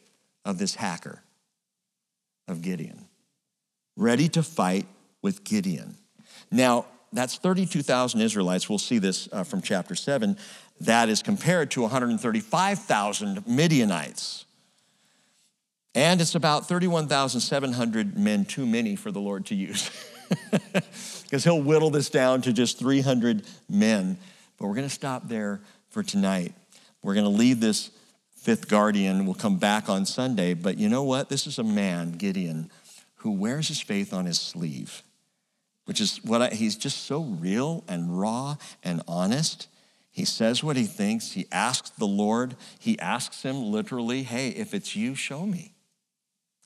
of 0.46 0.58
this 0.58 0.76
hacker 0.76 1.22
of 2.48 2.62
Gideon, 2.62 3.06
ready 3.96 4.30
to 4.30 4.44
fight 4.44 4.86
with 5.22 5.44
Gideon. 5.44 5.96
Now, 6.52 6.86
that's 7.12 7.38
32,000 7.38 8.22
Israelites. 8.22 8.70
We'll 8.70 8.78
see 8.78 9.00
this 9.00 9.30
uh, 9.32 9.44
from 9.44 9.62
chapter 9.62 9.96
7. 9.96 10.38
That 10.82 11.10
is 11.10 11.22
compared 11.22 11.72
to 11.72 11.82
135,000 11.82 13.48
Midianites. 13.48 14.46
And 15.94 16.20
it's 16.20 16.36
about 16.36 16.68
31,700 16.68 18.18
men 18.18 18.44
too 18.44 18.66
many 18.66 18.98
for 18.98 19.12
the 19.12 19.22
Lord 19.22 19.46
to 19.48 19.56
use. 19.56 19.90
Because 21.24 21.44
he'll 21.44 21.62
whittle 21.62 21.90
this 21.90 22.10
down 22.10 22.42
to 22.44 22.54
just 22.54 22.80
300 22.80 23.44
men. 23.70 24.18
But 24.58 24.68
we're 24.68 24.76
going 24.76 24.88
to 24.88 24.94
stop 24.94 25.28
there 25.28 25.60
for 25.90 26.04
tonight. 26.04 26.54
We're 27.02 27.14
going 27.14 27.26
to 27.26 27.30
leave 27.30 27.60
this 27.60 27.92
fifth 28.36 28.68
guardian 28.68 29.26
We'll 29.26 29.34
come 29.34 29.58
back 29.58 29.90
on 29.90 30.06
Sunday. 30.06 30.54
But 30.54 30.78
you 30.78 30.88
know 30.88 31.04
what? 31.04 31.30
This 31.30 31.48
is 31.48 31.58
a 31.58 31.64
man, 31.64 32.12
Gideon, 32.14 32.70
who 33.16 33.32
wears 33.32 33.68
his 33.68 33.82
faith 33.82 34.14
on 34.14 34.26
his 34.26 34.40
sleeve, 34.40 35.02
which 35.86 36.00
is 36.00 36.24
what 36.24 36.42
I, 36.42 36.50
he's 36.50 36.76
just 36.76 37.06
so 37.06 37.24
real 37.24 37.84
and 37.88 38.20
raw 38.20 38.58
and 38.84 39.02
honest. 39.08 39.68
He 40.16 40.24
says 40.24 40.64
what 40.64 40.78
he 40.78 40.86
thinks. 40.86 41.34
He 41.34 41.46
asks 41.52 41.90
the 41.90 42.08
Lord, 42.08 42.56
he 42.80 42.98
asks 43.00 43.44
him 43.44 43.62
literally, 43.62 44.24
hey, 44.24 44.48
if 44.48 44.74
it's 44.74 44.96
you, 44.96 45.14
show 45.14 45.46
me. 45.46 45.74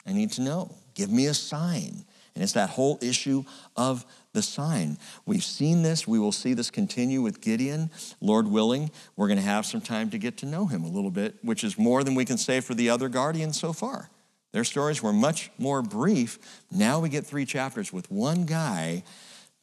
I 0.06 0.14
need 0.14 0.32
to 0.34 0.42
know. 0.42 0.76
Give 0.94 1.12
me 1.12 1.26
a 1.26 1.34
sign. 1.34 2.06
And 2.36 2.44
it's 2.44 2.54
that 2.54 2.70
whole 2.70 3.00
issue 3.02 3.44
of 3.76 4.06
the 4.34 4.44
sign. 4.44 5.00
We've 5.26 5.44
seen 5.44 5.82
this. 5.82 6.08
We 6.08 6.20
will 6.20 6.32
see 6.32 6.54
this 6.54 6.70
continue 6.70 7.24
with 7.24 7.42
Gideon. 7.42 7.90
Lord 8.22 8.48
willing, 8.48 8.92
we're 9.16 9.28
going 9.28 9.40
to 9.40 9.44
have 9.44 9.66
some 9.66 9.82
time 9.82 10.12
to 10.12 10.20
get 10.20 10.38
to 10.38 10.46
know 10.46 10.68
him 10.68 10.84
a 10.84 10.88
little 10.88 11.10
bit, 11.10 11.38
which 11.42 11.64
is 11.64 11.76
more 11.76 12.04
than 12.04 12.14
we 12.14 12.26
can 12.26 12.38
say 12.38 12.60
for 12.60 12.76
the 12.76 12.92
other 12.92 13.10
guardians 13.10 13.60
so 13.60 13.74
far. 13.74 14.12
Their 14.52 14.64
stories 14.64 15.02
were 15.02 15.12
much 15.12 15.50
more 15.58 15.82
brief. 15.82 16.38
Now 16.70 17.00
we 17.00 17.10
get 17.10 17.26
three 17.26 17.46
chapters 17.46 17.92
with 17.92 18.12
one 18.12 18.46
guy. 18.46 19.02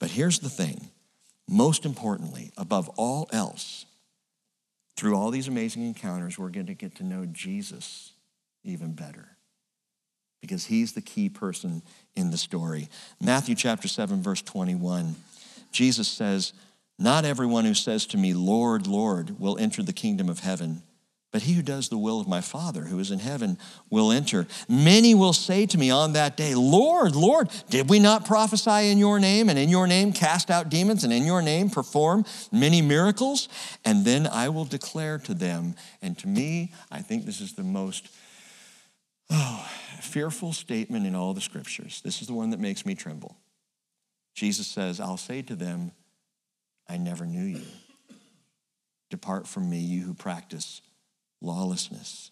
But 0.01 0.11
here's 0.11 0.41
the 0.41 0.51
thing 0.51 0.91
most 1.49 1.85
importantly, 1.85 2.53
above 2.57 2.89
all 2.97 3.29
else, 3.33 3.87
through 4.97 5.15
all 5.15 5.31
these 5.31 5.49
amazing 5.49 5.83
encounters, 5.87 6.39
we're 6.39 6.49
going 6.49 6.67
to 6.67 6.75
get 6.75 6.97
to 6.97 7.05
know 7.05 7.27
Jesus 7.27 8.13
even 8.65 8.93
better 8.93 9.37
because 10.41 10.67
he's 10.67 10.93
the 10.93 11.01
key 11.01 11.29
person 11.29 11.83
in 12.15 12.31
the 12.31 12.39
story. 12.39 12.89
Matthew 13.21 13.55
chapter 13.55 13.89
7, 13.89 14.23
verse 14.23 14.43
21, 14.43 15.17
Jesus 15.73 16.09
says, 16.09 16.53
Not 16.99 17.25
everyone 17.25 17.65
who 17.65 17.75
says 17.75 18.07
to 18.07 18.17
me, 18.17 18.33
Lord, 18.33 18.87
Lord, 18.87 19.39
will 19.39 19.59
enter 19.59 19.83
the 19.83 19.93
kingdom 19.93 20.29
of 20.29 20.41
heaven. 20.41 20.83
But 21.37 21.43
he 21.43 21.53
who 21.53 21.61
does 21.61 21.91
the 21.91 21.99
will 21.99 22.19
of 22.19 22.27
my 22.27 22.41
Father 22.41 22.85
who 22.85 22.99
is 22.99 23.11
in 23.11 23.19
heaven 23.19 23.59
will 23.91 24.11
enter. 24.11 24.47
Many 24.71 25.15
will 25.15 25.35
say 25.35 25.67
to 25.67 25.77
me 25.77 25.91
on 25.91 26.15
that 26.15 26.35
day, 26.35 26.55
Lord, 26.55 27.15
Lord, 27.15 27.51
did 27.69 27.91
we 27.91 27.99
not 27.99 28.25
prophesy 28.25 28.91
in 28.91 28.97
your 28.97 29.21
name 29.21 29.51
and 29.51 29.59
in 29.59 29.69
your 29.69 29.87
name 29.87 30.15
cast 30.15 30.51
out 30.51 30.71
demons 30.71 31.05
and 31.05 31.13
in 31.13 31.27
your 31.27 31.43
name 31.43 31.69
perform 31.69 32.25
many 32.51 32.81
miracles? 32.81 33.51
And 33.85 34.03
then 34.03 34.27
I 34.27 34.49
will 34.49 34.65
declare 34.65 35.19
to 35.19 35.35
them, 35.35 35.75
and 36.01 36.17
to 36.21 36.27
me, 36.27 36.73
I 36.91 37.03
think 37.03 37.27
this 37.27 37.43
is 37.43 37.53
the 37.53 37.63
most 37.63 38.09
Oh, 39.29 39.69
fearful 40.01 40.55
statement 40.55 41.05
in 41.07 41.15
all 41.15 41.35
the 41.35 41.43
scriptures. 41.43 42.01
This 42.03 42.23
is 42.23 42.29
the 42.29 42.33
one 42.33 42.49
that 42.49 42.61
makes 42.61 42.87
me 42.87 42.95
tremble. 42.95 43.37
Jesus 44.35 44.67
says, 44.67 45.01
I'll 45.01 45.19
say 45.19 45.43
to 45.43 45.55
them, 45.55 45.93
I 46.89 46.97
never 46.97 47.27
knew 47.27 47.45
you. 47.45 47.67
Depart 49.11 49.47
from 49.47 49.69
me, 49.69 49.81
you 49.81 50.01
who 50.01 50.15
practice 50.15 50.81
lawlessness. 51.41 52.31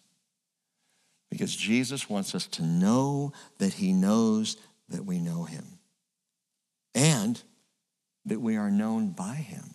Because 1.30 1.54
Jesus 1.54 2.08
wants 2.08 2.34
us 2.34 2.46
to 2.48 2.62
know 2.62 3.32
that 3.58 3.74
he 3.74 3.92
knows 3.92 4.56
that 4.88 5.04
we 5.04 5.18
know 5.18 5.44
him 5.44 5.64
and 6.94 7.42
that 8.26 8.40
we 8.40 8.56
are 8.56 8.70
known 8.70 9.10
by 9.10 9.34
him. 9.34 9.74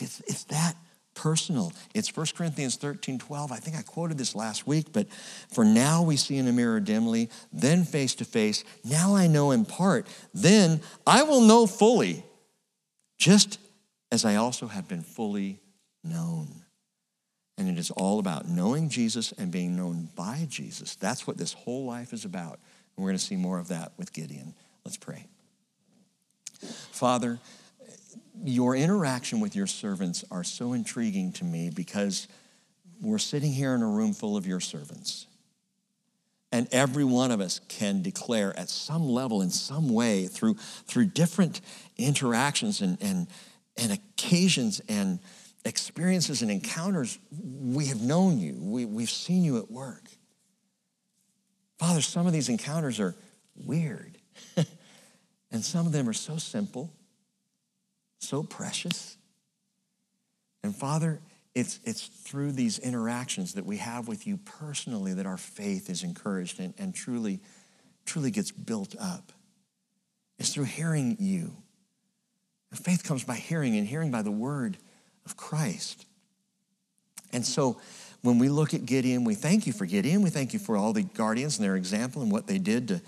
It's, 0.00 0.20
it's 0.20 0.44
that 0.44 0.76
personal. 1.14 1.72
It's 1.94 2.14
1 2.14 2.26
Corinthians 2.36 2.76
13 2.76 3.18
12. 3.18 3.50
I 3.50 3.56
think 3.56 3.76
I 3.76 3.82
quoted 3.82 4.18
this 4.18 4.34
last 4.34 4.66
week, 4.66 4.92
but 4.92 5.10
for 5.52 5.64
now 5.64 6.02
we 6.02 6.16
see 6.16 6.36
in 6.36 6.46
a 6.46 6.52
mirror 6.52 6.80
dimly, 6.80 7.30
then 7.52 7.84
face 7.84 8.14
to 8.16 8.24
face. 8.24 8.62
Now 8.84 9.16
I 9.16 9.26
know 9.26 9.50
in 9.50 9.64
part. 9.64 10.06
Then 10.32 10.80
I 11.06 11.22
will 11.24 11.40
know 11.40 11.66
fully, 11.66 12.24
just 13.18 13.58
as 14.12 14.24
I 14.24 14.36
also 14.36 14.68
have 14.68 14.86
been 14.86 15.02
fully 15.02 15.60
known. 16.04 16.65
And 17.58 17.68
it 17.68 17.78
is 17.78 17.90
all 17.90 18.18
about 18.18 18.46
knowing 18.48 18.88
Jesus 18.88 19.32
and 19.32 19.50
being 19.50 19.76
known 19.76 20.08
by 20.14 20.46
Jesus. 20.48 20.94
That's 20.96 21.26
what 21.26 21.38
this 21.38 21.54
whole 21.54 21.86
life 21.86 22.12
is 22.12 22.24
about. 22.24 22.58
And 22.96 23.04
we're 23.04 23.10
going 23.10 23.18
to 23.18 23.24
see 23.24 23.36
more 23.36 23.58
of 23.58 23.68
that 23.68 23.92
with 23.96 24.12
Gideon. 24.12 24.54
Let's 24.84 24.98
pray. 24.98 25.26
Father, 26.90 27.38
your 28.44 28.76
interaction 28.76 29.40
with 29.40 29.56
your 29.56 29.66
servants 29.66 30.24
are 30.30 30.44
so 30.44 30.72
intriguing 30.72 31.32
to 31.32 31.44
me 31.44 31.70
because 31.70 32.28
we're 33.00 33.18
sitting 33.18 33.52
here 33.52 33.74
in 33.74 33.82
a 33.82 33.88
room 33.88 34.12
full 34.12 34.36
of 34.36 34.46
your 34.46 34.60
servants. 34.60 35.26
And 36.52 36.68
every 36.72 37.04
one 37.04 37.30
of 37.30 37.40
us 37.40 37.60
can 37.68 38.02
declare 38.02 38.56
at 38.58 38.68
some 38.68 39.08
level, 39.08 39.42
in 39.42 39.50
some 39.50 39.88
way, 39.88 40.26
through, 40.26 40.54
through 40.86 41.06
different 41.06 41.60
interactions 41.96 42.80
and, 42.80 42.96
and, 43.00 43.26
and 43.76 43.92
occasions 43.92 44.80
and 44.88 45.18
experiences 45.66 46.42
and 46.42 46.50
encounters, 46.50 47.18
we 47.40 47.86
have 47.86 48.00
known 48.00 48.38
you. 48.38 48.56
We, 48.58 48.84
we've 48.84 49.10
seen 49.10 49.44
you 49.44 49.58
at 49.58 49.70
work. 49.70 50.04
Father, 51.78 52.00
some 52.00 52.26
of 52.26 52.32
these 52.32 52.48
encounters 52.48 53.00
are 53.00 53.14
weird, 53.54 54.16
and 55.50 55.62
some 55.62 55.86
of 55.86 55.92
them 55.92 56.08
are 56.08 56.14
so 56.14 56.38
simple 56.38 56.92
so 58.26 58.42
precious. 58.42 59.16
And 60.62 60.74
Father, 60.74 61.20
it's, 61.54 61.80
it's 61.84 62.06
through 62.06 62.52
these 62.52 62.78
interactions 62.78 63.54
that 63.54 63.64
we 63.64 63.78
have 63.78 64.08
with 64.08 64.26
you 64.26 64.36
personally 64.36 65.14
that 65.14 65.26
our 65.26 65.36
faith 65.36 65.88
is 65.88 66.02
encouraged 66.02 66.60
and, 66.60 66.74
and 66.76 66.94
truly, 66.94 67.40
truly 68.04 68.30
gets 68.30 68.50
built 68.50 68.94
up. 69.00 69.32
It's 70.38 70.52
through 70.52 70.64
hearing 70.64 71.16
you. 71.18 71.52
And 72.70 72.78
faith 72.78 73.04
comes 73.04 73.24
by 73.24 73.36
hearing, 73.36 73.76
and 73.76 73.86
hearing 73.86 74.10
by 74.10 74.22
the 74.22 74.30
word 74.30 74.76
of 75.26 75.36
Christ. 75.36 76.06
And 77.32 77.44
so 77.44 77.78
when 78.22 78.38
we 78.38 78.48
look 78.48 78.72
at 78.72 78.86
Gideon, 78.86 79.24
we 79.24 79.34
thank 79.34 79.66
you 79.66 79.72
for 79.72 79.84
Gideon. 79.84 80.22
We 80.22 80.30
thank 80.30 80.52
you 80.52 80.58
for 80.58 80.76
all 80.76 80.92
the 80.92 81.02
guardians 81.02 81.58
and 81.58 81.64
their 81.64 81.76
example 81.76 82.22
and 82.22 82.32
what 82.32 82.46
they 82.46 82.58
did 82.58 82.88
to 82.88 83.00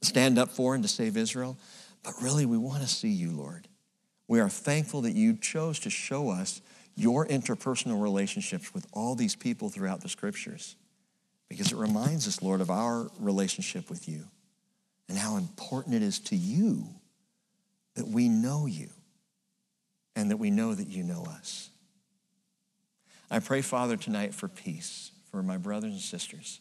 stand 0.00 0.38
up 0.38 0.48
for 0.48 0.74
and 0.74 0.82
to 0.82 0.88
save 0.88 1.16
Israel. 1.16 1.58
But 2.02 2.14
really, 2.22 2.46
we 2.46 2.56
want 2.56 2.82
to 2.82 2.88
see 2.88 3.10
you, 3.10 3.30
Lord. 3.30 3.68
We 4.28 4.40
are 4.40 4.48
thankful 4.48 5.02
that 5.02 5.14
you 5.14 5.36
chose 5.36 5.78
to 5.80 5.90
show 5.90 6.30
us 6.30 6.60
your 6.96 7.26
interpersonal 7.26 8.02
relationships 8.02 8.72
with 8.74 8.86
all 8.92 9.14
these 9.14 9.36
people 9.36 9.68
throughout 9.68 10.00
the 10.00 10.08
scriptures 10.08 10.76
because 11.48 11.72
it 11.72 11.76
reminds 11.76 12.26
us, 12.26 12.42
Lord, 12.42 12.60
of 12.60 12.70
our 12.70 13.08
relationship 13.18 13.88
with 13.88 14.08
you 14.08 14.24
and 15.08 15.16
how 15.16 15.36
important 15.36 15.94
it 15.94 16.02
is 16.02 16.18
to 16.20 16.36
you 16.36 16.84
that 17.94 18.06
we 18.06 18.28
know 18.28 18.66
you 18.66 18.88
and 20.18 20.32
that 20.32 20.36
we 20.36 20.50
know 20.50 20.74
that 20.74 20.88
you 20.88 21.04
know 21.04 21.24
us. 21.30 21.70
I 23.30 23.38
pray, 23.38 23.62
Father, 23.62 23.96
tonight 23.96 24.34
for 24.34 24.48
peace 24.48 25.12
for 25.30 25.44
my 25.44 25.58
brothers 25.58 25.92
and 25.92 26.00
sisters. 26.00 26.58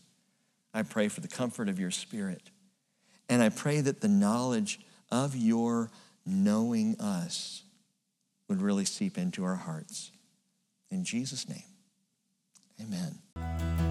I 0.76 0.84
pray 0.84 1.08
for 1.08 1.22
the 1.22 1.28
comfort 1.28 1.68
of 1.68 1.80
your 1.80 1.90
spirit. 1.90 2.52
And 3.28 3.42
I 3.42 3.50
pray 3.50 3.82
that 3.82 4.02
the 4.02 4.08
knowledge 4.08 4.80
of 5.10 5.36
your 5.36 5.90
knowing 6.24 6.98
us 7.00 7.64
would 8.48 8.62
really 8.62 8.86
seep 8.86 9.18
into 9.18 9.44
our 9.44 9.56
hearts. 9.56 10.12
In 10.92 11.04
Jesus' 11.04 11.50
name, 11.50 11.64
amen. 12.80 13.87